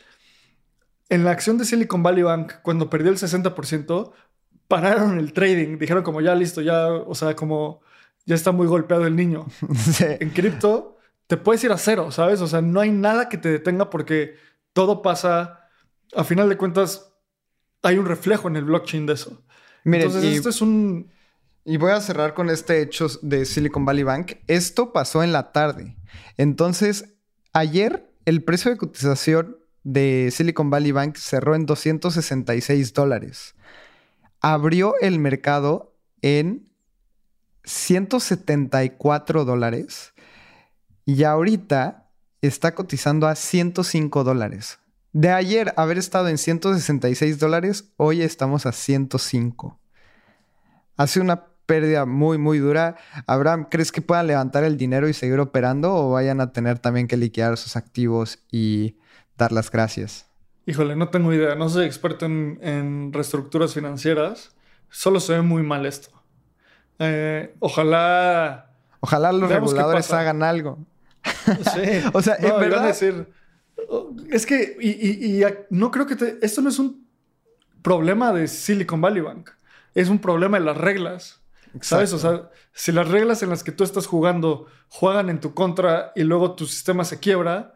en 1.09 1.25
la 1.25 1.31
acción 1.31 1.57
de 1.57 1.65
Silicon 1.65 2.03
Valley 2.03 2.23
Bank, 2.23 2.53
cuando 2.61 2.89
perdió 2.89 3.11
el 3.11 3.17
60%, 3.17 4.11
pararon 4.67 5.17
el 5.19 5.33
trading. 5.33 5.77
Dijeron 5.77 6.03
como 6.03 6.21
ya 6.21 6.35
listo, 6.35 6.61
ya, 6.61 6.87
o 6.87 7.15
sea, 7.15 7.35
como 7.35 7.81
ya 8.25 8.35
está 8.35 8.51
muy 8.51 8.67
golpeado 8.67 9.05
el 9.05 9.15
niño. 9.15 9.47
En 9.99 10.29
cripto 10.29 10.97
te 11.27 11.37
puedes 11.37 11.63
ir 11.63 11.71
a 11.71 11.77
cero, 11.77 12.11
¿sabes? 12.11 12.41
O 12.41 12.47
sea, 12.47 12.61
no 12.61 12.79
hay 12.79 12.91
nada 12.91 13.29
que 13.29 13.37
te 13.37 13.49
detenga 13.49 13.89
porque 13.89 14.35
todo 14.73 15.01
pasa, 15.01 15.67
a 16.15 16.23
final 16.23 16.49
de 16.49 16.57
cuentas, 16.57 17.11
hay 17.83 17.97
un 17.97 18.05
reflejo 18.05 18.47
en 18.47 18.55
el 18.55 18.65
blockchain 18.65 19.05
de 19.05 19.13
eso. 19.13 19.43
Entonces, 19.85 20.23
esto 20.23 20.49
es 20.49 20.61
un... 20.61 21.11
Y 21.65 21.77
voy 21.77 21.91
a 21.91 22.01
cerrar 22.01 22.33
con 22.33 22.49
este 22.49 22.81
hecho 22.81 23.07
de 23.21 23.45
Silicon 23.45 23.85
Valley 23.85 24.03
Bank. 24.03 24.33
Esto 24.47 24.91
pasó 24.91 25.21
en 25.21 25.31
la 25.31 25.51
tarde. 25.51 25.97
Entonces, 26.37 27.13
ayer 27.53 28.11
el 28.25 28.43
precio 28.43 28.71
de 28.71 28.77
cotización 28.77 29.58
de 29.83 30.29
Silicon 30.31 30.69
Valley 30.69 30.91
Bank 30.91 31.15
cerró 31.17 31.55
en 31.55 31.65
266 31.65 32.93
dólares. 32.93 33.55
Abrió 34.41 34.95
el 35.01 35.19
mercado 35.19 35.95
en 36.21 36.69
174 37.63 39.45
dólares 39.45 40.13
y 41.05 41.23
ahorita 41.23 42.09
está 42.41 42.75
cotizando 42.75 43.27
a 43.27 43.35
105 43.35 44.23
dólares. 44.23 44.79
De 45.11 45.31
ayer 45.31 45.73
haber 45.75 45.97
estado 45.97 46.27
en 46.27 46.37
166 46.37 47.39
dólares, 47.39 47.91
hoy 47.97 48.21
estamos 48.21 48.65
a 48.65 48.71
105. 48.71 49.79
Hace 50.97 51.19
una 51.19 51.47
pérdida 51.65 52.05
muy, 52.05 52.37
muy 52.37 52.59
dura. 52.59 52.95
Abraham, 53.25 53.67
¿crees 53.69 53.91
que 53.91 54.01
puedan 54.01 54.27
levantar 54.27 54.63
el 54.63 54.77
dinero 54.77 55.09
y 55.09 55.13
seguir 55.13 55.39
operando 55.39 55.95
o 55.95 56.11
vayan 56.11 56.41
a 56.41 56.51
tener 56.51 56.79
también 56.79 57.07
que 57.07 57.17
liquidar 57.17 57.57
sus 57.57 57.75
activos 57.75 58.39
y 58.51 58.97
dar 59.39 59.51
las 59.51 59.71
gracias? 59.71 60.27
Híjole, 60.67 60.95
no 60.95 61.09
tengo 61.09 61.33
idea. 61.33 61.55
No 61.55 61.67
soy 61.69 61.87
experto 61.87 62.27
en, 62.27 63.11
reestructuras 63.11 63.73
financieras. 63.73 64.55
Solo 64.89 65.19
se 65.19 65.33
ve 65.33 65.41
muy 65.41 65.63
mal 65.63 65.87
esto. 65.87 66.09
Eh, 66.99 67.55
ojalá. 67.57 68.71
Ojalá 68.99 69.31
los 69.31 69.49
reguladores 69.49 70.11
hagan 70.13 70.43
algo. 70.43 70.77
Sí. 71.23 72.03
o 72.13 72.21
sea, 72.21 72.35
en 72.35 72.59
verdad. 72.59 72.85
Decir, 72.85 73.27
es 74.29 74.45
que, 74.45 74.77
y, 74.79 75.41
no 75.71 75.89
creo 75.89 76.05
que 76.05 76.37
esto 76.41 76.61
no 76.61 76.69
es 76.69 76.77
un 76.77 77.07
problema 77.81 78.33
de 78.33 78.47
Silicon 78.47 79.01
Valley 79.01 79.21
Bank. 79.21 79.49
Es 79.95 80.09
un 80.09 80.19
problema 80.19 80.59
de 80.59 80.65
las 80.65 80.77
reglas. 80.77 81.41
¿Sabes? 81.81 82.13
O 82.13 82.19
sea, 82.19 82.49
si 82.73 82.91
las 82.91 83.07
reglas 83.07 83.43
en 83.43 83.49
las 83.49 83.63
que 83.63 83.71
tú 83.71 83.83
estás 83.83 84.07
jugando 84.07 84.67
juegan 84.87 85.29
en 85.29 85.39
tu 85.39 85.53
contra 85.53 86.11
y 86.15 86.23
luego 86.23 86.55
tu 86.55 86.65
sistema 86.65 87.05
se 87.05 87.19
quiebra, 87.19 87.75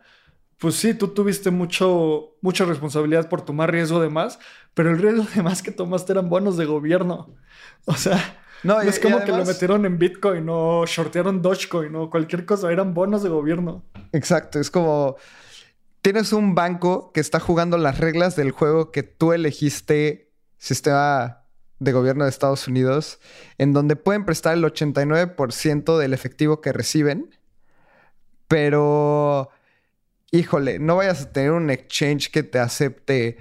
pues 0.64 0.76
sí, 0.76 0.94
tú 0.94 1.10
tuviste 1.10 1.52
mucho, 1.52 2.38
mucha 2.40 2.64
responsabilidad 2.64 3.28
por 3.28 3.42
tomar 3.42 3.70
riesgo 3.70 4.00
de 4.00 4.08
más, 4.08 4.40
pero 4.74 4.92
el 4.92 4.98
riesgo 4.98 5.26
de 5.36 5.44
más 5.44 5.62
que 5.62 5.72
tomaste 5.72 6.14
eran 6.14 6.30
bonos 6.30 6.56
de 6.56 6.64
gobierno. 6.64 7.36
O 7.84 7.96
sea, 7.96 8.38
no, 8.64 8.80
es 8.80 8.98
como 8.98 9.20
que 9.26 9.34
lo 9.34 9.44
metieron 9.44 9.86
en 9.86 10.00
Bitcoin 10.00 10.48
o 10.48 10.86
shortearon 10.86 11.42
Dogecoin 11.42 11.94
o 11.98 12.10
cualquier 12.10 12.46
cosa, 12.46 12.72
eran 12.72 12.94
bonos 12.94 13.24
de 13.24 13.28
gobierno. 13.28 13.84
Exacto, 14.14 14.58
es 14.58 14.72
como 14.72 15.18
tienes 16.02 16.32
un 16.32 16.56
banco 16.56 17.12
que 17.12 17.20
está 17.20 17.42
jugando 17.42 17.78
las 17.78 17.98
reglas 17.98 18.38
del 18.38 18.52
juego 18.52 18.90
que 18.92 19.04
tú 19.04 19.34
elegiste, 19.34 20.32
sistema 20.60 21.44
de 21.80 21.92
gobierno 21.92 22.24
de 22.24 22.30
Estados 22.30 22.70
Unidos, 22.70 23.20
en 23.58 23.74
donde 23.74 23.98
pueden 23.98 24.24
prestar 24.24 24.54
el 24.54 24.64
89% 24.64 25.98
del 25.98 26.14
efectivo 26.14 26.62
que 26.62 26.72
reciben, 26.72 27.36
pero 28.48 29.50
híjole, 30.34 30.80
no 30.80 30.96
vayas 30.98 31.22
a 31.22 31.32
tener 31.32 31.52
un 31.52 31.70
exchange 31.70 32.32
que 32.32 32.42
te 32.42 32.58
acepte 32.58 33.38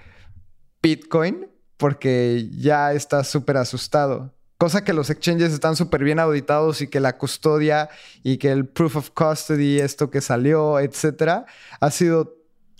Bitcoin 0.82 1.49
porque 1.78 2.49
ya 2.53 2.93
estás 2.93 3.28
súper 3.28 3.57
asustado. 3.57 4.34
Cosa 4.59 4.84
que 4.84 4.93
los 4.93 5.09
exchanges 5.09 5.53
están 5.53 5.74
súper 5.74 6.05
bien 6.05 6.20
auditados 6.20 6.82
y 6.82 6.88
que 6.88 7.01
la 7.01 7.16
custodia 7.16 7.88
y 8.22 8.36
que 8.36 8.53
el 8.53 8.68
proof 8.68 8.97
of 8.97 9.11
custody, 9.11 9.80
esto 9.80 10.11
que 10.11 10.20
salió, 10.20 10.78
etcétera, 10.78 11.47
ha 11.80 11.90
sido 11.90 12.36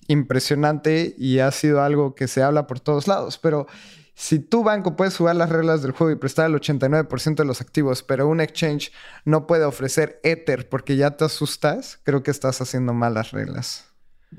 impresionante 0.09 1.15
y 1.17 1.39
ha 1.39 1.51
sido 1.51 1.83
algo 1.83 2.15
que 2.15 2.29
se 2.29 2.43
habla 2.43 2.67
por 2.67 2.81
todos 2.81 3.09
lados. 3.09 3.39
Pero 3.39 3.67
si 4.15 4.41
tu 4.41 4.63
banco 4.63 4.95
puede 4.95 5.11
jugar 5.11 5.37
las 5.37 5.49
reglas 5.49 5.81
del 5.81 5.93
juego 5.93 6.13
y 6.13 6.17
prestar 6.17 6.51
el 6.51 6.55
89% 6.55 7.37
de 7.37 7.45
los 7.47 7.63
activos, 7.63 8.03
pero 8.03 8.29
un 8.29 8.43
exchange 8.43 8.93
no 9.25 9.47
puede 9.47 9.65
ofrecer 9.65 10.21
Ether 10.23 10.69
porque 10.69 10.97
ya 10.97 11.13
te 11.13 11.25
asustas, 11.25 11.99
creo 12.05 12.23
que 12.23 12.31
estás 12.31 12.61
haciendo 12.61 12.93
mal 12.93 13.15
las 13.15 13.31
reglas. 13.31 13.92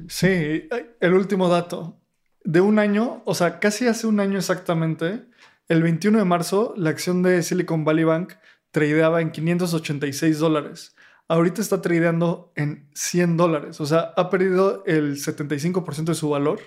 Sí, 0.07 0.67
el 0.99 1.13
último 1.13 1.49
dato. 1.49 1.99
De 2.43 2.61
un 2.61 2.79
año, 2.79 3.21
o 3.25 3.35
sea, 3.35 3.59
casi 3.59 3.87
hace 3.87 4.07
un 4.07 4.19
año 4.19 4.37
exactamente, 4.37 5.25
el 5.69 5.81
21 5.81 6.19
de 6.19 6.25
marzo, 6.25 6.73
la 6.75 6.89
acción 6.89 7.23
de 7.23 7.41
Silicon 7.41 7.85
Valley 7.85 8.03
Bank 8.03 8.33
tradeaba 8.71 9.21
en 9.21 9.31
586 9.31 10.39
dólares. 10.39 10.95
Ahorita 11.27 11.61
está 11.61 11.81
tradeando 11.81 12.51
en 12.55 12.89
100 12.93 13.37
dólares. 13.37 13.79
O 13.79 13.85
sea, 13.85 14.13
ha 14.17 14.29
perdido 14.29 14.83
el 14.85 15.15
75% 15.15 16.05
de 16.05 16.15
su 16.15 16.29
valor. 16.29 16.59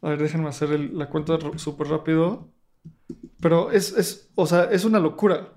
A 0.00 0.10
ver, 0.10 0.22
déjenme 0.22 0.48
hacer 0.48 0.78
la 0.78 1.08
cuenta 1.08 1.38
súper 1.56 1.88
rápido. 1.88 2.52
Pero 3.40 3.72
es, 3.72 4.30
o 4.36 4.46
sea, 4.46 4.64
es 4.64 4.84
una 4.84 5.00
locura. 5.00 5.52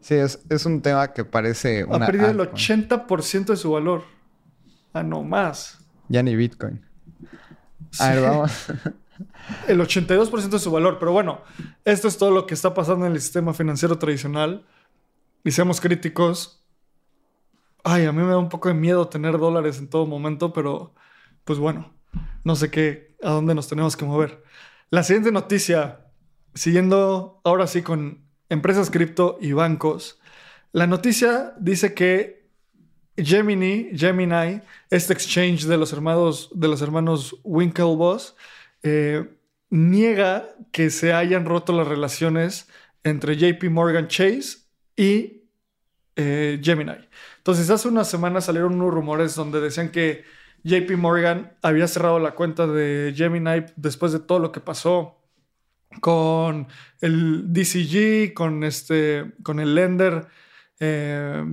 Sí, 0.00 0.14
es, 0.16 0.66
un 0.66 0.82
tema 0.82 1.12
que 1.12 1.24
parece 1.24 1.84
una... 1.84 2.04
Ha 2.04 2.06
perdido 2.06 2.30
el 2.30 2.38
80% 2.38 3.46
de 3.46 3.56
su 3.56 3.70
valor. 3.70 4.02
Ah, 4.94 5.02
no 5.02 5.22
más. 5.24 5.78
Ya 6.08 6.22
ni 6.22 6.34
Bitcoin. 6.36 6.84
A 7.98 8.10
ver, 8.10 8.22
vamos. 8.22 8.66
el 9.68 9.80
82% 9.80 10.48
de 10.48 10.58
su 10.58 10.70
valor. 10.70 10.98
Pero 10.98 11.12
bueno, 11.12 11.42
esto 11.84 12.08
es 12.08 12.16
todo 12.16 12.30
lo 12.30 12.46
que 12.46 12.54
está 12.54 12.74
pasando 12.74 13.04
en 13.06 13.12
el 13.12 13.20
sistema 13.20 13.52
financiero 13.52 13.98
tradicional. 13.98 14.64
Y 15.42 15.50
seamos 15.50 15.80
críticos. 15.80 16.64
Ay, 17.82 18.06
a 18.06 18.12
mí 18.12 18.22
me 18.22 18.30
da 18.30 18.38
un 18.38 18.48
poco 18.48 18.68
de 18.68 18.74
miedo 18.74 19.08
tener 19.08 19.36
dólares 19.36 19.78
en 19.78 19.90
todo 19.90 20.06
momento, 20.06 20.52
pero 20.52 20.94
pues 21.44 21.58
bueno, 21.58 21.92
no 22.44 22.56
sé 22.56 22.70
qué, 22.70 23.14
a 23.22 23.30
dónde 23.30 23.54
nos 23.54 23.68
tenemos 23.68 23.96
que 23.96 24.06
mover. 24.06 24.42
La 24.88 25.02
siguiente 25.02 25.32
noticia, 25.32 26.06
siguiendo 26.54 27.42
ahora 27.44 27.66
sí 27.66 27.82
con 27.82 28.24
empresas 28.48 28.90
cripto 28.90 29.36
y 29.40 29.52
bancos. 29.52 30.18
La 30.72 30.86
noticia 30.86 31.52
dice 31.58 31.92
que 31.92 32.43
Gemini, 33.16 33.90
Gemini, 33.94 34.60
este 34.90 35.12
exchange 35.12 35.66
de 35.66 35.76
los 35.76 35.92
hermanos, 35.92 36.50
de 36.52 36.68
los 36.68 36.82
hermanos 36.82 37.36
Winklevoss, 37.44 38.34
eh, 38.82 39.28
niega 39.70 40.48
que 40.72 40.90
se 40.90 41.12
hayan 41.12 41.44
roto 41.44 41.72
las 41.72 41.86
relaciones 41.86 42.68
entre 43.04 43.36
JP 43.36 43.70
Morgan 43.70 44.08
Chase 44.08 44.58
y 44.96 45.44
eh, 46.16 46.60
Gemini. 46.62 46.94
Entonces, 47.38 47.70
hace 47.70 47.88
unas 47.88 48.08
semanas 48.08 48.46
salieron 48.46 48.74
unos 48.74 48.92
rumores 48.92 49.34
donde 49.34 49.60
decían 49.60 49.90
que 49.90 50.24
JP 50.64 50.96
Morgan 50.96 51.56
había 51.62 51.86
cerrado 51.86 52.18
la 52.18 52.32
cuenta 52.34 52.66
de 52.66 53.12
Gemini 53.14 53.66
después 53.76 54.12
de 54.12 54.20
todo 54.20 54.38
lo 54.38 54.50
que 54.50 54.60
pasó 54.60 55.20
con 56.00 56.66
el 57.00 57.52
DCG, 57.52 58.34
con, 58.34 58.64
este, 58.64 59.34
con 59.42 59.60
el 59.60 59.74
lender 59.74 60.26
eh, 60.80 61.44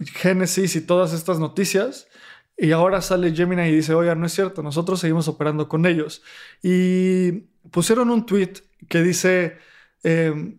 Genesis 0.00 0.76
y 0.76 0.80
todas 0.80 1.12
estas 1.12 1.38
noticias. 1.38 2.08
Y 2.56 2.72
ahora 2.72 3.02
sale 3.02 3.34
Gemini 3.34 3.68
y 3.68 3.76
dice, 3.76 3.94
oiga, 3.94 4.14
no 4.14 4.26
es 4.26 4.32
cierto, 4.32 4.62
nosotros 4.62 5.00
seguimos 5.00 5.28
operando 5.28 5.68
con 5.68 5.84
ellos. 5.84 6.22
Y 6.62 7.32
pusieron 7.70 8.10
un 8.10 8.24
tweet 8.24 8.54
que 8.88 9.02
dice, 9.02 9.58
eh, 10.02 10.56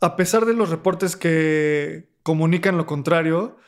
a 0.00 0.16
pesar 0.16 0.46
de 0.46 0.54
los 0.54 0.70
reportes 0.70 1.16
que 1.16 2.08
comunican 2.22 2.76
lo 2.76 2.86
contrario, 2.86 3.58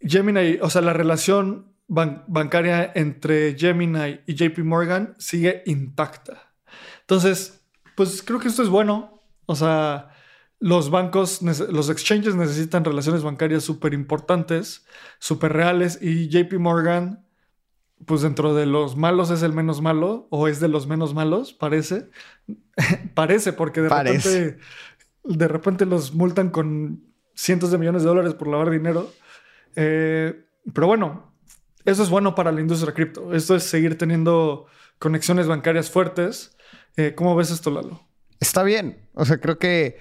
Gemini, 0.00 0.58
o 0.60 0.70
sea, 0.70 0.82
la 0.82 0.92
relación 0.92 1.72
bancaria 1.88 2.92
entre 2.94 3.56
Gemini 3.58 4.20
y 4.26 4.34
JP 4.34 4.58
Morgan 4.58 5.14
sigue 5.18 5.62
intacta. 5.66 6.52
Entonces, 7.00 7.64
pues 7.96 8.22
creo 8.22 8.38
que 8.38 8.48
esto 8.48 8.62
es 8.62 8.68
bueno. 8.68 9.22
O 9.46 9.56
sea, 9.56 10.10
los 10.60 10.90
bancos, 10.90 11.40
los 11.42 11.88
exchanges 11.90 12.34
necesitan 12.34 12.84
relaciones 12.84 13.22
bancarias 13.22 13.62
súper 13.62 13.94
importantes, 13.94 14.86
súper 15.18 15.52
reales, 15.52 15.98
y 16.02 16.28
JP 16.28 16.54
Morgan, 16.58 17.24
pues 18.04 18.22
dentro 18.22 18.54
de 18.54 18.66
los 18.66 18.96
malos 18.96 19.30
es 19.30 19.42
el 19.42 19.52
menos 19.52 19.80
malo, 19.80 20.26
o 20.30 20.48
es 20.48 20.60
de 20.60 20.68
los 20.68 20.86
menos 20.86 21.14
malos, 21.14 21.52
parece. 21.52 22.10
parece, 23.14 23.52
porque 23.52 23.82
de 23.82 23.88
repente, 23.88 24.58
de 25.24 25.48
repente 25.48 25.86
los 25.86 26.14
multan 26.14 26.50
con 26.50 27.04
cientos 27.34 27.70
de 27.70 27.78
millones 27.78 28.02
de 28.02 28.08
dólares 28.08 28.34
por 28.34 28.48
lavar 28.48 28.70
dinero. 28.70 29.12
Eh, 29.76 30.44
pero 30.74 30.88
bueno, 30.88 31.32
eso 31.84 32.02
es 32.02 32.10
bueno 32.10 32.34
para 32.34 32.50
la 32.50 32.60
industria 32.60 32.92
cripto. 32.92 33.32
Esto 33.32 33.54
es 33.54 33.62
seguir 33.62 33.96
teniendo 33.96 34.66
conexiones 34.98 35.46
bancarias 35.46 35.88
fuertes. 35.90 36.56
Eh, 36.96 37.14
¿Cómo 37.14 37.36
ves 37.36 37.52
esto, 37.52 37.70
Lalo? 37.70 38.02
Está 38.40 38.64
bien. 38.64 39.08
O 39.14 39.24
sea, 39.24 39.38
creo 39.38 39.58
que 39.58 39.98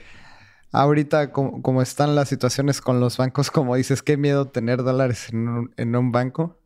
ahorita 0.82 1.32
como, 1.32 1.82
están 1.82 2.16
las 2.16 2.30
situaciones 2.30 2.82
con 2.82 3.00
los 3.00 3.18
bancos, 3.18 3.52
como 3.52 3.76
dices, 3.76 4.04
qué 4.04 4.18
miedo 4.18 4.48
tener 4.48 4.84
dólares 4.84 5.30
en 5.30 5.96
un, 5.96 6.12
banco, 6.12 6.60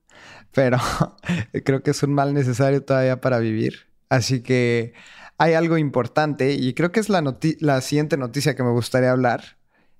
pero 0.53 0.78
creo 1.66 1.82
que 1.82 1.91
es 1.91 2.03
un 2.03 2.14
mal 2.14 2.34
necesario 2.34 2.84
todavía 2.84 3.22
para 3.22 3.39
vivir. 3.39 3.88
Así 4.09 4.41
que 4.41 4.93
hay 5.38 5.53
algo 5.53 5.78
importante 5.78 6.51
y 6.53 6.74
creo 6.74 6.91
que 6.91 6.99
es 6.99 7.09
la, 7.09 7.24
la 7.59 7.82
siguiente 7.82 8.18
noticia 8.18 8.55
que 8.55 8.64
me 8.64 8.72
gustaría 8.72 9.12
hablar, 9.12 9.57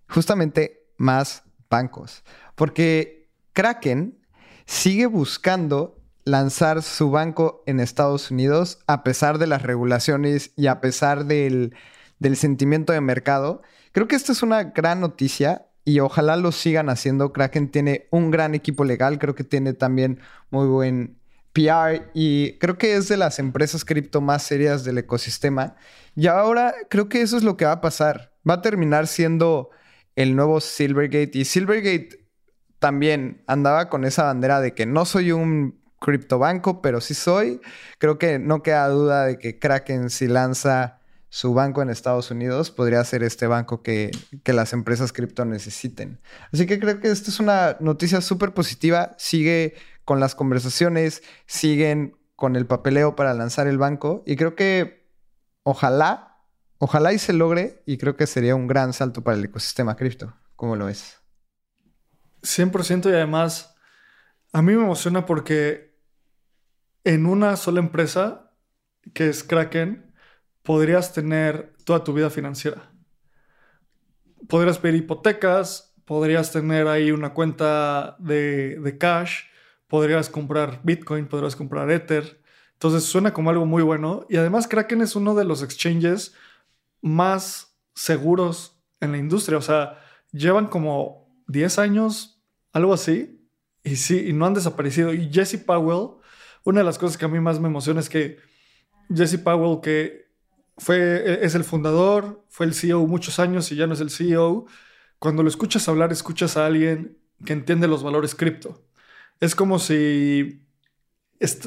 justamente 0.08 0.84
más 0.98 1.44
bancos, 1.70 2.24
porque 2.56 3.30
Kraken 3.54 4.20
sigue 4.66 5.06
buscando 5.06 5.98
lanzar 6.26 6.84
su 6.84 7.10
banco 7.12 7.64
en 7.66 7.80
Estados 7.80 8.30
Unidos 8.30 8.80
a 8.88 9.04
pesar 9.04 9.38
de 9.38 9.48
las 9.48 9.64
regulaciones 9.64 10.52
y 10.56 10.68
a 10.68 10.82
pesar 10.82 11.26
del, 11.26 11.76
del 12.20 12.38
sentimiento 12.38 12.94
de 12.94 13.02
mercado. 13.02 13.62
Creo 13.92 14.08
que 14.08 14.16
esta 14.16 14.32
es 14.32 14.44
una 14.44 14.64
gran 14.64 15.02
noticia 15.02 15.68
y 15.84 16.00
ojalá 16.00 16.38
lo 16.38 16.52
sigan 16.52 16.90
haciendo. 16.90 17.34
Kraken 17.34 17.70
tiene 17.70 18.08
un 18.12 18.32
gran 18.32 18.56
equipo 18.56 18.84
legal, 18.86 19.20
creo 19.20 19.36
que 19.36 19.44
tiene 19.44 19.74
también 19.74 20.20
muy 20.50 20.68
buen 20.68 21.18
PR 21.54 22.10
y 22.14 22.58
creo 22.60 22.78
que 22.78 22.96
es 22.96 23.10
de 23.10 23.18
las 23.18 23.40
empresas 23.40 23.84
cripto 23.84 24.22
más 24.22 24.44
serias 24.44 24.84
del 24.84 24.98
ecosistema. 24.98 25.76
Y 26.16 26.28
ahora 26.28 26.74
creo 26.90 27.10
que 27.10 27.22
eso 27.22 27.38
es 27.38 27.44
lo 27.44 27.58
que 27.58 27.66
va 27.66 27.74
a 27.74 27.82
pasar. 27.82 28.34
Va 28.50 28.56
a 28.56 28.62
terminar 28.62 29.08
siendo 29.08 29.70
el 30.16 30.36
nuevo 30.36 30.62
Silvergate 30.62 31.32
y 31.34 31.46
Silvergate 31.46 32.26
también 32.80 33.44
andaba 33.48 33.90
con 33.90 34.06
esa 34.06 34.24
bandera 34.24 34.60
de 34.62 34.74
que 34.74 34.86
no 34.86 35.06
soy 35.06 35.32
un 35.32 35.80
criptobanco, 36.00 36.82
pero 36.82 37.02
sí 37.02 37.14
soy. 37.14 37.62
Creo 38.00 38.18
que 38.18 38.40
no 38.40 38.64
queda 38.64 38.88
duda 38.88 39.26
de 39.26 39.38
que 39.38 39.60
Kraken 39.60 40.10
si 40.10 40.28
lanza 40.28 41.01
su 41.34 41.54
banco 41.54 41.82
en 41.82 41.90
Estados 41.90 42.30
Unidos 42.30 42.72
podría 42.72 43.02
ser 43.06 43.24
este 43.24 43.48
banco 43.48 43.82
que, 43.82 44.12
las 44.44 44.74
empresas 44.74 45.14
cripto 45.14 45.46
necesiten. 45.46 46.20
Así 46.52 46.66
que 46.66 46.78
creo 46.78 47.00
que 47.00 47.10
esta 47.10 47.30
es 47.30 47.40
una 47.40 47.78
noticia 47.80 48.20
súper 48.20 48.54
positiva. 48.54 49.16
Sigue 49.18 49.76
con 50.04 50.20
las 50.20 50.36
conversaciones, 50.36 51.24
siguen 51.46 52.18
con 52.36 52.58
el 52.58 52.66
papeleo 52.66 53.16
para 53.16 53.34
lanzar 53.34 53.68
el 53.68 53.78
banco 53.78 54.24
y 54.28 54.36
creo 54.36 54.56
que 54.56 55.10
ojalá, 55.64 56.44
ojalá 56.80 57.14
y 57.14 57.18
se 57.18 57.32
logre 57.32 57.82
y 57.86 57.98
creo 57.98 58.18
que 58.18 58.28
sería 58.28 58.54
un 58.54 58.68
gran 58.68 58.92
salto 58.92 59.24
para 59.24 59.38
el 59.38 59.46
ecosistema 59.46 59.96
cripto. 59.96 60.36
¿Cómo 60.58 60.76
lo 60.76 60.88
ves? 60.88 61.22
100% 62.42 63.06
y 63.06 63.14
además 63.14 63.74
a 64.52 64.62
mí 64.62 64.74
me 64.74 64.84
emociona 64.84 65.26
porque 65.26 65.98
en 67.06 67.26
una 67.26 67.56
sola 67.56 67.80
empresa, 67.80 68.52
que 69.14 69.30
es 69.30 69.46
Kraken, 69.46 70.11
podrías 70.64 71.14
tener 71.14 71.74
toda 71.84 72.04
tu 72.04 72.14
vida 72.14 72.30
financiera. 72.30 72.92
Podrías 74.48 74.78
pedir 74.80 74.96
hipotecas, 74.96 75.96
podrías 76.06 76.52
tener 76.52 76.88
ahí 76.88 77.12
una 77.12 77.34
cuenta 77.34 78.16
de, 78.20 78.98
cash, 79.00 79.44
podrías 79.88 80.30
comprar 80.30 80.82
Bitcoin, 80.84 81.28
podrías 81.28 81.56
comprar 81.56 81.90
Ether. 81.90 82.42
Entonces 82.74 83.04
suena 83.04 83.34
como 83.34 83.50
algo 83.50 83.66
muy 83.66 83.84
bueno. 83.84 84.26
Y 84.30 84.38
además 84.38 84.68
Kraken 84.68 85.02
es 85.02 85.16
uno 85.16 85.36
de 85.36 85.46
los 85.46 85.64
exchanges 85.64 86.34
más 87.02 87.78
seguros 87.94 88.82
en 89.00 89.12
la 89.12 89.18
industria. 89.18 89.58
O 89.58 89.62
sea, 89.62 90.00
llevan 90.32 90.68
como 90.68 91.44
10 91.48 91.80
años, 91.80 92.44
algo 92.74 92.94
así. 92.94 93.48
Y 93.84 93.96
sí, 93.96 94.28
y 94.28 94.34
no 94.34 94.46
han 94.46 94.54
desaparecido. 94.54 95.14
Y 95.14 95.32
Jesse 95.32 95.58
Powell, 95.58 96.22
una 96.64 96.80
de 96.80 96.86
las 96.86 96.98
cosas 96.98 97.18
que 97.18 97.26
a 97.26 97.28
mí 97.28 97.40
más 97.40 97.60
me 97.60 97.68
emociona 97.68 98.00
es 98.00 98.10
que 98.10 98.38
Jesse 99.14 99.38
Powell, 99.38 99.82
que 99.82 100.31
fue, 100.82 100.98
e, 100.98 101.46
es 101.46 101.54
el 101.54 101.64
fundador, 101.64 102.44
fue 102.50 102.66
el 102.66 102.74
CEO 102.74 103.06
muchos 103.06 103.40
años 103.40 103.72
y 103.72 103.76
ya 103.76 103.86
no 103.86 103.94
es 103.94 104.02
el 104.02 104.10
CEO. 104.10 104.66
Cuando 105.20 105.44
lo 105.44 105.50
escuchas 105.50 105.88
hablar, 105.88 106.12
escuchas 106.12 106.58
a 106.58 106.66
alguien 106.66 107.18
que 107.46 107.54
entiende 107.54 107.88
los 107.88 108.02
valores 108.02 108.34
cripto. 108.34 108.84
Es 109.40 109.56
como 109.56 109.78
si, 109.78 110.66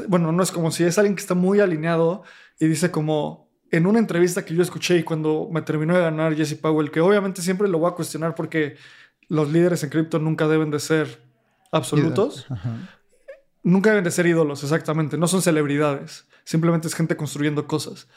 bueno, 0.09 0.33
no 0.33 0.43
es 0.43 0.51
como 0.51 0.73
si 0.73 0.83
es 0.83 0.99
alguien 0.99 1.15
que 1.15 1.23
está 1.23 1.35
muy 1.35 1.61
alineado 1.61 2.25
y 2.59 2.67
dice 2.67 2.91
como 2.91 3.49
en 3.71 3.87
una 3.87 4.01
entrevista 4.01 4.45
que 4.45 4.55
yo 4.55 4.63
escuché 4.63 4.99
y 4.99 5.05
cuando 5.05 5.49
me 5.51 5.63
terminó 5.63 5.95
de 5.95 6.01
ganar 6.01 6.35
Jesse 6.35 6.55
Powell, 6.55 6.91
que 6.91 7.01
obviamente 7.01 7.41
siempre 7.41 7.69
lo 7.69 7.79
voy 7.79 7.91
a 7.91 7.95
cuestionar 7.95 8.35
porque 8.35 8.77
los 9.29 9.51
líderes 9.51 9.83
en 9.85 9.91
cripto 9.91 10.19
nunca 10.19 10.49
deben 10.49 10.71
de 10.71 10.81
ser 10.81 11.23
absolutos. 11.71 12.47
Nunca 13.63 13.91
deben 13.91 14.05
de 14.05 14.11
ser 14.11 14.27
ídolos, 14.27 14.63
exactamente. 14.63 15.17
No 15.17 15.27
son 15.27 15.41
celebridades. 15.41 16.27
Simplemente 16.45 16.89
es 16.89 16.95
gente 16.95 17.17
construyendo 17.17 17.67
cosas 17.67 18.09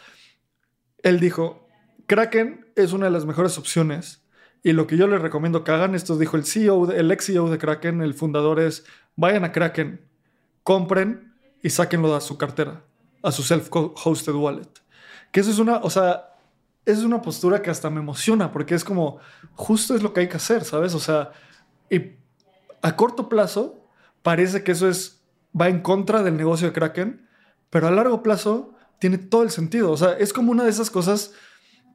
él 1.03 1.19
dijo, 1.19 1.67
Kraken 2.07 2.67
es 2.75 2.93
una 2.93 3.05
de 3.05 3.11
las 3.11 3.25
mejores 3.25 3.57
opciones 3.57 4.23
y 4.63 4.73
lo 4.73 4.87
que 4.87 4.97
yo 4.97 5.07
les 5.07 5.21
recomiendo 5.21 5.63
que 5.63 5.71
hagan, 5.71 5.95
esto 5.95 6.17
dijo 6.17 6.37
el 6.37 6.45
CEO, 6.45 6.91
el 6.91 7.11
ex 7.11 7.25
CEO 7.25 7.49
de 7.49 7.57
Kraken, 7.57 8.01
el 8.01 8.13
fundador 8.13 8.59
es, 8.59 8.85
vayan 9.15 9.43
a 9.43 9.51
Kraken, 9.51 10.01
compren 10.63 11.33
y 11.61 11.69
sáquenlo 11.69 12.13
de 12.13 12.21
su 12.21 12.37
cartera, 12.37 12.83
a 13.23 13.31
su 13.31 13.43
self-hosted 13.43 14.35
wallet. 14.35 14.69
Que 15.31 15.41
eso 15.41 15.51
es 15.51 15.59
una, 15.59 15.77
o 15.77 15.89
sea, 15.89 16.33
es 16.85 16.99
una 17.03 17.21
postura 17.21 17.61
que 17.61 17.69
hasta 17.69 17.89
me 17.89 17.99
emociona 17.99 18.51
porque 18.51 18.75
es 18.75 18.83
como, 18.83 19.19
justo 19.53 19.95
es 19.95 20.01
lo 20.01 20.13
que 20.13 20.21
hay 20.21 20.29
que 20.29 20.37
hacer, 20.37 20.63
¿sabes? 20.63 20.95
O 20.95 20.99
sea, 20.99 21.31
y 21.89 22.13
a 22.81 22.95
corto 22.95 23.29
plazo 23.29 23.85
parece 24.23 24.63
que 24.63 24.71
eso 24.71 24.89
es, 24.89 25.21
va 25.59 25.67
en 25.67 25.81
contra 25.81 26.23
del 26.23 26.37
negocio 26.37 26.67
de 26.67 26.73
Kraken, 26.73 27.27
pero 27.69 27.87
a 27.87 27.91
largo 27.91 28.23
plazo 28.23 28.73
tiene 28.99 29.17
todo 29.17 29.43
el 29.43 29.51
sentido. 29.51 29.91
O 29.91 29.97
sea, 29.97 30.13
es 30.13 30.33
como 30.33 30.51
una 30.51 30.63
de 30.63 30.69
esas 30.69 30.89
cosas 30.89 31.33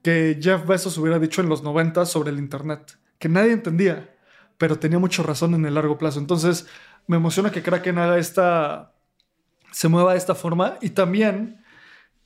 que 0.03 0.38
Jeff 0.40 0.66
Bezos 0.66 0.98
hubiera 0.98 1.18
dicho 1.18 1.40
en 1.40 1.48
los 1.48 1.62
90 1.62 2.07
sobre 2.07 2.30
el 2.30 2.38
Internet, 2.38 2.98
que 3.18 3.28
nadie 3.28 3.53
entendía, 3.53 4.14
pero 4.59 4.78
tenía 4.78 4.98
mucha 4.98 5.22
razón 5.22 5.55
en 5.55 5.64
el 5.64 5.74
largo 5.74 5.98
plazo. 5.98 6.18
Entonces, 6.18 6.66
me 7.07 7.16
emociona 7.16 7.50
que 7.50 7.62
Kraken 7.62 7.98
haga 7.98 8.18
esta, 8.18 8.94
se 9.70 9.88
mueva 9.88 10.12
de 10.12 10.18
esta 10.18 10.34
forma 10.34 10.76
y 10.80 10.90
también 10.90 11.62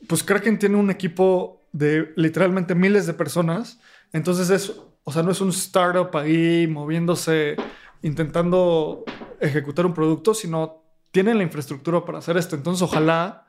pues 0.09 0.23
Kraken 0.23 0.59
tiene 0.59 0.77
un 0.77 0.91
equipo 0.91 1.67
de 1.73 2.13
literalmente 2.17 2.75
miles 2.75 3.07
de 3.07 3.15
personas. 3.15 3.81
Entonces 4.13 4.51
es, 4.51 4.73
o 5.05 5.13
sea, 5.13 5.23
no 5.23 5.31
es 5.31 5.41
un 5.41 5.51
startup 5.51 6.15
ahí 6.17 6.67
moviéndose, 6.67 7.57
intentando 8.03 9.05
ejecutar 9.41 9.87
un 9.87 9.95
producto, 9.95 10.35
sino 10.35 10.83
tienen 11.11 11.39
la 11.39 11.45
infraestructura 11.45 12.05
para 12.05 12.19
hacer 12.19 12.37
esto. 12.37 12.57
Entonces 12.57 12.83
ojalá, 12.83 13.46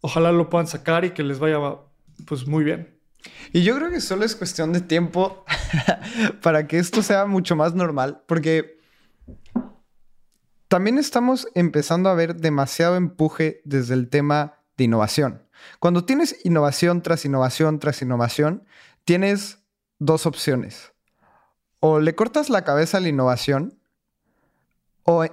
ojalá 0.00 0.32
lo 0.32 0.48
puedan 0.48 0.66
sacar 0.66 1.04
y 1.04 1.10
que 1.10 1.22
les 1.22 1.38
vaya 1.38 1.58
pues 2.26 2.46
muy 2.46 2.64
bien. 2.64 2.98
Y 3.52 3.62
yo 3.62 3.76
creo 3.76 3.90
que 3.90 4.00
solo 4.00 4.24
es 4.24 4.36
cuestión 4.36 4.72
de 4.72 4.80
tiempo 4.80 5.44
para 6.42 6.66
que 6.66 6.78
esto 6.78 7.02
sea 7.02 7.26
mucho 7.26 7.56
más 7.56 7.74
normal, 7.74 8.22
porque 8.26 8.80
también 10.68 10.98
estamos 10.98 11.48
empezando 11.54 12.08
a 12.08 12.14
ver 12.14 12.36
demasiado 12.36 12.96
empuje 12.96 13.60
desde 13.64 13.94
el 13.94 14.08
tema 14.08 14.54
de 14.76 14.84
innovación. 14.84 15.42
Cuando 15.78 16.04
tienes 16.04 16.44
innovación 16.44 17.02
tras 17.02 17.24
innovación 17.24 17.80
tras 17.80 18.00
innovación, 18.02 18.64
tienes 19.04 19.58
dos 19.98 20.26
opciones. 20.26 20.92
O 21.80 21.98
le 21.98 22.14
cortas 22.14 22.50
la 22.50 22.64
cabeza 22.64 22.98
a 22.98 23.00
la 23.00 23.08
innovación 23.08 23.78
o, 25.02 25.24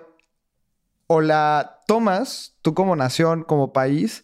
o 1.07 1.21
la 1.21 1.81
tomas 1.87 2.57
tú 2.61 2.73
como 2.73 2.95
nación, 2.95 3.43
como 3.43 3.73
país 3.73 4.23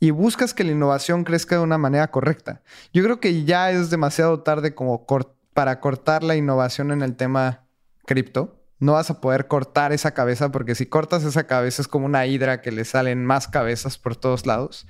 y 0.00 0.10
buscas 0.10 0.54
que 0.54 0.64
la 0.64 0.72
innovación 0.72 1.24
crezca 1.24 1.56
de 1.56 1.62
una 1.62 1.78
manera 1.78 2.10
correcta. 2.10 2.62
Yo 2.92 3.02
creo 3.02 3.20
que 3.20 3.44
ya 3.44 3.70
es 3.70 3.90
demasiado 3.90 4.40
tarde 4.40 4.74
como 4.74 5.06
para 5.54 5.80
cortar 5.80 6.22
la 6.22 6.36
innovación 6.36 6.92
en 6.92 7.02
el 7.02 7.16
tema 7.16 7.66
cripto. 8.06 8.56
No 8.78 8.92
vas 8.92 9.10
a 9.10 9.20
poder 9.20 9.48
cortar 9.48 9.92
esa 9.92 10.12
cabeza 10.12 10.52
porque 10.52 10.76
si 10.76 10.86
cortas 10.86 11.24
esa 11.24 11.48
cabeza 11.48 11.82
es 11.82 11.88
como 11.88 12.06
una 12.06 12.26
hidra 12.26 12.60
que 12.60 12.70
le 12.70 12.84
salen 12.84 13.24
más 13.24 13.48
cabezas 13.48 13.98
por 13.98 14.14
todos 14.14 14.46
lados. 14.46 14.86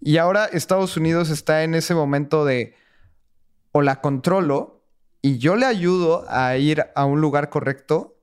Y 0.00 0.16
ahora 0.16 0.46
Estados 0.46 0.96
Unidos 0.96 1.28
está 1.28 1.62
en 1.62 1.74
ese 1.74 1.94
momento 1.94 2.46
de 2.46 2.74
o 3.72 3.82
la 3.82 4.00
controlo 4.00 4.82
y 5.20 5.36
yo 5.36 5.56
le 5.56 5.66
ayudo 5.66 6.24
a 6.28 6.56
ir 6.56 6.86
a 6.94 7.04
un 7.04 7.20
lugar 7.20 7.50
correcto 7.50 8.16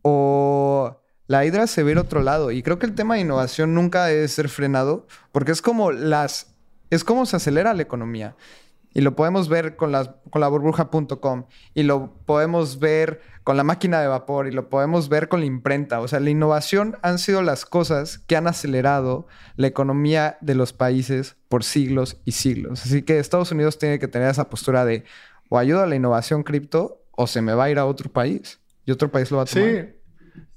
o 0.00 1.01
la 1.26 1.44
hidra 1.44 1.66
se 1.66 1.82
ve 1.82 1.92
al 1.92 1.98
otro 1.98 2.22
lado. 2.22 2.50
Y 2.50 2.62
creo 2.62 2.78
que 2.78 2.86
el 2.86 2.94
tema 2.94 3.14
de 3.14 3.20
innovación 3.20 3.74
nunca 3.74 4.06
debe 4.06 4.26
ser 4.28 4.48
frenado 4.48 5.06
porque 5.32 5.52
es 5.52 5.62
como 5.62 5.92
las... 5.92 6.54
Es 6.90 7.04
como 7.04 7.24
se 7.24 7.36
acelera 7.36 7.72
la 7.72 7.82
economía. 7.82 8.36
Y 8.94 9.00
lo 9.00 9.16
podemos 9.16 9.48
ver 9.48 9.76
con, 9.76 9.92
con 10.30 10.40
la 10.40 10.48
burbuja.com. 10.48 11.46
Y 11.72 11.84
lo 11.84 12.12
podemos 12.26 12.78
ver 12.78 13.22
con 13.44 13.56
la 13.56 13.64
máquina 13.64 14.00
de 14.02 14.08
vapor. 14.08 14.46
Y 14.46 14.50
lo 14.50 14.68
podemos 14.68 15.08
ver 15.08 15.28
con 15.28 15.40
la 15.40 15.46
imprenta. 15.46 16.00
O 16.00 16.08
sea, 16.08 16.20
la 16.20 16.28
innovación 16.28 16.98
han 17.00 17.18
sido 17.18 17.40
las 17.40 17.64
cosas 17.64 18.18
que 18.18 18.36
han 18.36 18.46
acelerado 18.46 19.26
la 19.56 19.68
economía 19.68 20.36
de 20.42 20.54
los 20.54 20.74
países 20.74 21.36
por 21.48 21.64
siglos 21.64 22.18
y 22.26 22.32
siglos. 22.32 22.84
Así 22.84 23.02
que 23.02 23.18
Estados 23.18 23.52
Unidos 23.52 23.78
tiene 23.78 23.98
que 23.98 24.08
tener 24.08 24.28
esa 24.28 24.50
postura 24.50 24.84
de 24.84 25.04
o 25.48 25.58
ayuda 25.58 25.84
a 25.84 25.86
la 25.86 25.96
innovación 25.96 26.42
cripto 26.42 27.04
o 27.10 27.26
se 27.26 27.42
me 27.42 27.54
va 27.54 27.64
a 27.64 27.70
ir 27.70 27.78
a 27.78 27.86
otro 27.86 28.10
país. 28.10 28.60
Y 28.84 28.90
otro 28.90 29.10
país 29.10 29.30
lo 29.30 29.38
va 29.38 29.44
a 29.44 29.46
tomar. 29.46 29.68
Sí. 29.68 30.01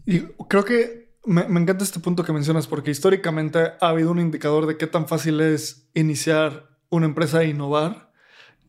Y 0.05 0.21
creo 0.47 0.63
que 0.63 1.05
me, 1.25 1.41
encanta 1.41 1.83
este 1.83 1.99
punto 1.99 2.23
que 2.23 2.33
mencionas 2.33 2.67
porque 2.67 2.91
históricamente 2.91 3.59
ha 3.59 3.89
habido 3.89 4.11
un 4.11 4.19
indicador 4.19 4.67
de 4.67 4.77
qué 4.77 4.87
tan 4.87 5.07
fácil 5.07 5.41
es 5.41 5.89
iniciar 5.93 6.69
una 6.89 7.07
empresa 7.07 7.41
e 7.41 7.49
innovar. 7.49 8.11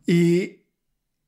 Y 0.06 0.64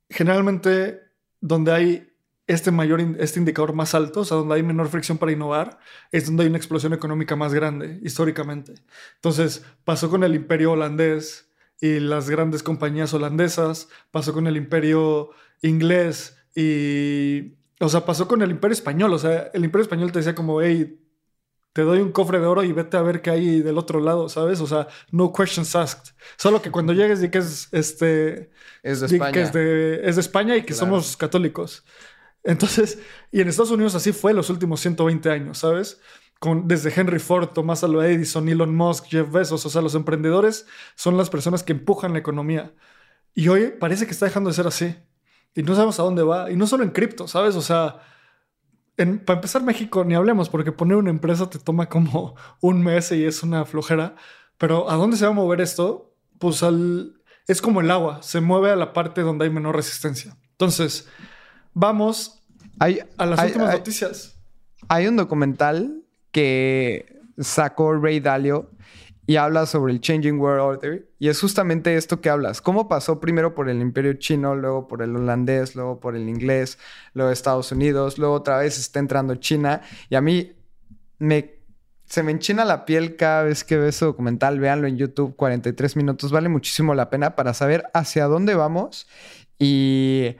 generalmente 0.09 1.01
donde 1.39 1.71
hay 1.71 2.09
este 2.47 2.71
mayor, 2.71 2.99
este 3.19 3.39
indicador 3.39 3.73
más 3.73 3.93
alto, 3.93 4.21
o 4.21 4.25
sea, 4.25 4.37
donde 4.37 4.55
hay 4.55 4.63
menor 4.63 4.89
fricción 4.89 5.19
para 5.19 5.31
innovar, 5.31 5.77
es 6.11 6.25
donde 6.25 6.43
hay 6.43 6.49
una 6.49 6.57
explosión 6.57 6.93
económica 6.93 7.35
más 7.35 7.53
grande, 7.53 7.99
históricamente. 8.01 8.73
Entonces, 9.15 9.63
pasó 9.83 10.09
con 10.09 10.23
el 10.23 10.33
imperio 10.33 10.71
holandés 10.71 11.51
y 11.79 11.99
las 11.99 12.27
grandes 12.27 12.63
compañías 12.63 13.13
holandesas, 13.13 13.87
pasó 14.09 14.33
con 14.33 14.47
el 14.47 14.57
imperio 14.57 15.29
inglés 15.61 16.37
y 16.55 17.58
o 17.79 17.89
sea, 17.89 18.05
pasó 18.05 18.27
con 18.27 18.41
el 18.41 18.51
Imperio 18.51 18.73
Español. 18.73 19.13
O 19.13 19.19
sea, 19.19 19.49
el 19.53 19.63
Imperio 19.63 19.83
Español 19.83 20.11
te 20.11 20.19
decía 20.19 20.35
como, 20.35 20.61
hey, 20.61 20.99
te 21.73 21.81
doy 21.83 21.99
un 21.99 22.11
cofre 22.11 22.39
de 22.39 22.47
oro 22.47 22.63
y 22.63 22.73
vete 22.73 22.97
a 22.97 23.01
ver 23.01 23.21
qué 23.21 23.29
hay 23.29 23.61
del 23.61 23.77
otro 23.77 23.99
lado, 23.99 24.27
¿sabes? 24.27 24.59
O 24.59 24.67
sea, 24.67 24.87
no 25.11 25.31
questions 25.31 25.75
asked. 25.75 26.13
Solo 26.37 26.61
que 26.61 26.71
cuando 26.71 26.93
llegues 26.93 27.21
di 27.21 27.29
que 27.29 27.37
es 27.39 27.69
este. 27.71 28.51
Es 28.83 28.99
de 28.99 29.05
España. 29.07 29.31
Que 29.31 29.41
es, 29.41 29.53
de, 29.53 30.21
España 30.21 30.55
y 30.57 30.63
que 30.63 30.73
somos 30.73 31.15
católicos. 31.15 31.85
Entonces, 32.43 32.99
y 33.31 33.41
en 33.41 33.49
Estados 33.49 33.71
Unidos 33.71 33.95
así 33.95 34.11
fue 34.11 34.33
los 34.33 34.49
últimos 34.49 34.79
120 34.79 35.29
años, 35.29 35.59
¿sabes? 35.59 36.01
Con, 36.39 36.67
desde 36.67 36.93
Henry 36.95 37.19
Ford, 37.19 37.49
Tomás 37.49 37.83
Alva 37.83 38.07
Edison, 38.07 38.47
Elon 38.47 38.73
Musk, 38.73 39.05
Jeff 39.07 39.29
Bezos, 39.29 39.65
o 39.65 39.69
sea, 39.69 39.81
los 39.81 39.93
emprendedores 39.93 40.65
son 40.95 41.17
las 41.17 41.29
personas 41.29 41.63
que 41.63 41.73
empujan 41.73 42.13
la 42.13 42.19
economía. 42.19 42.73
Y 43.33 43.49
hoy 43.49 43.73
parece 43.77 44.05
que 44.05 44.11
está 44.11 44.25
dejando 44.25 44.49
de 44.49 44.55
ser 44.55 44.67
así 44.67 44.95
y 45.55 45.63
no 45.63 45.73
sabemos 45.73 45.99
a 45.99 46.03
dónde 46.03 46.23
va. 46.23 46.51
Y 46.51 46.55
no 46.55 46.67
solo 46.67 46.83
en 46.83 46.91
cripto, 46.91 47.27
¿sabes? 47.27 47.55
O 47.55 47.61
sea, 47.61 47.99
para 48.95 49.37
empezar 49.37 49.63
México 49.63 50.03
ni 50.03 50.13
hablemos 50.13 50.49
porque 50.49 50.71
poner 50.71 50.97
una 50.97 51.09
empresa 51.09 51.49
te 51.49 51.59
toma 51.59 51.87
como 51.87 52.35
un 52.61 52.83
mes 52.83 53.11
y 53.11 53.25
es 53.25 53.43
una 53.43 53.65
flojera. 53.65 54.15
Pero 54.57 54.89
¿a 54.89 54.95
dónde 54.95 55.17
se 55.17 55.25
va 55.25 55.31
a 55.31 55.35
mover 55.35 55.61
esto? 55.61 56.15
Pues 56.37 56.63
al... 56.63 57.15
Es 57.47 57.61
como 57.61 57.81
el 57.81 57.89
agua, 57.89 58.21
se 58.21 58.41
mueve 58.41 58.69
a 58.69 58.75
la 58.75 58.93
parte 58.93 59.21
donde 59.21 59.45
hay 59.45 59.51
menor 59.51 59.75
resistencia. 59.75 60.37
Entonces, 60.51 61.07
vamos 61.73 62.43
a 62.77 63.25
las 63.25 63.43
últimas 63.43 63.73
noticias. 63.73 64.39
Hay 64.87 65.07
un 65.07 65.15
documental 65.15 66.03
que 66.31 67.19
sacó 67.39 67.93
Ray 67.93 68.19
Dalio 68.19 68.69
y 69.29 69.35
habla 69.35 69.67
sobre 69.67 69.93
el 69.93 70.01
Changing 70.01 70.39
World 70.39 70.59
Order. 70.59 71.07
Y 71.19 71.29
es 71.29 71.39
justamente 71.39 71.95
esto 71.95 72.19
que 72.19 72.31
hablas. 72.31 72.61
¿Cómo 72.61 72.89
pasó 72.89 73.19
primero 73.19 73.53
por 73.53 73.69
el 73.69 73.79
imperio 73.79 74.13
chino, 74.13 74.55
luego 74.55 74.87
por 74.87 75.03
el 75.03 75.15
holandés, 75.15 75.75
luego 75.75 75.99
por 75.99 76.15
el 76.15 76.27
inglés, 76.27 76.79
luego 77.13 77.29
Estados 77.29 77.71
Unidos, 77.71 78.17
luego 78.17 78.33
otra 78.33 78.57
vez 78.57 78.79
está 78.79 78.97
entrando 78.97 79.35
China? 79.35 79.81
Y 80.09 80.15
a 80.15 80.21
mí 80.21 80.53
me, 81.19 81.59
se 82.05 82.23
me 82.23 82.31
enchina 82.31 82.65
la 82.65 82.85
piel 82.85 83.17
cada 83.17 83.43
vez 83.43 83.63
que 83.63 83.77
veo 83.77 83.89
ese 83.89 84.03
documental. 84.03 84.59
Véanlo 84.59 84.87
en 84.87 84.97
YouTube, 84.97 85.35
43 85.35 85.95
minutos. 85.95 86.31
Vale 86.31 86.49
muchísimo 86.49 86.95
la 86.95 87.11
pena 87.11 87.35
para 87.35 87.53
saber 87.53 87.83
hacia 87.93 88.25
dónde 88.25 88.55
vamos. 88.55 89.07
Y 89.59 90.37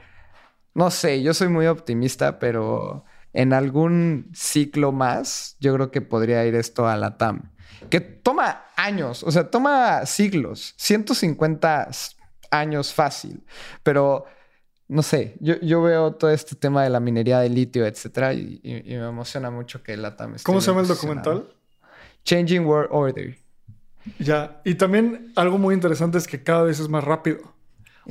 no 0.73 0.89
sé, 0.89 1.21
yo 1.21 1.35
soy 1.35 1.49
muy 1.49 1.67
optimista, 1.67 2.39
pero 2.39 3.05
en 3.33 3.53
algún 3.53 4.31
ciclo 4.33 4.91
más, 4.91 5.57
yo 5.59 5.75
creo 5.75 5.91
que 5.91 6.01
podría 6.01 6.43
ir 6.47 6.55
esto 6.55 6.87
a 6.87 6.97
la 6.97 7.17
TAM 7.17 7.51
que 7.89 7.99
toma 7.99 8.65
años, 8.75 9.23
o 9.23 9.31
sea, 9.31 9.49
toma 9.49 10.05
siglos, 10.05 10.73
150 10.77 11.89
años 12.51 12.93
fácil, 12.93 13.43
pero 13.83 14.25
no 14.87 15.03
sé, 15.03 15.35
yo, 15.39 15.81
veo 15.83 16.13
todo 16.13 16.31
este 16.31 16.55
tema 16.55 16.83
de 16.83 16.89
la 16.89 16.99
minería 16.99 17.39
de 17.39 17.49
litio, 17.49 17.85
etcétera, 17.85 18.33
y, 18.33 18.59
me 18.63 19.07
emociona 19.07 19.51
mucho 19.51 19.83
que 19.83 19.95
la 19.95 20.17
TAM 20.17 20.35
¿Cómo 20.43 20.61
se 20.61 20.71
llama 20.71 20.81
el 20.81 20.87
documental? 20.87 21.47
Changing 22.25 22.65
World 22.65 22.89
Order. 22.91 23.37
Ya, 24.17 24.61
y 24.65 24.75
también 24.75 25.31
algo 25.35 25.59
muy 25.59 25.75
interesante 25.75 26.17
es 26.17 26.27
que 26.27 26.41
cada 26.43 26.63
vez 26.63 26.79
es 26.79 26.89
más 26.89 27.03
rápido. 27.03 27.39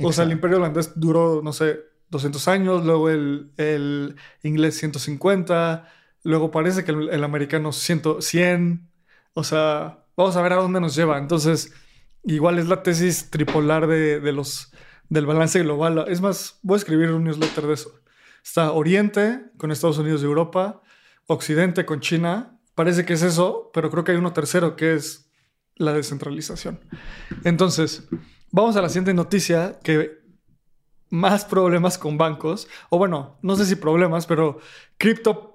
O 0.01 0.13
sea, 0.13 0.23
el 0.23 0.31
imperio 0.31 0.57
holandés 0.57 0.93
duró, 0.95 1.41
no 1.43 1.51
sé, 1.51 1.81
200 2.09 2.47
años, 2.47 2.85
luego 2.85 3.09
el, 3.09 3.51
el 3.57 4.15
inglés 4.43 4.77
150, 4.77 5.85
luego 6.23 6.51
parece 6.51 6.85
que 6.85 6.91
el, 6.91 7.09
el 7.09 7.23
americano 7.25 7.73
100, 7.73 8.21
100, 8.21 8.88
o 9.33 9.43
sea, 9.43 10.05
vamos 10.15 10.35
a 10.35 10.41
ver 10.41 10.53
a 10.53 10.57
dónde 10.57 10.81
nos 10.81 10.95
lleva. 10.95 11.17
Entonces, 11.17 11.73
igual 12.23 12.59
es 12.59 12.67
la 12.67 12.83
tesis 12.83 13.29
tripolar 13.29 13.87
de, 13.87 14.31
los, 14.31 14.71
del 15.09 15.25
balance 15.25 15.59
global. 15.59 16.05
Es 16.07 16.21
más, 16.21 16.59
voy 16.61 16.75
a 16.75 16.77
escribir 16.77 17.11
un 17.11 17.23
newsletter 17.23 17.67
de 17.67 17.73
eso. 17.73 18.01
Está 18.43 18.71
Oriente 18.71 19.45
con 19.57 19.71
Estados 19.71 19.97
Unidos 19.97 20.21
y 20.21 20.25
Europa, 20.25 20.81
Occidente 21.27 21.85
con 21.85 21.99
China. 21.99 22.59
Parece 22.75 23.05
que 23.05 23.13
es 23.13 23.21
eso, 23.21 23.71
pero 23.73 23.89
creo 23.89 24.03
que 24.03 24.11
hay 24.13 24.17
uno 24.17 24.33
tercero 24.33 24.75
que 24.75 24.93
es 24.93 25.29
la 25.75 25.93
descentralización. 25.93 26.79
Entonces, 27.43 28.07
vamos 28.51 28.75
a 28.75 28.81
la 28.81 28.89
siguiente 28.89 29.13
noticia 29.13 29.79
que 29.83 30.19
más 31.09 31.45
problemas 31.45 31.97
con 31.97 32.17
bancos, 32.17 32.67
o 32.89 32.97
bueno, 32.97 33.39
no 33.41 33.55
sé 33.55 33.65
si 33.65 33.75
problemas, 33.75 34.27
pero 34.27 34.59
cripto 34.97 35.48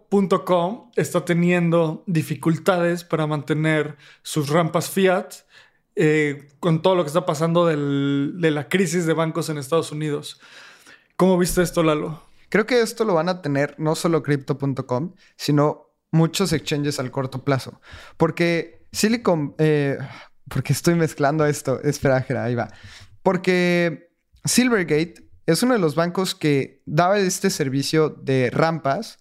está 0.97 1.25
teniendo 1.25 2.05
dificultades 2.07 3.05
para 3.05 3.27
mantener 3.27 3.97
sus 4.23 4.49
rampas 4.49 4.91
fiat 4.91 5.35
eh, 5.97 6.49
con 6.61 6.83
todo 6.83 6.95
lo 6.95 7.05
que 7.05 7.09
está 7.09 7.27
pasando 7.27 7.67
de 7.67 8.51
la 8.51 8.69
crisis 8.69 9.07
de 9.07 9.13
bancos 9.13 9.49
en 9.49 9.59
Estados 9.59 9.93
Unidos. 9.93 10.41
¿Cómo 11.17 11.39
viste 11.39 11.63
esto, 11.63 11.83
Lalo? 11.83 12.23
Creo 12.49 12.67
que 12.67 12.81
esto 12.81 13.05
lo 13.05 13.15
van 13.15 13.29
a 13.29 13.43
tener 13.43 13.75
no 13.79 13.95
solo 13.95 14.23
crypto.com, 14.23 15.15
sino 15.37 15.91
muchos 16.11 16.53
exchanges 16.53 17.01
al 17.01 17.11
corto 17.11 17.45
plazo. 17.45 17.81
Porque 18.17 18.87
Silicon... 18.93 19.55
Eh, 19.59 19.99
porque 20.49 20.73
estoy 20.73 20.95
mezclando 20.95 21.47
esto. 21.47 21.81
Espera, 21.83 22.25
ahí 22.43 22.55
va. 22.55 22.71
Porque 23.23 24.11
Silvergate 24.45 25.15
es 25.47 25.63
uno 25.63 25.75
de 25.75 25.81
los 25.81 25.95
bancos 25.95 26.35
que 26.35 26.83
daba 26.87 27.19
este 27.19 27.51
servicio 27.51 28.11
de 28.11 28.51
rampas 28.51 29.19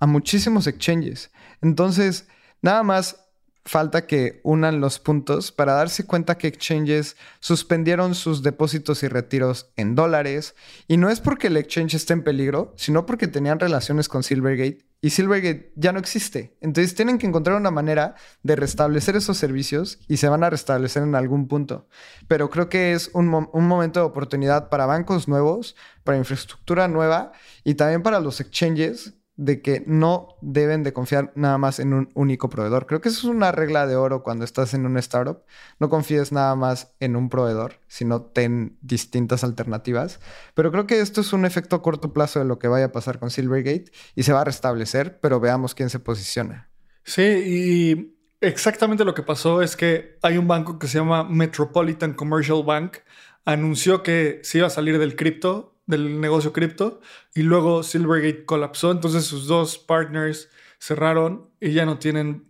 a 0.00 0.06
muchísimos 0.06 0.66
exchanges. 0.66 1.30
Entonces, 1.60 2.26
nada 2.62 2.82
más 2.82 3.24
falta 3.64 4.06
que 4.06 4.40
unan 4.44 4.80
los 4.80 4.98
puntos 4.98 5.50
para 5.50 5.74
darse 5.74 6.04
cuenta 6.04 6.36
que 6.36 6.48
exchanges 6.48 7.16
suspendieron 7.40 8.14
sus 8.14 8.42
depósitos 8.42 9.02
y 9.02 9.08
retiros 9.08 9.72
en 9.76 9.94
dólares. 9.94 10.54
Y 10.86 10.98
no 10.98 11.08
es 11.08 11.20
porque 11.20 11.46
el 11.46 11.56
exchange 11.56 11.94
esté 11.94 12.12
en 12.12 12.24
peligro, 12.24 12.74
sino 12.76 13.06
porque 13.06 13.26
tenían 13.26 13.58
relaciones 13.58 14.08
con 14.08 14.22
Silvergate 14.22 14.84
y 15.00 15.10
Silvergate 15.10 15.72
ya 15.76 15.92
no 15.92 15.98
existe. 15.98 16.56
Entonces 16.60 16.94
tienen 16.94 17.18
que 17.18 17.26
encontrar 17.26 17.56
una 17.56 17.70
manera 17.70 18.14
de 18.42 18.56
restablecer 18.56 19.16
esos 19.16 19.36
servicios 19.38 19.98
y 20.08 20.18
se 20.18 20.28
van 20.28 20.44
a 20.44 20.50
restablecer 20.50 21.02
en 21.02 21.14
algún 21.14 21.48
punto. 21.48 21.88
Pero 22.28 22.50
creo 22.50 22.68
que 22.68 22.92
es 22.92 23.10
un, 23.14 23.48
un 23.52 23.68
momento 23.68 24.00
de 24.00 24.06
oportunidad 24.06 24.68
para 24.68 24.86
bancos 24.86 25.26
nuevos, 25.26 25.76
para 26.04 26.18
infraestructura 26.18 26.88
nueva 26.88 27.32
y 27.64 27.74
también 27.74 28.02
para 28.02 28.20
los 28.20 28.40
exchanges 28.40 29.14
de 29.36 29.62
que 29.62 29.82
no 29.86 30.36
deben 30.40 30.84
de 30.84 30.92
confiar 30.92 31.32
nada 31.34 31.58
más 31.58 31.80
en 31.80 31.92
un 31.92 32.10
único 32.14 32.48
proveedor. 32.48 32.86
Creo 32.86 33.00
que 33.00 33.08
eso 33.08 33.18
es 33.18 33.24
una 33.24 33.50
regla 33.50 33.86
de 33.86 33.96
oro 33.96 34.22
cuando 34.22 34.44
estás 34.44 34.74
en 34.74 34.86
una 34.86 35.00
startup. 35.00 35.42
No 35.80 35.88
confíes 35.88 36.30
nada 36.30 36.54
más 36.54 36.94
en 37.00 37.16
un 37.16 37.28
proveedor, 37.28 37.80
sino 37.88 38.22
ten 38.22 38.78
distintas 38.80 39.42
alternativas. 39.42 40.20
Pero 40.54 40.70
creo 40.70 40.86
que 40.86 41.00
esto 41.00 41.20
es 41.20 41.32
un 41.32 41.44
efecto 41.44 41.74
a 41.74 41.82
corto 41.82 42.12
plazo 42.12 42.38
de 42.38 42.44
lo 42.44 42.58
que 42.58 42.68
vaya 42.68 42.86
a 42.86 42.92
pasar 42.92 43.18
con 43.18 43.30
Silvergate 43.30 43.86
y 44.14 44.22
se 44.22 44.32
va 44.32 44.42
a 44.42 44.44
restablecer, 44.44 45.18
pero 45.20 45.40
veamos 45.40 45.74
quién 45.74 45.90
se 45.90 45.98
posiciona. 45.98 46.70
Sí, 47.02 47.22
y 47.22 48.16
exactamente 48.40 49.04
lo 49.04 49.14
que 49.14 49.22
pasó 49.22 49.62
es 49.62 49.76
que 49.76 50.18
hay 50.22 50.38
un 50.38 50.46
banco 50.46 50.78
que 50.78 50.86
se 50.86 50.98
llama 50.98 51.24
Metropolitan 51.24 52.14
Commercial 52.14 52.62
Bank, 52.64 52.98
anunció 53.44 54.02
que 54.02 54.40
se 54.42 54.58
iba 54.58 54.68
a 54.68 54.70
salir 54.70 54.98
del 54.98 55.16
cripto 55.16 55.73
del 55.86 56.20
negocio 56.20 56.52
cripto 56.52 57.00
y 57.34 57.42
luego 57.42 57.82
Silvergate 57.82 58.44
colapsó, 58.44 58.90
entonces 58.90 59.24
sus 59.24 59.46
dos 59.46 59.78
partners 59.78 60.48
cerraron 60.78 61.50
y 61.60 61.72
ya 61.72 61.84
no 61.84 61.98
tienen 61.98 62.46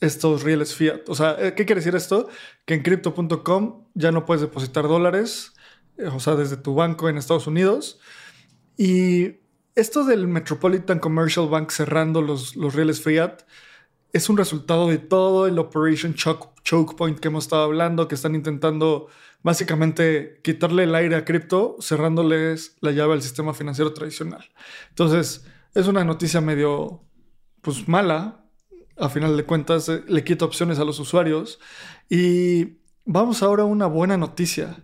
estos 0.00 0.42
rieles 0.42 0.74
fiat. 0.74 1.08
O 1.08 1.14
sea, 1.14 1.36
eh, 1.38 1.54
¿qué 1.54 1.66
quiere 1.66 1.80
decir 1.80 1.94
esto? 1.94 2.28
Que 2.64 2.74
en 2.74 2.82
crypto.com 2.82 3.84
ya 3.94 4.12
no 4.12 4.24
puedes 4.24 4.40
depositar 4.40 4.86
dólares, 4.86 5.54
eh, 5.96 6.06
o 6.06 6.20
sea, 6.20 6.34
desde 6.34 6.56
tu 6.56 6.74
banco 6.74 7.08
en 7.08 7.18
Estados 7.18 7.46
Unidos. 7.46 8.00
Y 8.76 9.38
esto 9.74 10.04
del 10.04 10.28
Metropolitan 10.28 10.98
Commercial 11.00 11.48
Bank 11.48 11.70
cerrando 11.70 12.22
los, 12.22 12.56
los 12.56 12.74
rieles 12.74 13.02
fiat 13.02 13.42
es 14.12 14.28
un 14.28 14.36
resultado 14.36 14.88
de 14.88 14.98
todo 14.98 15.46
el 15.46 15.58
Operation 15.58 16.14
Choke, 16.14 16.50
choke 16.62 16.96
Point 16.96 17.18
que 17.18 17.28
hemos 17.28 17.44
estado 17.44 17.64
hablando, 17.64 18.08
que 18.08 18.14
están 18.14 18.34
intentando 18.34 19.08
básicamente 19.42 20.40
quitarle 20.42 20.84
el 20.84 20.94
aire 20.94 21.16
a 21.16 21.24
cripto, 21.24 21.76
cerrándoles 21.80 22.76
la 22.80 22.92
llave 22.92 23.14
al 23.14 23.22
sistema 23.22 23.54
financiero 23.54 23.92
tradicional. 23.92 24.44
Entonces, 24.90 25.46
es 25.74 25.86
una 25.86 26.04
noticia 26.04 26.40
medio, 26.40 27.04
pues 27.62 27.88
mala, 27.88 28.44
a 28.96 29.08
final 29.08 29.36
de 29.36 29.44
cuentas, 29.44 29.88
eh, 29.88 30.02
le 30.08 30.24
quita 30.24 30.44
opciones 30.44 30.78
a 30.78 30.84
los 30.84 30.98
usuarios. 30.98 31.58
Y 32.08 32.78
vamos 33.04 33.42
ahora 33.42 33.62
a 33.62 33.66
una 33.66 33.86
buena 33.86 34.16
noticia. 34.16 34.76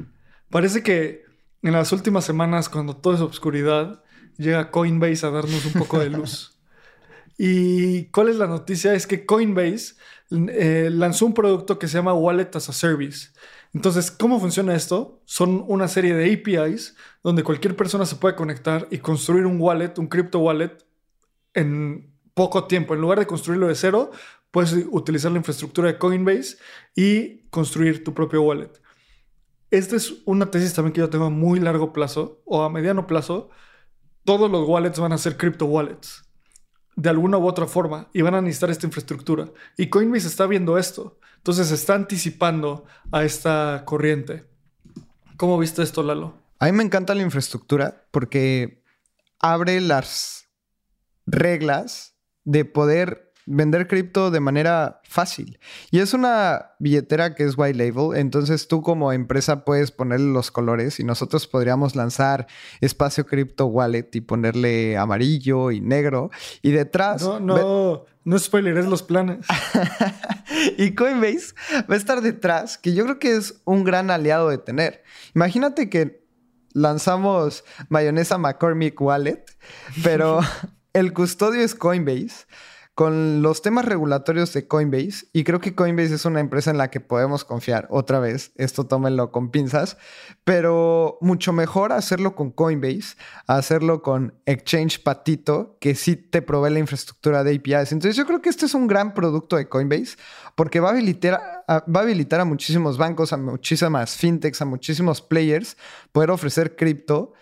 Parece 0.50 0.82
que 0.82 1.24
en 1.62 1.72
las 1.72 1.92
últimas 1.92 2.24
semanas, 2.24 2.68
cuando 2.68 2.96
todo 2.96 3.14
es 3.14 3.20
obscuridad, 3.20 4.02
llega 4.36 4.70
Coinbase 4.70 5.26
a 5.26 5.30
darnos 5.30 5.64
un 5.66 5.72
poco 5.72 5.98
de 5.98 6.10
luz. 6.10 6.60
¿Y 7.38 8.06
cuál 8.06 8.28
es 8.28 8.36
la 8.36 8.46
noticia? 8.46 8.94
Es 8.94 9.06
que 9.06 9.26
Coinbase 9.26 9.94
eh, 10.30 10.88
lanzó 10.92 11.26
un 11.26 11.34
producto 11.34 11.78
que 11.78 11.88
se 11.88 11.98
llama 11.98 12.14
Wallet 12.14 12.50
as 12.54 12.68
a 12.68 12.72
Service. 12.72 13.30
Entonces, 13.74 14.12
¿cómo 14.12 14.38
funciona 14.38 14.74
esto? 14.74 15.20
Son 15.24 15.64
una 15.66 15.88
serie 15.88 16.14
de 16.14 16.32
APIs 16.32 16.96
donde 17.24 17.42
cualquier 17.42 17.74
persona 17.74 18.06
se 18.06 18.16
puede 18.16 18.36
conectar 18.36 18.86
y 18.90 18.98
construir 18.98 19.46
un 19.46 19.60
wallet, 19.60 19.98
un 19.98 20.06
crypto 20.06 20.38
wallet, 20.38 20.78
en 21.54 22.14
poco 22.34 22.64
tiempo. 22.66 22.94
En 22.94 23.00
lugar 23.00 23.18
de 23.18 23.26
construirlo 23.26 23.66
de 23.66 23.74
cero, 23.74 24.12
puedes 24.52 24.72
utilizar 24.90 25.32
la 25.32 25.38
infraestructura 25.38 25.88
de 25.88 25.98
Coinbase 25.98 26.56
y 26.94 27.48
construir 27.50 28.04
tu 28.04 28.14
propio 28.14 28.42
wallet. 28.42 28.70
Esta 29.70 29.96
es 29.96 30.22
una 30.24 30.52
tesis 30.52 30.72
también 30.72 30.92
que 30.92 31.00
yo 31.00 31.10
tengo 31.10 31.24
a 31.24 31.30
muy 31.30 31.58
largo 31.58 31.92
plazo 31.92 32.42
o 32.44 32.62
a 32.62 32.70
mediano 32.70 33.08
plazo. 33.08 33.50
Todos 34.24 34.48
los 34.48 34.68
wallets 34.68 35.00
van 35.00 35.12
a 35.12 35.18
ser 35.18 35.36
crypto 35.36 35.66
wallets 35.66 36.22
de 36.94 37.10
alguna 37.10 37.38
u 37.38 37.46
otra 37.48 37.66
forma 37.66 38.08
y 38.12 38.22
van 38.22 38.36
a 38.36 38.40
necesitar 38.40 38.70
esta 38.70 38.86
infraestructura. 38.86 39.48
Y 39.76 39.88
Coinbase 39.88 40.28
está 40.28 40.46
viendo 40.46 40.78
esto. 40.78 41.18
Entonces 41.44 41.68
se 41.68 41.74
está 41.74 41.94
anticipando 41.94 42.86
a 43.12 43.22
esta 43.22 43.82
corriente. 43.84 44.46
¿Cómo 45.36 45.58
viste 45.58 45.82
esto, 45.82 46.02
Lalo? 46.02 46.38
A 46.58 46.64
mí 46.64 46.72
me 46.72 46.82
encanta 46.82 47.14
la 47.14 47.20
infraestructura 47.20 48.06
porque 48.12 48.82
abre 49.40 49.82
las 49.82 50.48
reglas 51.26 52.16
de 52.44 52.64
poder 52.64 53.34
vender 53.44 53.88
cripto 53.88 54.30
de 54.30 54.40
manera 54.40 55.02
fácil. 55.04 55.58
Y 55.90 55.98
es 55.98 56.14
una 56.14 56.70
billetera 56.78 57.34
que 57.34 57.44
es 57.44 57.58
white 57.58 57.76
label, 57.76 58.16
entonces 58.16 58.66
tú 58.66 58.80
como 58.80 59.12
empresa 59.12 59.66
puedes 59.66 59.90
ponerle 59.90 60.32
los 60.32 60.50
colores 60.50 60.98
y 60.98 61.04
nosotros 61.04 61.46
podríamos 61.46 61.94
lanzar 61.94 62.46
espacio 62.80 63.26
cripto 63.26 63.66
wallet 63.66 64.08
y 64.14 64.22
ponerle 64.22 64.96
amarillo 64.96 65.72
y 65.72 65.82
negro 65.82 66.30
y 66.62 66.70
detrás... 66.70 67.20
No, 67.22 67.38
no, 67.38 68.06
no 68.24 68.38
spoileres 68.38 68.86
los 68.86 69.02
planes. 69.02 69.46
y 70.78 70.94
Coinbase 70.94 71.54
va 71.90 71.94
a 71.94 71.98
estar 71.98 72.20
detrás, 72.20 72.78
que 72.78 72.94
yo 72.94 73.04
creo 73.04 73.18
que 73.18 73.36
es 73.36 73.60
un 73.64 73.84
gran 73.84 74.10
aliado 74.10 74.48
de 74.48 74.58
tener. 74.58 75.02
Imagínate 75.34 75.88
que 75.88 76.24
lanzamos 76.72 77.64
mayonesa 77.88 78.38
McCormick 78.38 79.00
Wallet, 79.00 79.44
pero 80.02 80.40
el 80.92 81.12
custodio 81.12 81.60
es 81.60 81.74
Coinbase 81.74 82.46
con 82.94 83.42
los 83.42 83.60
temas 83.60 83.84
regulatorios 83.84 84.52
de 84.52 84.68
Coinbase, 84.68 85.26
y 85.32 85.42
creo 85.42 85.60
que 85.60 85.74
Coinbase 85.74 86.14
es 86.14 86.24
una 86.26 86.38
empresa 86.38 86.70
en 86.70 86.78
la 86.78 86.90
que 86.90 87.00
podemos 87.00 87.44
confiar, 87.44 87.88
otra 87.90 88.20
vez, 88.20 88.52
esto 88.54 88.86
tómenlo 88.86 89.32
con 89.32 89.50
pinzas, 89.50 89.96
pero 90.44 91.18
mucho 91.20 91.52
mejor 91.52 91.92
hacerlo 91.92 92.36
con 92.36 92.52
Coinbase, 92.52 93.16
hacerlo 93.48 94.00
con 94.00 94.34
Exchange 94.46 95.02
Patito, 95.02 95.76
que 95.80 95.96
sí 95.96 96.14
te 96.14 96.40
provee 96.40 96.72
la 96.72 96.78
infraestructura 96.78 97.42
de 97.42 97.56
APIs. 97.56 97.90
Entonces 97.90 98.14
yo 98.14 98.26
creo 98.26 98.40
que 98.40 98.48
este 98.48 98.66
es 98.66 98.74
un 98.74 98.86
gran 98.86 99.12
producto 99.12 99.56
de 99.56 99.68
Coinbase, 99.68 100.16
porque 100.54 100.78
va 100.78 100.90
a 100.90 100.92
habilitar 100.92 101.64
a, 101.66 101.84
va 101.90 102.00
a, 102.00 102.02
habilitar 102.04 102.40
a 102.40 102.44
muchísimos 102.44 102.96
bancos, 102.96 103.32
a 103.32 103.36
muchísimas 103.36 104.16
fintechs, 104.16 104.62
a 104.62 104.66
muchísimos 104.66 105.20
players, 105.20 105.76
poder 106.12 106.30
ofrecer 106.30 106.76
cripto, 106.76 107.32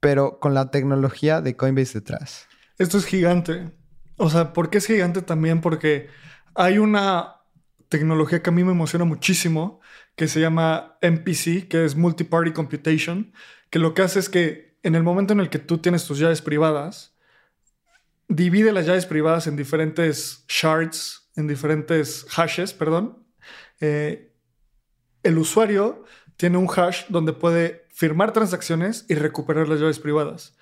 pero 0.00 0.40
con 0.40 0.54
la 0.54 0.70
tecnología 0.70 1.42
de 1.42 1.54
Coinbase 1.54 2.00
detrás. 2.00 2.46
Esto 2.78 2.96
es 2.96 3.04
gigante. 3.04 3.81
O 4.24 4.30
sea, 4.30 4.52
¿por 4.52 4.70
qué 4.70 4.78
es 4.78 4.86
gigante 4.86 5.20
también? 5.20 5.60
Porque 5.60 6.08
hay 6.54 6.78
una 6.78 7.40
tecnología 7.88 8.40
que 8.40 8.50
a 8.50 8.52
mí 8.52 8.62
me 8.62 8.70
emociona 8.70 9.04
muchísimo, 9.04 9.80
que 10.14 10.28
se 10.28 10.38
llama 10.38 10.96
MPC, 11.02 11.66
que 11.66 11.84
es 11.84 11.96
Multi-Party 11.96 12.52
Computation, 12.52 13.32
que 13.68 13.80
lo 13.80 13.94
que 13.94 14.02
hace 14.02 14.20
es 14.20 14.28
que 14.28 14.78
en 14.84 14.94
el 14.94 15.02
momento 15.02 15.32
en 15.32 15.40
el 15.40 15.50
que 15.50 15.58
tú 15.58 15.78
tienes 15.78 16.04
tus 16.04 16.20
llaves 16.20 16.40
privadas, 16.40 17.16
divide 18.28 18.70
las 18.70 18.86
llaves 18.86 19.06
privadas 19.06 19.48
en 19.48 19.56
diferentes 19.56 20.44
shards, 20.46 21.28
en 21.34 21.48
diferentes 21.48 22.24
hashes, 22.30 22.74
perdón. 22.74 23.26
Eh, 23.80 24.36
el 25.24 25.36
usuario 25.36 26.04
tiene 26.36 26.58
un 26.58 26.68
hash 26.68 27.06
donde 27.08 27.32
puede 27.32 27.88
firmar 27.90 28.32
transacciones 28.32 29.04
y 29.08 29.16
recuperar 29.16 29.66
las 29.66 29.80
llaves 29.80 29.98
privadas. 29.98 30.56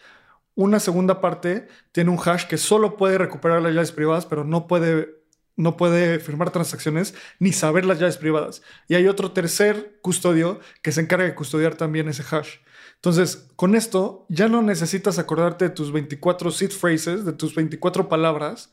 Una 0.61 0.79
segunda 0.79 1.23
parte 1.23 1.69
tiene 1.91 2.11
un 2.11 2.19
hash 2.23 2.45
que 2.45 2.59
solo 2.59 2.99
puede 2.99 3.17
recuperar 3.17 3.63
las 3.63 3.73
llaves 3.73 3.93
privadas, 3.93 4.27
pero 4.27 4.45
no 4.45 4.67
puede, 4.67 5.09
no 5.57 5.79
puede 5.79 6.19
firmar 6.21 6.51
transacciones 6.51 7.15
ni 7.39 7.55
saber 7.55 7.87
las 7.87 7.99
llaves 7.99 8.19
privadas. 8.19 8.61
Y 8.87 8.95
hay 8.95 9.07
otro 9.07 9.33
tercer 9.33 9.99
custodio 10.03 10.61
que 10.83 10.93
se 10.93 11.01
encarga 11.01 11.25
de 11.25 11.35
custodiar 11.35 11.77
también 11.77 12.11
ese 12.11 12.25
hash. 12.31 12.57
Entonces, 12.97 13.49
con 13.57 13.75
esto 13.75 14.27
ya 14.29 14.49
no 14.49 14.61
necesitas 14.61 15.19
acordarte 15.19 15.65
de 15.65 15.75
tus 15.75 15.93
24 15.93 16.51
seed 16.51 16.73
phrases, 16.73 17.25
de 17.25 17.33
tus 17.33 17.55
24 17.55 18.11
palabras. 18.11 18.71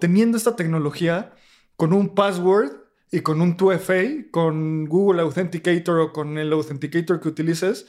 teniendo 0.00 0.38
esta 0.38 0.54
tecnología, 0.54 1.34
con 1.74 1.92
un 1.92 2.14
password 2.14 2.70
y 3.10 3.22
con 3.22 3.40
un 3.40 3.56
2FA, 3.56 4.30
con 4.30 4.84
Google 4.84 5.22
Authenticator 5.22 5.98
o 5.98 6.12
con 6.12 6.38
el 6.38 6.52
Authenticator 6.52 7.18
que 7.18 7.26
utilices, 7.26 7.88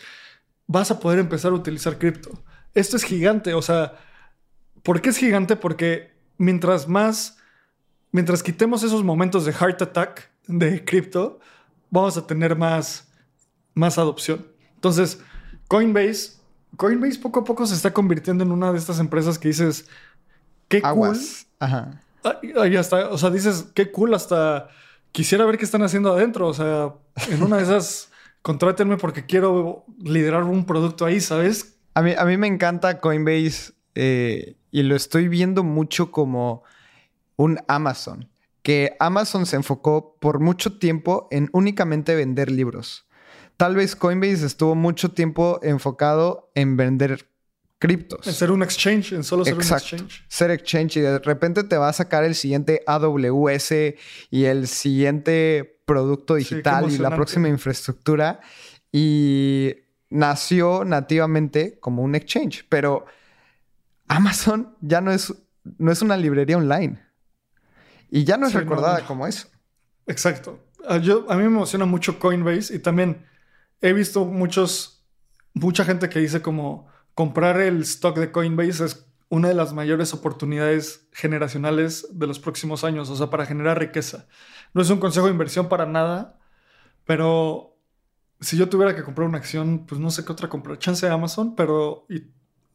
vas 0.66 0.90
a 0.90 1.00
poder 1.00 1.20
empezar 1.20 1.52
a 1.52 1.56
utilizar 1.56 2.00
cripto 2.00 2.44
esto 2.76 2.98
es 2.98 3.04
gigante. 3.04 3.54
O 3.54 3.62
sea, 3.62 3.94
¿por 4.84 5.02
qué 5.02 5.10
es 5.10 5.18
gigante? 5.18 5.56
Porque 5.56 6.12
mientras 6.38 6.88
más, 6.88 7.38
mientras 8.12 8.44
quitemos 8.44 8.84
esos 8.84 9.04
momentos 9.04 9.46
de 9.46 9.54
heart 9.54 9.82
attack 9.82 10.30
de 10.48 10.86
cripto, 10.86 11.40
vamos 11.90 12.18
a 12.18 12.28
tener 12.28 12.56
más, 12.56 13.08
más 13.74 13.98
adopción. 13.98 14.46
Entonces, 14.76 15.20
Coinbase, 15.68 16.34
Coinbase 16.78 17.20
poco 17.20 17.40
a 17.40 17.44
poco 17.44 17.66
se 17.66 17.74
está 17.74 17.92
convirtiendo 17.92 18.44
en 18.44 18.52
una 18.52 18.72
de 18.72 18.78
estas 18.78 19.00
empresas 19.00 19.40
que 19.40 19.48
dices, 19.48 19.88
qué 20.68 20.82
cool. 20.82 21.18
Ajá. 21.60 22.02
Ahí 22.60 22.76
está, 22.76 23.10
o 23.10 23.18
sea, 23.18 23.30
dices, 23.30 23.68
qué 23.74 23.92
cool, 23.92 24.14
hasta 24.14 24.70
quisiera 25.12 25.46
ver 25.46 25.58
qué 25.58 25.66
están 25.66 25.84
haciendo 25.84 26.12
adentro. 26.12 26.48
O 26.48 26.54
sea, 26.54 26.94
en 27.30 27.42
una 27.42 27.58
de 27.58 27.64
esas, 27.64 28.10
contrátenme 28.42 28.98
porque 28.98 29.26
quiero 29.26 29.86
liderar 30.04 30.44
un 30.44 30.66
producto 30.66 31.06
ahí, 31.06 31.22
¿sabes? 31.22 31.75
A 31.96 32.02
mí, 32.02 32.14
a 32.18 32.26
mí 32.26 32.38
me 32.38 32.48
encanta 32.48 33.00
Coinbase 33.00 33.74
eh, 33.96 34.58
y 34.72 34.84
lo 34.84 34.96
estoy 34.96 35.30
viendo 35.30 35.64
mucho 35.64 36.12
como 36.12 36.64
un 37.38 37.60
Amazon. 37.68 38.30
que 38.62 38.96
Amazon 39.00 39.46
se 39.46 39.58
enfocó 39.58 40.18
por 40.20 40.40
mucho 40.40 40.80
tiempo 40.80 41.28
en 41.30 41.50
únicamente 41.54 42.16
vender 42.16 42.50
libros. 42.50 43.06
Tal 43.58 43.76
vez 43.76 43.96
Coinbase 43.96 44.46
estuvo 44.46 44.74
mucho 44.74 45.12
tiempo 45.12 45.60
enfocado 45.62 46.52
en 46.56 46.76
vender 46.76 47.30
criptos. 47.78 48.26
En 48.26 48.34
ser 48.34 48.52
un 48.52 48.64
exchange, 48.64 49.14
en 49.14 49.24
solo 49.24 49.46
ser 49.46 49.54
un 49.54 49.62
exchange. 49.62 50.26
Ser 50.28 50.50
exchange 50.50 50.98
y 50.98 51.02
de 51.02 51.20
repente 51.20 51.64
te 51.64 51.78
va 51.78 51.90
a 51.90 51.94
sacar 51.94 52.24
el 52.24 52.34
siguiente 52.34 52.82
AWS 52.88 53.72
y 54.32 54.46
el 54.46 54.68
siguiente 54.68 55.80
producto 55.86 56.34
digital 56.36 56.92
y 56.92 56.98
la 56.98 57.16
próxima 57.16 57.48
infraestructura. 57.48 58.40
Y 58.92 59.76
nació 60.10 60.86
nativamente 60.86 61.80
como 61.80 62.04
un 62.04 62.16
exchange, 62.16 62.66
pero 62.70 63.06
Amazon 64.08 64.76
ya 64.82 65.02
no 65.02 65.12
es, 65.12 65.34
no 65.78 65.92
es 65.92 66.02
una 66.02 66.18
librería 66.18 66.58
online. 66.58 67.02
Y 68.10 68.24
ya 68.24 68.38
no 68.38 68.48
es 68.48 68.54
recordada 68.54 69.06
como 69.06 69.28
eso. 69.28 69.48
Exacto. 70.08 70.60
Ah, 70.88 70.98
yo, 70.98 71.26
a 71.30 71.36
mí 71.36 71.42
me 71.42 71.48
emociona 71.48 71.86
mucho 71.86 72.20
Coinbase 72.20 72.76
y 72.76 72.80
también 72.80 73.26
he 73.82 73.94
visto 73.94 74.26
muchos, 74.26 75.06
mucha 75.54 75.84
gente 75.84 76.10
que 76.10 76.20
dice 76.20 76.42
como 76.42 76.88
comprar 77.14 77.60
el 77.60 77.82
stock 77.82 78.18
de 78.18 78.32
Coinbase 78.32 78.86
es 78.86 79.06
una 79.30 79.48
de 79.48 79.56
las 79.56 79.74
mayores 79.74 80.14
oportunidades 80.14 81.08
generacionales 81.12 82.08
de 82.12 82.28
los 82.28 82.40
próximos 82.40 82.84
años, 82.84 83.10
o 83.10 83.16
sea, 83.16 83.30
para 83.30 83.46
generar 83.46 83.80
riqueza. 83.80 84.28
No 84.74 84.82
es 84.82 84.90
un 84.90 85.00
consejo 85.00 85.26
de 85.26 85.32
inversión 85.32 85.68
para 85.68 85.86
nada, 85.86 86.40
pero 87.06 87.75
si 88.46 88.58
yo 88.58 88.70
tuviera 88.70 88.96
que 88.96 89.04
comprar 89.04 89.28
una 89.28 89.40
acción, 89.40 89.86
pues 89.88 90.00
no 90.00 90.12
sé 90.12 90.24
qué 90.24 90.32
otra 90.32 90.48
comprar. 90.48 90.78
Chance 90.78 91.06
de 91.06 91.12
Amazon, 91.12 91.56
pero 91.56 92.06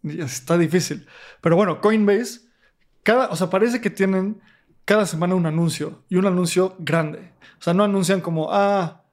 está 0.03 0.59
difícil. 0.59 1.07
Pero 1.41 1.55
bueno, 1.55 1.81
Coinbase, 1.81 2.41
cada, 3.05 3.29
o 3.29 3.37
sea, 3.37 3.51
parece 3.51 3.81
que 3.81 3.89
tienen 3.89 4.41
cada 4.85 5.07
semana 5.07 5.37
un 5.37 5.47
anuncio 5.47 6.03
y 6.09 6.17
un 6.17 6.27
anuncio 6.27 6.75
grande. 6.81 7.33
O 7.61 7.63
sea, 7.63 7.73
no 7.73 7.85
anuncian 7.85 8.21
como, 8.21 8.49
ah, 8.51 9.05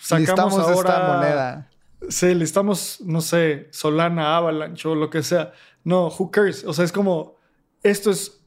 sacamos 0.00 0.56
ahora 0.58 0.90
esta 0.90 1.12
moneda. 1.12 1.70
Sí, 2.08 2.34
listamos, 2.36 3.00
no 3.00 3.20
sé, 3.20 3.68
Solana, 3.72 4.36
Avalanche 4.36 4.86
o 4.86 4.94
lo 4.94 5.10
que 5.10 5.24
sea. 5.24 5.54
No, 5.82 6.06
who 6.06 6.30
cares? 6.30 6.64
O 6.64 6.72
sea, 6.72 6.84
es 6.84 6.92
como, 6.92 7.34
esto 7.82 8.12
es 8.12 8.44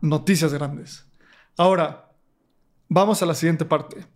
noticias 0.00 0.52
grandes. 0.54 1.06
Ahora, 1.56 2.12
vamos 2.88 3.20
a 3.20 3.26
la 3.26 3.34
siguiente 3.34 3.64
parte. 3.64 4.06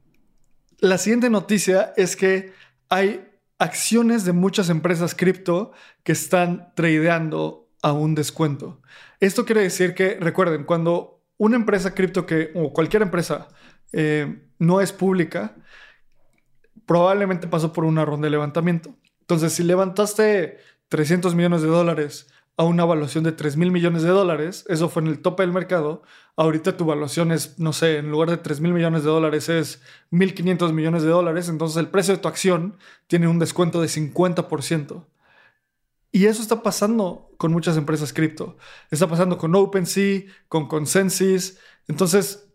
La 0.78 0.98
siguiente 0.98 1.28
noticia 1.28 1.92
es 1.96 2.14
que 2.14 2.52
hay 2.88 3.28
acciones 3.58 4.24
de 4.24 4.32
muchas 4.32 4.68
empresas 4.68 5.14
cripto 5.14 5.72
que 6.02 6.12
están 6.12 6.72
tradeando 6.74 7.68
a 7.82 7.92
un 7.92 8.14
descuento. 8.14 8.80
Esto 9.20 9.44
quiere 9.44 9.62
decir 9.62 9.94
que, 9.94 10.16
recuerden, 10.20 10.64
cuando 10.64 11.22
una 11.36 11.56
empresa 11.56 11.94
cripto 11.94 12.26
que, 12.26 12.50
o 12.54 12.72
cualquier 12.72 13.02
empresa 13.02 13.48
eh, 13.92 14.48
no 14.58 14.80
es 14.80 14.92
pública, 14.92 15.56
probablemente 16.86 17.46
pasó 17.46 17.72
por 17.72 17.84
una 17.84 18.04
ronda 18.04 18.26
de 18.26 18.30
levantamiento. 18.30 18.94
Entonces, 19.20 19.52
si 19.52 19.62
levantaste 19.62 20.58
300 20.88 21.34
millones 21.34 21.62
de 21.62 21.68
dólares 21.68 22.28
a 22.56 22.64
una 22.64 22.84
evaluación 22.84 23.24
de 23.24 23.32
3 23.32 23.56
mil 23.56 23.72
millones 23.72 24.02
de 24.02 24.10
dólares, 24.10 24.64
eso 24.68 24.88
fue 24.88 25.02
en 25.02 25.08
el 25.08 25.20
tope 25.20 25.42
del 25.42 25.52
mercado, 25.52 26.02
ahorita 26.36 26.76
tu 26.76 26.84
evaluación 26.84 27.32
es, 27.32 27.58
no 27.58 27.72
sé, 27.72 27.98
en 27.98 28.10
lugar 28.10 28.30
de 28.30 28.36
3 28.36 28.60
mil 28.60 28.72
millones 28.72 29.02
de 29.02 29.10
dólares 29.10 29.48
es 29.48 29.82
1.500 30.12 30.72
millones 30.72 31.02
de 31.02 31.08
dólares, 31.08 31.48
entonces 31.48 31.78
el 31.78 31.88
precio 31.88 32.14
de 32.14 32.20
tu 32.20 32.28
acción 32.28 32.76
tiene 33.08 33.26
un 33.26 33.38
descuento 33.38 33.80
de 33.80 33.88
50%. 33.88 35.04
Y 36.12 36.26
eso 36.26 36.42
está 36.42 36.62
pasando 36.62 37.32
con 37.38 37.50
muchas 37.50 37.76
empresas 37.76 38.12
cripto. 38.12 38.56
Está 38.88 39.08
pasando 39.08 39.36
con 39.36 39.52
OpenSea, 39.52 40.22
con 40.46 40.68
Consensus. 40.68 41.58
Entonces, 41.88 42.46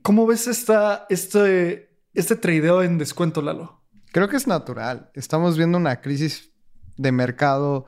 ¿cómo 0.00 0.26
ves 0.26 0.46
esta, 0.46 1.04
este, 1.10 1.90
este 2.14 2.34
tradeo 2.34 2.82
en 2.82 2.96
descuento, 2.96 3.42
Lalo? 3.42 3.82
Creo 4.10 4.30
que 4.30 4.36
es 4.36 4.46
natural. 4.46 5.10
Estamos 5.12 5.58
viendo 5.58 5.76
una 5.76 6.00
crisis 6.00 6.50
de 6.96 7.12
mercado 7.12 7.84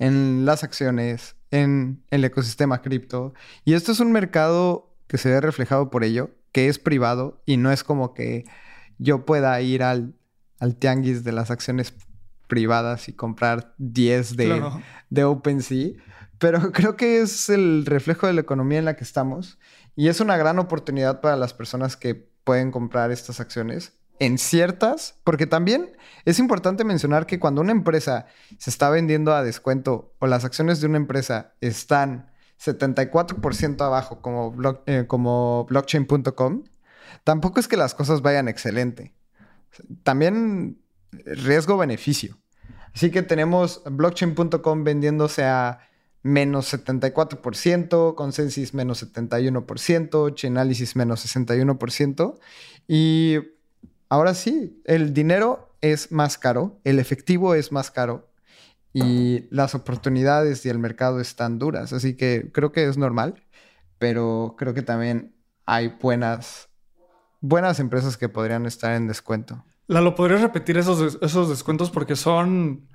en 0.00 0.46
las 0.46 0.64
acciones, 0.64 1.36
en 1.50 2.02
el 2.10 2.24
ecosistema 2.24 2.82
cripto. 2.82 3.34
Y 3.64 3.74
esto 3.74 3.92
es 3.92 4.00
un 4.00 4.10
mercado 4.10 4.96
que 5.06 5.18
se 5.18 5.28
ve 5.28 5.40
reflejado 5.40 5.90
por 5.90 6.04
ello, 6.04 6.30
que 6.52 6.68
es 6.68 6.78
privado 6.78 7.42
y 7.44 7.58
no 7.58 7.70
es 7.70 7.84
como 7.84 8.14
que 8.14 8.44
yo 8.98 9.26
pueda 9.26 9.60
ir 9.60 9.82
al, 9.82 10.14
al 10.58 10.74
tianguis 10.76 11.22
de 11.22 11.32
las 11.32 11.50
acciones 11.50 11.92
privadas 12.48 13.08
y 13.08 13.12
comprar 13.12 13.74
10 13.76 14.36
de, 14.36 14.62
de 15.10 15.24
OpenSea. 15.24 15.90
Pero 16.38 16.72
creo 16.72 16.96
que 16.96 17.20
es 17.20 17.50
el 17.50 17.84
reflejo 17.84 18.26
de 18.26 18.32
la 18.32 18.40
economía 18.40 18.78
en 18.78 18.86
la 18.86 18.96
que 18.96 19.04
estamos 19.04 19.58
y 19.96 20.08
es 20.08 20.20
una 20.20 20.38
gran 20.38 20.58
oportunidad 20.58 21.20
para 21.20 21.36
las 21.36 21.52
personas 21.52 21.98
que 21.98 22.14
pueden 22.14 22.70
comprar 22.70 23.10
estas 23.10 23.38
acciones 23.38 23.99
en 24.20 24.38
ciertas, 24.38 25.16
porque 25.24 25.46
también 25.46 25.96
es 26.24 26.38
importante 26.38 26.84
mencionar 26.84 27.26
que 27.26 27.40
cuando 27.40 27.62
una 27.62 27.72
empresa 27.72 28.26
se 28.58 28.70
está 28.70 28.90
vendiendo 28.90 29.34
a 29.34 29.42
descuento 29.42 30.14
o 30.18 30.26
las 30.26 30.44
acciones 30.44 30.80
de 30.80 30.86
una 30.86 30.98
empresa 30.98 31.54
están 31.60 32.30
74% 32.62 33.80
abajo 33.80 34.20
como, 34.20 34.54
eh, 34.86 35.04
como 35.06 35.64
blockchain.com, 35.68 36.64
tampoco 37.24 37.58
es 37.58 37.66
que 37.66 37.78
las 37.78 37.94
cosas 37.94 38.20
vayan 38.20 38.46
excelente. 38.48 39.14
También 40.02 40.78
riesgo-beneficio. 41.10 42.38
Así 42.94 43.10
que 43.10 43.22
tenemos 43.22 43.82
blockchain.com 43.86 44.84
vendiéndose 44.84 45.44
a 45.44 45.80
menos 46.22 46.74
74%, 46.74 48.14
Consensus 48.14 48.74
menos 48.74 49.02
71%, 49.02 50.34
Chainalysis 50.34 50.96
menos 50.96 51.24
61%. 51.24 52.38
Y 52.86 53.38
ahora 54.10 54.34
sí, 54.34 54.82
el 54.84 55.14
dinero 55.14 55.74
es 55.80 56.12
más 56.12 56.36
caro, 56.36 56.78
el 56.84 56.98
efectivo 56.98 57.54
es 57.54 57.72
más 57.72 57.90
caro 57.90 58.28
y 58.92 59.46
las 59.50 59.74
oportunidades 59.74 60.66
y 60.66 60.68
el 60.68 60.78
mercado 60.78 61.20
están 61.20 61.58
duras. 61.58 61.92
Así 61.92 62.16
que 62.16 62.50
creo 62.52 62.72
que 62.72 62.86
es 62.86 62.98
normal, 62.98 63.42
pero 63.98 64.56
creo 64.58 64.74
que 64.74 64.82
también 64.82 65.34
hay 65.64 65.96
buenas, 66.00 66.68
buenas 67.40 67.80
empresas 67.80 68.16
que 68.16 68.28
podrían 68.28 68.66
estar 68.66 68.94
en 68.94 69.06
descuento. 69.06 69.64
Lalo, 69.86 70.14
¿podrías 70.14 70.42
repetir 70.42 70.76
esos, 70.76 71.18
esos 71.22 71.48
descuentos? 71.48 71.90
Porque 71.90 72.16
son, 72.16 72.88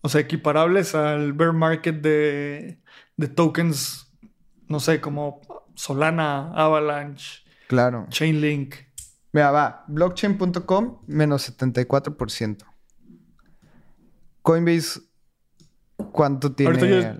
o 0.00 0.08
sea, 0.08 0.20
equiparables 0.20 0.94
al 0.94 1.32
bear 1.32 1.52
market 1.52 2.02
de, 2.02 2.80
de 3.16 3.28
tokens, 3.28 4.12
no 4.68 4.80
sé, 4.80 5.00
como 5.00 5.40
Solana, 5.74 6.52
Avalanche, 6.52 7.42
claro. 7.68 8.06
Chainlink. 8.10 8.74
Mira, 9.36 9.50
va, 9.50 9.84
blockchain.com 9.86 11.00
menos 11.08 11.54
74%. 11.58 12.64
Coinbase, 14.40 15.00
¿cuánto 16.10 16.54
tiene? 16.54 17.18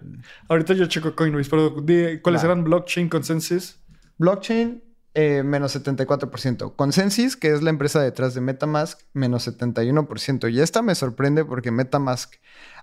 Ahorita 0.49 0.73
yo, 0.73 0.87
checo 0.87 1.14
Coinbase, 1.14 1.51
pero 1.51 1.77
¿cuáles 2.23 2.43
eran 2.43 2.64
blockchain 2.64 3.11
consensus? 3.11 3.79
Blockchain 4.17 4.83
eh, 5.12 5.43
menos 5.43 5.77
74%. 5.77 6.75
Consensus, 6.75 7.37
que 7.37 7.53
es 7.53 7.61
la 7.62 7.69
empresa 7.69 8.01
detrás 8.01 8.33
de 8.33 8.41
Metamask, 8.41 8.99
menos 9.12 9.47
71%. 9.47 10.51
Y 10.51 10.61
esta 10.62 10.81
me 10.81 10.95
sorprende 10.95 11.45
porque 11.45 11.71
Metamask 11.71 12.37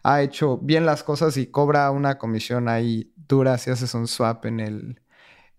ha 0.03 0.21
hecho 0.21 0.59
bien 0.59 0.85
las 0.85 1.01
cosas 1.03 1.37
y 1.37 1.47
cobra 1.47 1.89
una 1.89 2.19
comisión 2.19 2.69
ahí 2.69 3.11
dura 3.15 3.57
si 3.57 3.71
haces 3.71 3.95
un 3.95 4.07
swap 4.07 4.45
en 4.45 4.59
el, 4.59 5.01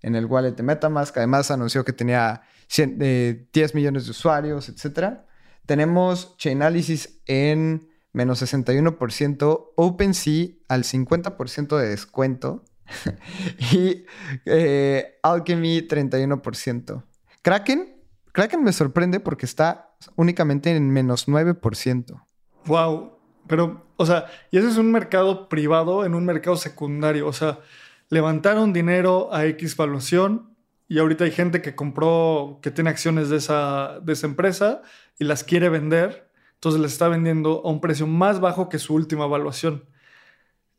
en 0.01 0.15
el 0.15 0.27
wallet 0.27 0.53
de 0.53 0.63
Metamask. 0.63 1.17
Además 1.17 1.51
anunció 1.51 1.85
que 1.85 1.93
tenía 1.93 2.43
10 2.69 2.99
eh, 3.01 3.47
millones 3.75 4.05
de 4.05 4.11
usuarios, 4.11 4.69
etc. 4.69 5.19
Tenemos 5.67 6.37
Chainalysis 6.37 7.21
en 7.27 7.89
menos 8.13 8.43
61%, 8.43 9.73
OpenSea 9.77 10.49
al 10.69 10.85
50% 10.85 11.77
de 11.77 11.89
descuento. 11.89 12.65
y 13.73 14.05
eh, 14.45 15.19
Alchemy 15.23 15.89
31%. 15.89 17.03
Kraken, 17.43 17.97
Kraken 18.33 18.63
me 18.63 18.73
sorprende 18.73 19.21
porque 19.21 19.47
está 19.47 19.95
únicamente 20.17 20.75
en 20.75 20.91
menos 20.91 21.29
9%. 21.29 22.25
Wow. 22.67 23.19
Pero, 23.47 23.87
o 23.97 24.07
sea, 24.07 24.27
y 24.51 24.59
ese 24.59 24.69
es 24.69 24.79
un 24.79 24.91
mercado 24.91 25.49
privado 25.49 26.05
en 26.05 26.15
un 26.15 26.25
mercado 26.25 26.57
secundario. 26.57 27.27
O 27.27 27.33
sea, 27.33 27.61
levantaron 28.09 28.73
dinero 28.73 29.33
a 29.33 29.45
X 29.47 29.77
valuación 29.77 30.54
y 30.89 30.99
ahorita 30.99 31.25
hay 31.25 31.31
gente 31.31 31.63
que 31.63 31.75
compró, 31.75 32.59
que 32.63 32.71
tiene 32.71 32.91
acciones 32.91 33.29
de 33.29 33.39
esa, 33.39 34.01
de 34.01 34.13
esa 34.13 34.27
empresa 34.27 34.83
y 35.19 35.25
las 35.25 35.45
quiere 35.45 35.69
vender. 35.69 36.31
Entonces 36.55 36.81
les 36.81 36.93
está 36.93 37.09
vendiendo 37.09 37.63
a 37.65 37.71
un 37.71 37.81
precio 37.81 38.07
más 38.07 38.41
bajo 38.41 38.69
que 38.69 38.79
su 38.79 38.95
última 38.95 39.25
evaluación. 39.25 39.85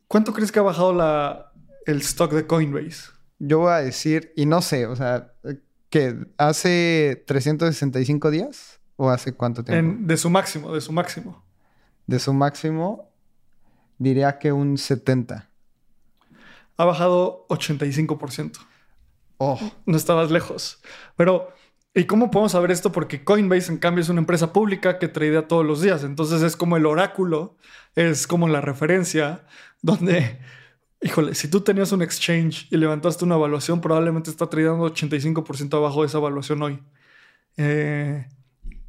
¿Cuánto 0.08 0.32
crees 0.32 0.52
que 0.52 0.58
ha 0.58 0.62
bajado 0.62 0.92
la, 0.92 1.52
el 1.86 1.98
stock 1.98 2.32
de 2.32 2.46
Coinbase? 2.46 3.10
Yo 3.38 3.60
voy 3.60 3.72
a 3.72 3.78
decir, 3.78 4.32
y 4.36 4.46
no 4.46 4.62
sé, 4.62 4.86
o 4.86 4.96
sea, 4.96 5.32
que 5.90 6.16
hace 6.38 7.24
365 7.26 8.30
días 8.30 8.80
o 8.96 9.10
hace 9.10 9.34
cuánto 9.34 9.62
tiempo? 9.62 10.06
de 10.06 10.16
su 10.16 10.30
máximo, 10.30 10.72
de 10.72 10.80
su 10.80 10.92
máximo. 10.92 11.44
De 12.06 12.18
su 12.18 12.32
máximo, 12.32 13.10
diría 13.98 14.38
que 14.38 14.52
un 14.52 14.78
70. 14.78 15.48
Ha 16.76 16.84
bajado 16.84 17.46
85%. 17.48 18.58
Oh. 19.38 19.58
No 19.84 19.96
estabas 19.96 20.30
lejos. 20.30 20.82
Pero, 21.16 21.52
¿y 21.94 22.04
cómo 22.04 22.30
podemos 22.30 22.52
saber 22.52 22.70
esto? 22.70 22.92
Porque 22.92 23.24
Coinbase, 23.24 23.70
en 23.70 23.78
cambio, 23.78 24.02
es 24.02 24.08
una 24.08 24.20
empresa 24.20 24.52
pública 24.52 24.98
que 24.98 25.08
tradea 25.08 25.48
todos 25.48 25.64
los 25.64 25.82
días. 25.82 26.04
Entonces 26.04 26.42
es 26.42 26.56
como 26.56 26.76
el 26.76 26.86
oráculo, 26.86 27.56
es 27.94 28.26
como 28.26 28.48
la 28.48 28.60
referencia 28.60 29.44
donde, 29.82 30.40
híjole, 31.02 31.34
si 31.34 31.48
tú 31.48 31.60
tenías 31.60 31.92
un 31.92 32.02
exchange 32.02 32.68
y 32.70 32.76
levantaste 32.76 33.24
una 33.24 33.36
evaluación, 33.36 33.80
probablemente 33.80 34.30
está 34.30 34.48
tradeando 34.48 34.86
85% 34.92 35.76
abajo 35.76 36.02
de 36.02 36.06
esa 36.08 36.18
evaluación 36.18 36.62
hoy. 36.62 36.82
Eh, 37.56 38.26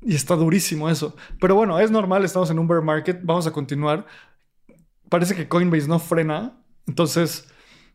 y 0.02 0.16
está 0.16 0.36
durísimo 0.36 0.90
eso. 0.90 1.16
Pero 1.40 1.56
bueno, 1.56 1.80
es 1.80 1.92
normal, 1.92 2.24
estamos 2.24 2.50
en 2.50 2.60
un 2.60 2.68
bear 2.68 2.82
market, 2.82 3.20
vamos 3.24 3.48
a 3.48 3.52
continuar. 3.52 4.06
Parece 5.10 5.36
que 5.36 5.48
Coinbase 5.48 5.88
no 5.88 6.00
frena. 6.00 6.62
Entonces, 6.86 7.48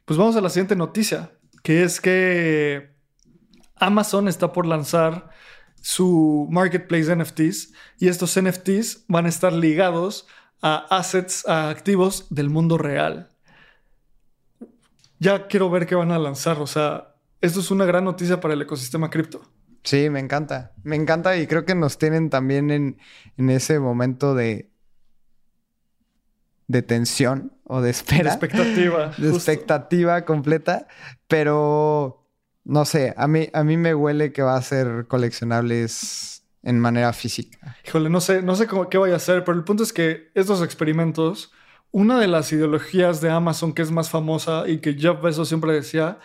pues 0.04 0.18
vamos 0.18 0.36
a 0.36 0.40
la 0.40 0.50
siguiente 0.50 0.76
noticia, 0.76 1.32
que 1.62 1.82
es 1.82 2.00
que 2.00 2.94
Amazon 3.76 4.28
está 4.28 4.52
por 4.52 4.66
lanzar 4.66 5.30
su 5.80 6.46
marketplace 6.50 7.14
NFTs 7.14 7.72
y 7.98 8.08
estos 8.08 8.40
NFTs 8.40 9.04
van 9.08 9.26
a 9.26 9.28
estar 9.28 9.52
ligados 9.52 10.26
a 10.60 10.86
assets, 10.96 11.46
a 11.46 11.70
activos 11.70 12.26
del 12.30 12.48
mundo 12.48 12.78
real. 12.78 13.30
Ya 15.18 15.46
quiero 15.46 15.70
ver 15.70 15.86
qué 15.86 15.94
van 15.94 16.12
a 16.12 16.18
lanzar, 16.18 16.60
o 16.60 16.66
sea, 16.66 17.14
esto 17.40 17.60
es 17.60 17.70
una 17.70 17.84
gran 17.84 18.04
noticia 18.04 18.40
para 18.40 18.54
el 18.54 18.62
ecosistema 18.62 19.10
cripto. 19.10 19.42
Sí, 19.84 20.10
me 20.10 20.20
encanta. 20.20 20.72
Me 20.84 20.94
encanta 20.96 21.36
y 21.36 21.46
creo 21.46 21.64
que 21.64 21.74
nos 21.74 21.98
tienen 21.98 22.30
también 22.30 22.70
en, 22.70 22.98
ese 23.50 23.80
momento 23.80 24.34
de, 24.34 24.70
de 26.72 26.82
tensión 26.82 27.52
o 27.64 27.80
de 27.80 27.90
espera. 27.90 28.24
De 28.24 28.28
expectativa. 28.30 29.12
De 29.18 29.28
expectativa 29.28 30.24
completa. 30.24 30.88
Pero 31.28 32.26
no 32.64 32.84
sé, 32.84 33.14
a 33.16 33.28
mí, 33.28 33.48
a 33.52 33.62
mí 33.62 33.76
me 33.76 33.94
huele 33.94 34.32
que 34.32 34.42
va 34.42 34.56
a 34.56 34.62
ser 34.62 35.06
coleccionables 35.06 36.44
en 36.62 36.78
manera 36.80 37.12
física. 37.12 37.76
Híjole, 37.86 38.08
no 38.08 38.20
sé, 38.20 38.42
no 38.42 38.56
sé 38.56 38.66
cómo, 38.66 38.88
qué 38.88 38.98
vaya 38.98 39.14
a 39.14 39.16
hacer, 39.16 39.44
pero 39.44 39.58
el 39.58 39.64
punto 39.64 39.82
es 39.82 39.92
que 39.92 40.30
estos 40.34 40.62
experimentos, 40.62 41.52
una 41.90 42.18
de 42.18 42.28
las 42.28 42.52
ideologías 42.52 43.20
de 43.20 43.30
Amazon 43.30 43.72
que 43.72 43.82
es 43.82 43.90
más 43.90 44.10
famosa 44.10 44.68
y 44.68 44.78
que 44.78 44.94
Jeff 44.94 45.20
Bezos 45.20 45.48
siempre 45.48 45.72
decía, 45.72 46.18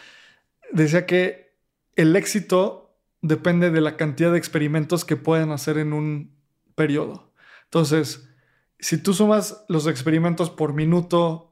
decía 0.71 1.05
que 1.05 1.55
el 1.95 2.15
éxito 2.15 2.95
depende 3.21 3.71
de 3.71 3.81
la 3.81 3.97
cantidad 3.97 4.31
de 4.31 4.37
experimentos 4.37 5.03
que 5.03 5.17
pueden 5.17 5.51
hacer 5.51 5.79
en 5.79 5.91
un 5.91 6.37
periodo. 6.75 7.33
Entonces, 7.63 8.26
si 8.79 8.97
tú 8.97 9.13
sumas 9.13 9.65
los 9.67 9.87
experimentos 9.87 10.49
por 10.49 10.73
minuto, 10.73 11.49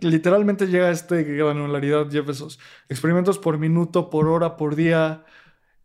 literalmente 0.00 0.66
llega 0.66 0.86
a 0.86 0.92
este 0.92 1.22
granularidad, 1.24 2.10
Jeff 2.10 2.28
esos 2.28 2.58
Experimentos 2.88 3.38
por 3.38 3.58
minuto, 3.58 4.10
por 4.10 4.28
hora, 4.28 4.56
por 4.56 4.76
día, 4.76 5.24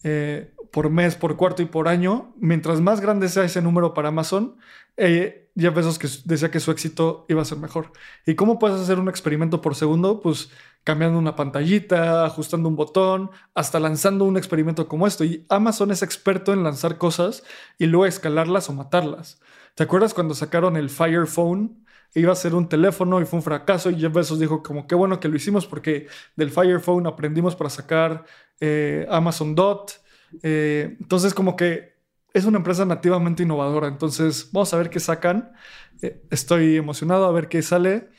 eh, 0.03 0.53
por 0.71 0.89
mes, 0.89 1.15
por 1.15 1.37
cuarto 1.37 1.61
y 1.61 1.65
por 1.65 1.87
año. 1.87 2.33
Mientras 2.37 2.81
más 2.81 3.01
grande 3.01 3.29
sea 3.29 3.43
ese 3.43 3.61
número 3.61 3.93
para 3.93 4.09
Amazon, 4.09 4.57
eh, 4.97 5.51
Jeff 5.55 5.75
Bezos 5.75 5.99
que 5.99 6.07
decía 6.25 6.49
que 6.49 6.59
su 6.59 6.71
éxito 6.71 7.25
iba 7.27 7.41
a 7.41 7.45
ser 7.45 7.57
mejor. 7.57 7.91
¿Y 8.25 8.35
cómo 8.35 8.57
puedes 8.57 8.79
hacer 8.79 8.99
un 8.99 9.09
experimento 9.09 9.61
por 9.61 9.75
segundo? 9.75 10.21
Pues 10.21 10.49
cambiando 10.83 11.19
una 11.19 11.35
pantallita, 11.35 12.25
ajustando 12.25 12.69
un 12.69 12.75
botón, 12.75 13.31
hasta 13.53 13.79
lanzando 13.79 14.25
un 14.25 14.37
experimento 14.37 14.87
como 14.87 15.07
esto. 15.07 15.23
Y 15.23 15.45
Amazon 15.49 15.91
es 15.91 16.03
experto 16.03 16.53
en 16.53 16.63
lanzar 16.63 16.97
cosas 16.97 17.43
y 17.77 17.87
luego 17.87 18.05
escalarlas 18.05 18.69
o 18.69 18.73
matarlas. 18.73 19.40
¿Te 19.75 19.83
acuerdas 19.83 20.13
cuando 20.13 20.33
sacaron 20.33 20.77
el 20.77 20.89
Fire 20.89 21.27
Phone? 21.27 21.85
Iba 22.13 22.33
a 22.33 22.35
ser 22.35 22.55
un 22.55 22.67
teléfono 22.67 23.21
y 23.21 23.25
fue 23.25 23.37
un 23.37 23.43
fracaso 23.43 23.89
y 23.89 23.99
Jeff 23.99 24.13
Bezos 24.13 24.39
dijo 24.39 24.61
como 24.61 24.85
qué 24.85 24.95
bueno 24.95 25.19
que 25.19 25.29
lo 25.29 25.35
hicimos 25.37 25.65
porque 25.65 26.07
del 26.35 26.51
Fire 26.51 26.81
Phone 26.81 27.07
aprendimos 27.07 27.55
para 27.55 27.69
sacar 27.69 28.25
eh, 28.59 29.07
Amazon 29.09 29.55
Dot. 29.55 30.01
Eh, 30.43 30.97
entonces 30.99 31.33
como 31.33 31.55
que 31.55 31.91
es 32.33 32.45
una 32.45 32.57
empresa 32.57 32.85
nativamente 32.85 33.43
innovadora. 33.43 33.87
Entonces 33.87 34.49
vamos 34.51 34.73
a 34.73 34.77
ver 34.77 34.89
qué 34.89 34.99
sacan. 34.99 35.53
Eh, 36.01 36.21
estoy 36.29 36.77
emocionado 36.77 37.25
a 37.25 37.31
ver 37.31 37.47
qué 37.47 37.61
sale. 37.61 38.09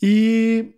Y 0.00 0.76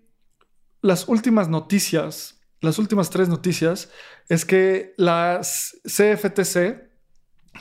las 0.83 1.09
últimas 1.09 1.49
noticias, 1.49 2.41
las 2.61 2.79
últimas 2.79 3.11
tres 3.11 3.29
noticias, 3.29 3.91
es 4.29 4.45
que 4.45 4.95
la 4.97 5.41
CFTC, 5.43 6.90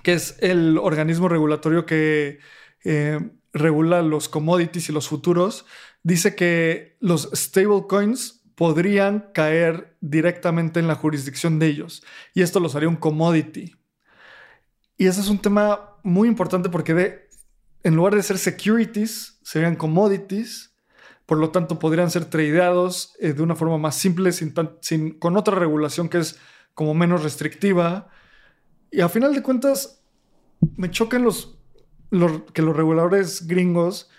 que 0.03 0.13
es 0.13 0.37
el 0.39 0.77
organismo 0.77 1.29
regulatorio 1.29 1.85
que 1.85 2.39
eh, 2.83 3.19
regula 3.53 4.01
los 4.01 4.29
commodities 4.29 4.89
y 4.89 4.93
los 4.93 5.07
futuros, 5.07 5.65
dice 6.03 6.35
que 6.35 6.97
los 6.99 7.29
stablecoins 7.33 8.43
podrían 8.55 9.31
caer 9.33 9.95
directamente 10.01 10.79
en 10.79 10.87
la 10.87 10.95
jurisdicción 10.95 11.59
de 11.59 11.67
ellos 11.67 12.03
y 12.33 12.41
esto 12.41 12.59
los 12.59 12.75
haría 12.75 12.89
un 12.89 12.95
commodity. 12.95 13.75
Y 14.97 15.07
ese 15.07 15.21
es 15.21 15.29
un 15.29 15.39
tema 15.39 15.97
muy 16.03 16.27
importante 16.27 16.69
porque 16.69 16.93
de, 16.93 17.29
en 17.83 17.95
lugar 17.95 18.15
de 18.15 18.23
ser 18.23 18.37
securities, 18.37 19.39
serían 19.43 19.75
commodities 19.75 20.69
por 21.29 21.37
lo 21.37 21.51
tanto 21.51 21.77
podrían 21.77 22.09
ser 22.09 22.25
tradeados 22.25 23.13
eh, 23.19 23.33
de 23.33 23.43
una 23.43 23.55
forma 23.55 23.77
más 23.77 23.95
simple, 23.95 24.31
sin, 24.31 24.51
sin, 24.81 25.11
con 25.19 25.37
otra 25.37 25.53
regulación 25.53 26.09
que 26.09 26.17
es 26.17 26.39
como 26.73 26.95
menos 26.95 27.21
restrictiva. 27.21 28.09
Y 28.91 29.01
a 29.01 29.09
final 29.09 29.33
de 29.33 29.43
cuentas, 29.43 30.01
me 30.75 30.89
chocan 30.89 31.23
los, 31.23 31.57
que 32.53 32.61
los 32.61 32.75
reguladores 32.75 33.47
gringos 33.47 34.09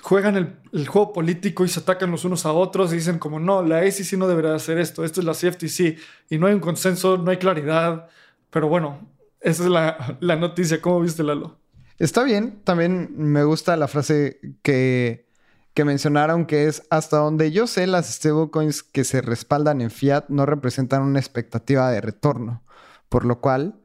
juegan 0.00 0.36
el, 0.36 0.86
juego 0.86 1.12
político 1.12 1.64
y 1.64 1.68
se 1.68 1.80
atacan 1.80 2.10
los 2.10 2.24
unos 2.24 2.44
a 2.44 2.52
otros 2.52 2.92
y 2.92 2.96
dicen 2.96 3.18
como, 3.18 3.38
no, 3.38 3.62
la 3.62 3.88
SEC 3.90 4.18
no 4.18 4.26
debería 4.26 4.54
hacer 4.54 4.78
esto, 4.78 5.04
esto 5.04 5.20
es 5.20 5.26
la 5.26 5.32
CFTC 5.32 5.98
y 6.30 6.38
no 6.38 6.46
hay 6.46 6.54
un 6.54 6.60
consenso, 6.60 7.16
no 7.18 7.30
hay 7.30 7.36
claridad. 7.38 8.08
Pero 8.50 8.68
bueno, 8.68 9.08
esa 9.40 9.64
es 9.64 9.68
la, 9.68 10.18
la 10.20 10.36
noticia. 10.36 10.80
¿Cómo 10.80 11.00
viste, 11.00 11.22
Lalo? 11.22 11.58
Está 11.98 12.22
bien. 12.24 12.60
También 12.64 13.10
me 13.16 13.44
gusta 13.44 13.76
la 13.76 13.88
frase 13.88 14.40
que 14.62 15.26
que 15.74 15.84
mencionaron 15.84 16.46
que 16.46 16.66
es 16.66 16.82
hasta 16.90 17.18
donde 17.18 17.50
yo 17.50 17.66
sé, 17.66 17.86
las 17.86 18.12
stablecoins 18.12 18.82
que 18.82 19.04
se 19.04 19.22
respaldan 19.22 19.80
en 19.80 19.90
fiat 19.90 20.28
no 20.28 20.46
representan 20.46 21.02
una 21.02 21.18
expectativa 21.18 21.90
de 21.90 22.00
retorno, 22.00 22.62
por 23.08 23.24
lo 23.24 23.40
cual 23.40 23.80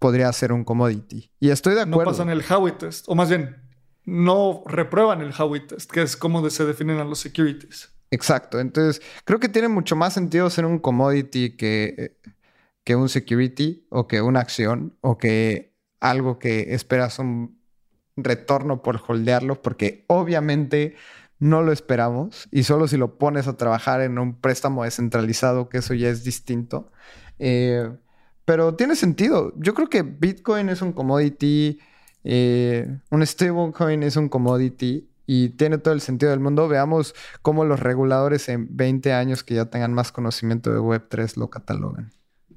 podría 0.00 0.32
ser 0.32 0.52
un 0.52 0.64
commodity. 0.64 1.30
Y 1.38 1.50
estoy 1.50 1.76
de 1.76 1.82
acuerdo. 1.82 2.10
No 2.10 2.10
pasan 2.10 2.30
el 2.30 2.42
Howey 2.42 2.72
test, 2.72 3.04
o 3.06 3.14
más 3.14 3.28
bien, 3.28 3.56
no 4.04 4.64
reprueban 4.66 5.20
el 5.20 5.32
Howey 5.38 5.68
test, 5.68 5.88
que 5.88 6.02
es 6.02 6.16
cómo 6.16 6.48
se 6.50 6.64
definen 6.64 6.98
a 6.98 7.04
los 7.04 7.20
securities. 7.20 7.92
Exacto. 8.10 8.58
Entonces, 8.58 9.00
creo 9.24 9.38
que 9.38 9.48
tiene 9.48 9.68
mucho 9.68 9.94
más 9.94 10.14
sentido 10.14 10.50
ser 10.50 10.64
un 10.64 10.80
commodity 10.80 11.56
que, 11.56 12.18
que 12.82 12.96
un 12.96 13.08
security 13.08 13.86
o 13.90 14.08
que 14.08 14.20
una 14.20 14.40
acción 14.40 14.96
o 15.00 15.16
que 15.16 15.76
algo 16.00 16.40
que 16.40 16.74
esperas 16.74 17.20
un 17.20 17.60
retorno 18.16 18.82
por 18.82 19.00
holdearlo, 19.06 19.62
porque 19.62 20.06
obviamente 20.08 20.96
no 21.38 21.62
lo 21.62 21.72
esperamos 21.72 22.48
y 22.50 22.64
solo 22.64 22.88
si 22.88 22.96
lo 22.96 23.16
pones 23.16 23.46
a 23.48 23.56
trabajar 23.56 24.00
en 24.00 24.18
un 24.18 24.40
préstamo 24.40 24.84
descentralizado, 24.84 25.68
que 25.68 25.78
eso 25.78 25.94
ya 25.94 26.08
es 26.08 26.24
distinto. 26.24 26.90
Eh, 27.38 27.90
pero 28.50 28.74
tiene 28.74 28.96
sentido. 28.96 29.52
Yo 29.58 29.74
creo 29.74 29.88
que 29.88 30.02
Bitcoin 30.02 30.70
es 30.70 30.82
un 30.82 30.92
commodity, 30.92 31.78
eh, 32.24 32.98
un 33.08 33.24
stablecoin 33.24 34.02
es 34.02 34.16
un 34.16 34.28
commodity 34.28 35.08
y 35.24 35.50
tiene 35.50 35.78
todo 35.78 35.94
el 35.94 36.00
sentido 36.00 36.32
del 36.32 36.40
mundo. 36.40 36.66
Veamos 36.66 37.14
cómo 37.42 37.64
los 37.64 37.78
reguladores 37.78 38.48
en 38.48 38.66
20 38.76 39.12
años 39.12 39.44
que 39.44 39.54
ya 39.54 39.66
tengan 39.66 39.94
más 39.94 40.10
conocimiento 40.10 40.72
de 40.72 40.80
Web3 40.80 41.36
lo 41.36 41.48
catalogan. 41.48 42.10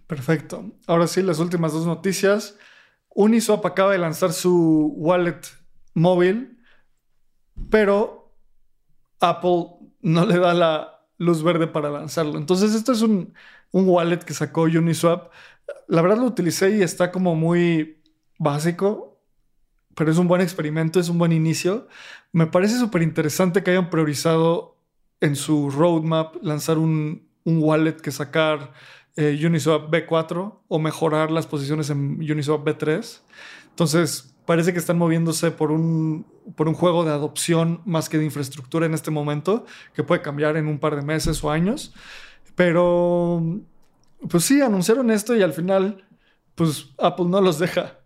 Perfecto. 0.08 0.66
Ahora 0.88 1.06
sí, 1.06 1.22
las 1.22 1.38
últimas 1.38 1.74
dos 1.74 1.86
noticias. 1.86 2.58
Uniswap 3.10 3.64
acaba 3.64 3.92
de 3.92 4.00
lanzar 4.00 4.34
su 4.34 4.96
wallet 4.98 5.42
móvil, 5.94 6.58
pero 7.70 8.36
Apple 9.20 9.66
no 10.02 10.26
le 10.26 10.40
da 10.40 10.56
la 10.56 11.06
luz 11.20 11.44
verde 11.44 11.68
para 11.68 11.92
lanzarlo. 11.92 12.40
Entonces, 12.40 12.74
esto 12.74 12.94
es 12.94 13.04
un, 13.04 13.32
wallet 13.72 14.24
que 14.26 14.34
sacó 14.34 14.64
Uniswap. 14.64 15.32
La 15.88 16.02
verdad 16.02 16.18
lo 16.18 16.26
utilicé 16.26 16.78
y 16.78 16.82
está 16.82 17.12
como 17.12 17.36
muy 17.36 18.02
básico, 18.40 19.22
pero 19.96 20.12
es 20.12 20.18
un 20.18 20.28
buen 20.28 20.42
experimento, 20.42 21.00
es 21.00 21.10
un 21.10 21.18
buen 21.18 21.32
inicio. 21.32 21.88
Me 22.32 22.48
parece 22.48 22.78
súper 22.78 23.02
interesante 23.02 23.64
que 23.64 23.72
hayan 23.72 23.90
priorizado 23.90 24.78
en 25.20 25.36
su 25.36 25.70
roadmap 25.70 26.36
lanzar 26.42 26.78
un, 26.78 27.30
un 27.44 27.64
wallet 27.64 27.98
que 27.98 28.12
sacar 28.12 28.74
eh, 29.16 29.40
Uniswap 29.46 29.92
B4 29.92 30.60
o 30.68 30.80
mejorar 30.80 31.32
las 31.32 31.48
posiciones 31.48 31.90
en 31.90 32.20
Uniswap 32.20 32.66
B3. 32.66 33.22
Entonces, 33.70 34.36
parece 34.46 34.74
que 34.74 34.80
están 34.80 34.98
moviéndose 34.98 35.52
por 35.52 35.72
un, 35.72 36.26
por 36.56 36.68
un 36.68 36.74
juego 36.74 37.06
de 37.06 37.12
adopción 37.12 37.82
más 37.86 38.10
que 38.10 38.18
de 38.18 38.26
infraestructura 38.26 38.86
en 38.86 38.94
este 38.94 39.12
momento, 39.12 39.66
que 39.94 40.04
puede 40.04 40.22
cambiar 40.22 40.58
en 40.58 40.68
un 40.68 40.80
par 40.80 40.96
de 40.96 41.04
meses 41.04 41.44
o 41.44 41.52
años. 41.52 41.94
Pero, 42.56 43.42
pues 44.30 44.46
sí, 44.46 44.62
anunciaron 44.62 45.12
esto 45.12 45.36
y 45.36 45.42
al 45.42 45.54
final, 45.54 46.06
pues 46.56 46.90
Apple 46.98 47.26
no 47.26 47.42
los 47.42 47.60
deja. 47.60 48.00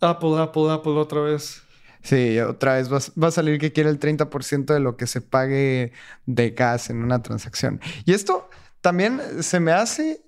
Apple, 0.00 0.38
Apple, 0.38 0.70
Apple 0.70 0.92
otra 0.92 1.20
vez. 1.20 1.62
Sí, 2.02 2.38
otra 2.40 2.74
vez 2.74 2.90
va, 2.90 3.28
a 3.28 3.30
salir 3.30 3.58
que 3.58 3.72
quiere 3.72 3.90
el 3.90 4.00
30% 4.00 4.72
de 4.72 4.80
lo 4.80 4.96
que 4.96 5.06
se 5.06 5.20
pague 5.20 5.92
de 6.26 6.50
gas 6.50 6.88
en 6.88 7.02
una 7.02 7.22
transacción. 7.22 7.80
Y 8.06 8.14
esto 8.14 8.48
también 8.80 9.20
se 9.42 9.60
me 9.60 9.72
hace 9.72 10.22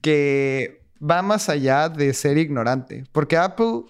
que 0.00 0.86
va 1.02 1.22
más 1.22 1.48
allá 1.48 1.88
de 1.88 2.14
ser 2.14 2.38
ignorante, 2.38 3.04
porque 3.12 3.36
Apple 3.36 3.84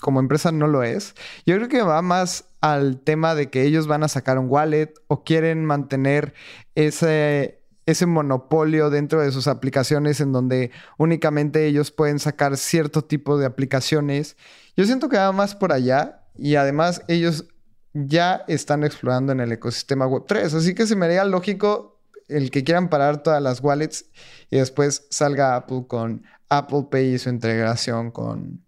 como 0.00 0.20
empresa 0.20 0.52
no 0.52 0.66
lo 0.66 0.82
es. 0.82 1.14
Yo 1.46 1.56
creo 1.56 1.68
que 1.68 1.82
va 1.82 2.02
más 2.02 2.44
al 2.60 3.00
tema 3.00 3.34
de 3.34 3.48
que 3.48 3.62
ellos 3.62 3.86
van 3.86 4.02
a 4.02 4.08
sacar 4.08 4.38
un 4.38 4.50
wallet 4.50 4.92
o 5.06 5.24
quieren 5.24 5.64
mantener 5.64 6.34
ese, 6.74 7.62
ese 7.86 8.06
monopolio 8.06 8.90
dentro 8.90 9.20
de 9.20 9.32
sus 9.32 9.46
aplicaciones 9.46 10.20
en 10.20 10.32
donde 10.32 10.70
únicamente 10.98 11.66
ellos 11.66 11.90
pueden 11.90 12.18
sacar 12.18 12.56
cierto 12.56 13.02
tipo 13.02 13.38
de 13.38 13.46
aplicaciones. 13.46 14.36
Yo 14.76 14.84
siento 14.84 15.08
que 15.08 15.16
va 15.16 15.32
más 15.32 15.54
por 15.54 15.72
allá 15.72 16.22
y 16.36 16.56
además 16.56 17.02
ellos 17.08 17.46
ya 17.92 18.44
están 18.48 18.84
explorando 18.84 19.32
en 19.32 19.40
el 19.40 19.52
ecosistema 19.52 20.06
Web3, 20.06 20.56
así 20.56 20.74
que 20.74 20.86
se 20.86 20.96
me 20.96 21.06
haría 21.06 21.24
lógico 21.24 22.00
el 22.28 22.50
que 22.50 22.64
quieran 22.64 22.88
parar 22.88 23.22
todas 23.22 23.42
las 23.42 23.62
wallets 23.62 24.06
y 24.50 24.56
después 24.56 25.06
salga 25.10 25.56
Apple 25.56 25.84
con 25.86 26.24
Apple 26.48 26.86
Pay 26.90 27.14
y 27.14 27.18
su 27.18 27.28
integración 27.28 28.10
con 28.10 28.64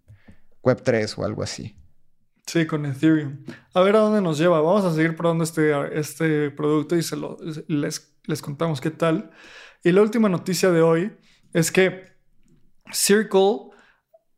Web3 0.63 1.19
o 1.19 1.25
algo 1.25 1.43
así. 1.43 1.77
Sí, 2.47 2.65
con 2.67 2.87
Ethereum. 2.87 3.39
A 3.75 3.81
ver 3.81 3.97
a 3.97 4.01
dónde 4.01 4.21
nos 4.21 4.39
lleva. 4.39 4.61
Vamos 4.61 4.85
a 4.85 4.95
seguir 4.95 5.17
probando 5.17 5.43
este, 5.43 5.99
este 5.99 6.51
producto 6.51 6.97
y 6.97 7.03
se 7.03 7.17
lo, 7.17 7.39
les, 7.67 8.16
les 8.27 8.43
contamos 8.43 8.81
qué 8.81 8.91
tal. 8.91 9.31
Y 9.83 9.93
la 9.93 10.03
última 10.03 10.29
noticia 10.29 10.71
de 10.71 10.83
hoy 10.83 11.17
es 11.53 11.71
que 11.71 12.13
Circle 12.93 13.71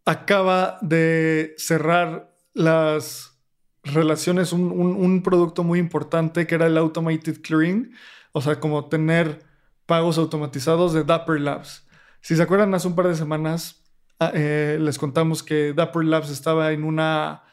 acaba 0.05 0.79
de 0.81 1.55
cerrar 1.59 2.35
las 2.55 3.39
relaciones, 3.85 4.53
un, 4.53 4.71
un, 4.73 5.23
producto 5.23 5.65
muy 5.65 5.79
importante 5.79 6.47
que 6.47 6.55
era 6.55 6.67
el 6.67 6.77
Automated 6.77 7.41
Clearing, 7.43 7.95
o 8.33 8.41
sea, 8.41 8.61
como 8.61 8.89
tener 8.89 9.45
pagos 9.87 10.19
automatizados 10.19 10.93
de 10.93 11.05
Dapper 11.05 11.41
Labs. 11.41 11.87
Si 12.21 12.37
se 12.37 12.43
acuerdan, 12.43 12.75
hace 12.75 12.89
un 12.89 12.95
par 12.95 13.09
de 13.09 13.15
semanas 13.15 13.79
Ah, 14.21 14.33
eh, 14.35 14.79
les 14.81 14.99
contamos 14.99 15.45
que 15.45 15.73
Dapper 15.73 16.05
Labs 16.05 16.31
estaba 16.31 16.73
en 16.73 16.83
una. 16.85 17.45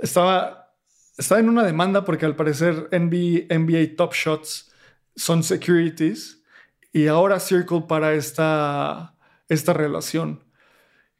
Estaba, 0.00 0.74
estaba 1.16 1.40
en 1.40 1.48
una 1.48 1.64
demanda 1.64 2.04
porque 2.04 2.26
al 2.26 2.36
parecer 2.36 2.88
NBA, 2.92 3.54
NBA 3.58 3.96
Top 3.96 4.12
Shots 4.12 4.71
son 5.16 5.42
securities 5.42 6.42
y 6.92 7.06
ahora 7.06 7.40
Circle 7.40 7.82
para 7.88 8.14
esta, 8.14 9.16
esta 9.48 9.72
relación. 9.72 10.44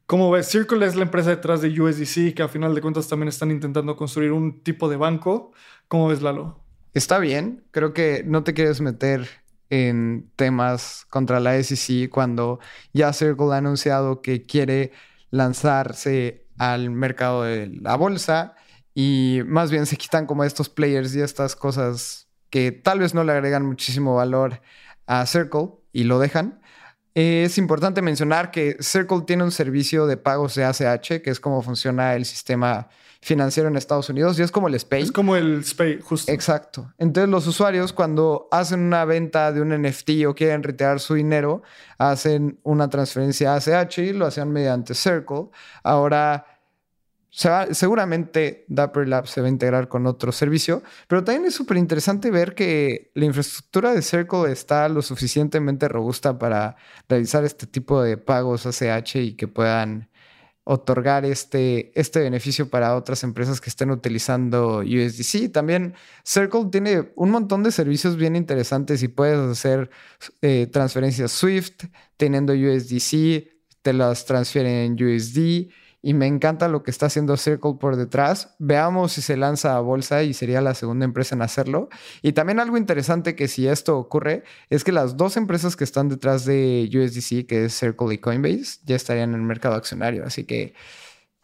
Como 0.07 0.31
ves, 0.31 0.49
Circle 0.49 0.85
es 0.85 0.95
la 0.95 1.05
empresa 1.05 1.31
detrás 1.31 1.63
de 1.63 1.81
USDC 1.81 2.35
que 2.35 2.43
a 2.43 2.49
final 2.49 2.75
de 2.75 2.83
cuentas 2.83 3.09
también 3.09 3.29
están 3.29 3.51
intentando 3.51 3.97
construir 3.97 4.33
un 4.33 4.63
tipo 4.63 4.89
de 4.89 4.97
banco. 4.97 5.53
¿Cómo 5.89 6.09
ves, 6.09 6.21
Lalo? 6.21 6.63
Está 6.93 7.19
bien. 7.19 7.65
Creo 7.71 7.95
que 7.95 8.23
no 8.27 8.45
te 8.45 8.53
quieres 8.53 8.81
meter 8.81 9.27
en 9.71 10.31
temas 10.37 11.07
contra 11.09 11.41
la 11.41 11.63
SEC 11.63 12.11
cuando 12.11 12.61
ya 12.93 13.13
Circle 13.15 13.55
ha 13.55 13.57
anunciado 13.57 14.21
que 14.21 14.43
quiere 14.43 14.93
lanzarse 15.31 16.47
al 16.59 16.91
mercado 16.91 17.45
de 17.45 17.69
la 17.69 17.97
bolsa 17.97 18.55
y 18.95 19.41
más 19.47 19.71
bien 19.71 19.87
se 19.87 19.97
quitan 19.97 20.27
como 20.27 20.45
estos 20.45 20.69
players 20.69 21.15
y 21.15 21.23
estas 21.23 21.57
cosas 21.57 22.22
que 22.53 22.71
tal 22.71 22.99
vez 22.99 23.15
no 23.15 23.25
le 23.25 23.33
agregan 23.33 23.65
muchísimo 23.65 24.15
valor 24.15 24.61
a 25.07 25.25
Circle 25.25 25.71
y 25.91 26.05
lo 26.05 26.19
dejan. 26.19 26.61
Es 27.15 27.57
importante 27.57 28.03
mencionar 28.03 28.51
que 28.51 28.77
Circle 28.79 29.23
tiene 29.27 29.43
un 29.43 29.51
servicio 29.51 30.07
de 30.07 30.19
pagos 30.19 30.55
de 30.55 30.67
ACH, 30.67 31.23
que 31.23 31.31
es 31.31 31.41
como 31.41 31.63
funciona 31.63 32.15
el 32.15 32.27
sistema 32.27 32.91
financiero 33.23 33.71
en 33.71 33.77
Estados 33.77 34.11
Unidos 34.11 34.39
y 34.39 34.43
es 34.43 34.51
como 34.51 34.69
el 34.69 34.79
SPAY. 34.79 35.03
Es 35.03 35.13
como 35.13 35.35
el 35.35 35.65
SPAY, 35.65 36.01
justo. 36.03 36.31
Exacto. 36.31 36.93
Entonces 36.99 37.31
los 37.31 37.47
usuarios 37.47 37.95
cuando 37.95 38.49
hacen 38.51 38.81
una 38.81 39.07
venta 39.07 39.51
de 39.51 39.63
un 39.63 39.71
NFT 39.71 40.27
o 40.29 40.35
quieren 40.35 40.63
retirar 40.63 41.01
su 41.01 41.15
dinero, 41.15 41.63
hacen 41.97 42.59
una 42.65 42.91
transferencia 42.91 43.55
a 43.55 43.57
ACH 43.57 43.99
y 43.99 44.13
lo 44.13 44.27
hacen 44.27 44.53
mediante 44.53 44.93
Circle. 44.93 45.47
Ahora 45.83 46.52
seguramente 47.33 48.67
Dapper 48.69 49.09
Lab 49.09 49.27
se 49.27 49.41
va 49.41 49.47
a 49.47 49.51
integrar 49.51 49.89
con 49.89 50.07
otro 50.07 50.33
servicio, 50.33 50.83
pero 51.09 51.25
también 51.25 51.47
es 51.47 51.55
súper 51.55 51.79
interesante 51.79 52.31
ver 52.31 52.55
que 52.55 53.11
la 53.15 53.25
infraestructura 53.25 53.95
de 53.95 54.03
Circle 54.03 54.53
está 54.53 54.89
lo 54.91 55.01
suficientemente 55.01 55.89
robusta 55.89 56.39
para 56.39 56.77
realizar 57.09 57.45
este 57.45 57.67
tipo 57.67 58.03
de 58.03 58.19
pagos 58.19 58.67
ACH 58.67 59.17
y 59.17 59.35
que 59.35 59.49
puedan 59.49 60.11
otorgar 60.65 61.25
este, 61.25 61.91
este 61.99 62.21
beneficio 62.21 62.69
para 62.69 62.95
otras 62.97 63.25
empresas 63.25 63.61
que 63.61 63.71
estén 63.71 63.91
utilizando 63.91 64.79
USDC. 64.79 65.51
También 65.51 65.95
Circle 66.25 66.67
tiene 66.71 67.13
un 67.17 67.31
montón 67.31 67.63
de 67.63 67.73
servicios 67.73 68.17
bien 68.17 68.37
interesantes 68.37 69.03
y 69.03 69.09
puedes 69.09 69.39
hacer 69.39 69.91
eh, 70.43 70.69
transferencias 70.71 71.33
Swift 71.33 71.87
teniendo 72.17 72.53
USDC, 72.53 73.49
te 73.81 73.93
las 73.93 74.25
transfieren 74.27 74.99
en 74.99 75.05
USD 75.05 75.73
y 76.03 76.15
me 76.15 76.27
encanta 76.27 76.69
lo 76.69 76.83
que 76.83 76.91
está 76.91 77.07
haciendo 77.07 77.37
Circle 77.37 77.75
por 77.79 77.97
detrás. 77.97 78.55
Veamos 78.59 79.13
si 79.13 79.23
se 79.23 79.37
lanza 79.37 79.77
a 79.77 79.81
bolsa 79.81 80.25
y 80.25 80.35
sería 80.35 80.61
la 80.61 80.75
segunda 80.75 81.05
empresa 81.05 81.37
en 81.37 81.43
hacerlo. 81.43 81.89
Y 82.23 82.33
también 82.33 82.59
algo 82.59 82.77
interesante 82.77 83.37
que 83.37 83.47
si 83.47 83.69
esto 83.69 83.97
ocurre 83.97 84.43
es 84.69 84.83
que 84.83 84.91
las 84.91 85.17
dos 85.17 85.37
empresas 85.37 85.77
que 85.77 85.85
están 85.85 86.09
detrás 86.09 86.45
de 86.45 86.91
USDC, 86.93 87.47
que 87.47 87.67
es 87.67 87.79
Circle 87.79 88.15
y 88.15 88.19
Coinbase, 88.19 88.81
ya 88.85 88.97
estarían 88.97 89.31
en 89.31 89.37
el 89.37 89.47
mercado 89.47 89.77
accionario. 89.77 90.25
Así 90.27 90.45
que 90.45 90.75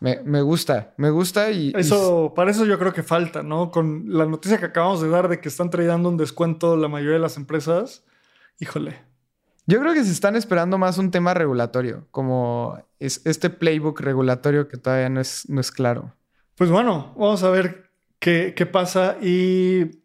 me, 0.01 0.43
gusta, 0.43 0.95
me 0.97 1.11
gusta 1.11 1.53
y... 1.53 1.73
Eso, 1.77 2.33
para 2.35 2.51
eso 2.51 2.65
yo 2.67 2.79
creo 2.81 2.93
que 2.93 3.05
falta, 3.05 3.45
¿no? 3.45 3.71
Con 3.71 4.07
la 4.09 4.27
noticia 4.27 4.59
que 4.59 4.67
acabamos 4.67 5.01
de 5.01 5.09
dar 5.09 5.29
de 5.29 5.41
que 5.41 5.49
están 5.49 5.71
trayendo 5.71 6.09
un 6.09 6.17
descuento 6.17 6.77
la 6.77 6.89
mayoría 6.89 7.15
de 7.15 7.21
las 7.21 7.37
empresas, 7.37 8.05
híjole. 8.59 9.08
Yo 9.69 9.79
creo 9.81 9.93
que 9.93 10.03
se 10.03 10.13
están 10.13 10.35
esperando 10.35 10.79
más 10.79 10.97
un 10.97 11.11
tema 11.11 11.35
regulatorio, 11.35 12.09
como 12.11 12.83
es 12.99 13.21
este 13.27 13.51
playbook 13.51 14.01
regulatorio 14.01 14.67
que 14.67 14.79
todavía 14.79 15.11
no 15.11 15.21
es, 15.21 15.47
no 15.51 15.61
es 15.61 15.71
claro. 15.71 16.15
Pues 16.55 16.71
bueno, 16.71 17.15
vamos 17.19 17.43
a 17.43 17.51
ver 17.51 17.91
qué, 18.19 18.55
qué 18.57 18.65
pasa 18.65 19.19
y 19.21 20.01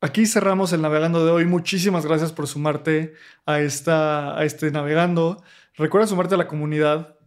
aquí 0.00 0.26
cerramos 0.26 0.72
el 0.72 0.80
navegando 0.80 1.26
de 1.26 1.32
hoy. 1.32 1.44
Muchísimas 1.44 2.06
gracias 2.06 2.32
por 2.32 2.46
sumarte 2.46 3.14
a, 3.46 3.58
esta, 3.58 4.38
a 4.38 4.44
este 4.44 4.70
navegando. 4.70 5.42
Recuerda 5.74 6.06
sumarte 6.06 6.36
a 6.36 6.38
la 6.38 6.46
comunidad 6.46 7.17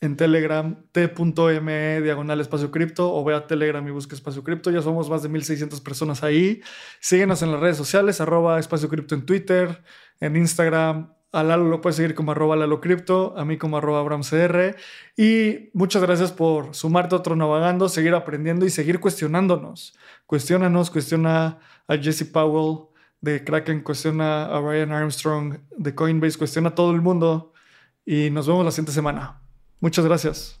en 0.00 0.16
Telegram, 0.16 0.82
t.me 0.92 2.00
diagonal 2.00 2.40
espacio 2.40 2.70
cripto 2.70 3.14
o 3.14 3.22
ve 3.22 3.34
a 3.34 3.46
Telegram 3.46 3.86
y 3.86 3.90
busca 3.90 4.14
espacio 4.14 4.42
cripto. 4.42 4.70
Ya 4.70 4.80
somos 4.80 5.10
más 5.10 5.22
de 5.22 5.28
1600 5.28 5.80
personas 5.82 6.22
ahí. 6.22 6.62
Síguenos 7.00 7.42
en 7.42 7.52
las 7.52 7.60
redes 7.60 7.76
sociales, 7.76 8.20
arroba 8.20 8.58
espacio 8.58 8.88
cripto 8.88 9.14
en 9.14 9.26
Twitter, 9.26 9.82
en 10.20 10.36
Instagram. 10.36 11.12
A 11.32 11.44
Lalo 11.44 11.64
lo 11.68 11.80
puedes 11.80 11.96
seguir 11.96 12.14
como 12.14 12.32
arroba 12.32 12.56
Lalo 12.56 12.80
Cripto, 12.80 13.34
a 13.36 13.44
mí 13.44 13.56
como 13.56 13.76
arroba 13.76 14.00
AbramCR. 14.00 14.76
Y 15.16 15.70
muchas 15.74 16.02
gracias 16.02 16.32
por 16.32 16.74
sumarte 16.74 17.14
a 17.14 17.18
otro 17.18 17.36
navegando, 17.36 17.88
seguir 17.88 18.14
aprendiendo 18.14 18.66
y 18.66 18.70
seguir 18.70 18.98
cuestionándonos. 18.98 19.96
Cuestiónanos, 20.26 20.90
cuestiona 20.90 21.58
a 21.86 21.96
Jesse 21.96 22.24
Powell 22.24 22.88
de 23.20 23.44
Kraken, 23.44 23.82
cuestiona 23.82 24.46
a 24.46 24.60
Ryan 24.60 24.92
Armstrong 24.92 25.58
de 25.76 25.94
Coinbase, 25.94 26.38
cuestiona 26.38 26.70
a 26.70 26.74
todo 26.74 26.90
el 26.90 27.02
mundo. 27.02 27.52
Y 28.04 28.30
nos 28.30 28.48
vemos 28.48 28.64
la 28.64 28.72
siguiente 28.72 28.92
semana. 28.92 29.39
Muchas 29.80 30.04
gracias. 30.04 30.60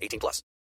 18 0.01 0.19
plus. 0.19 0.43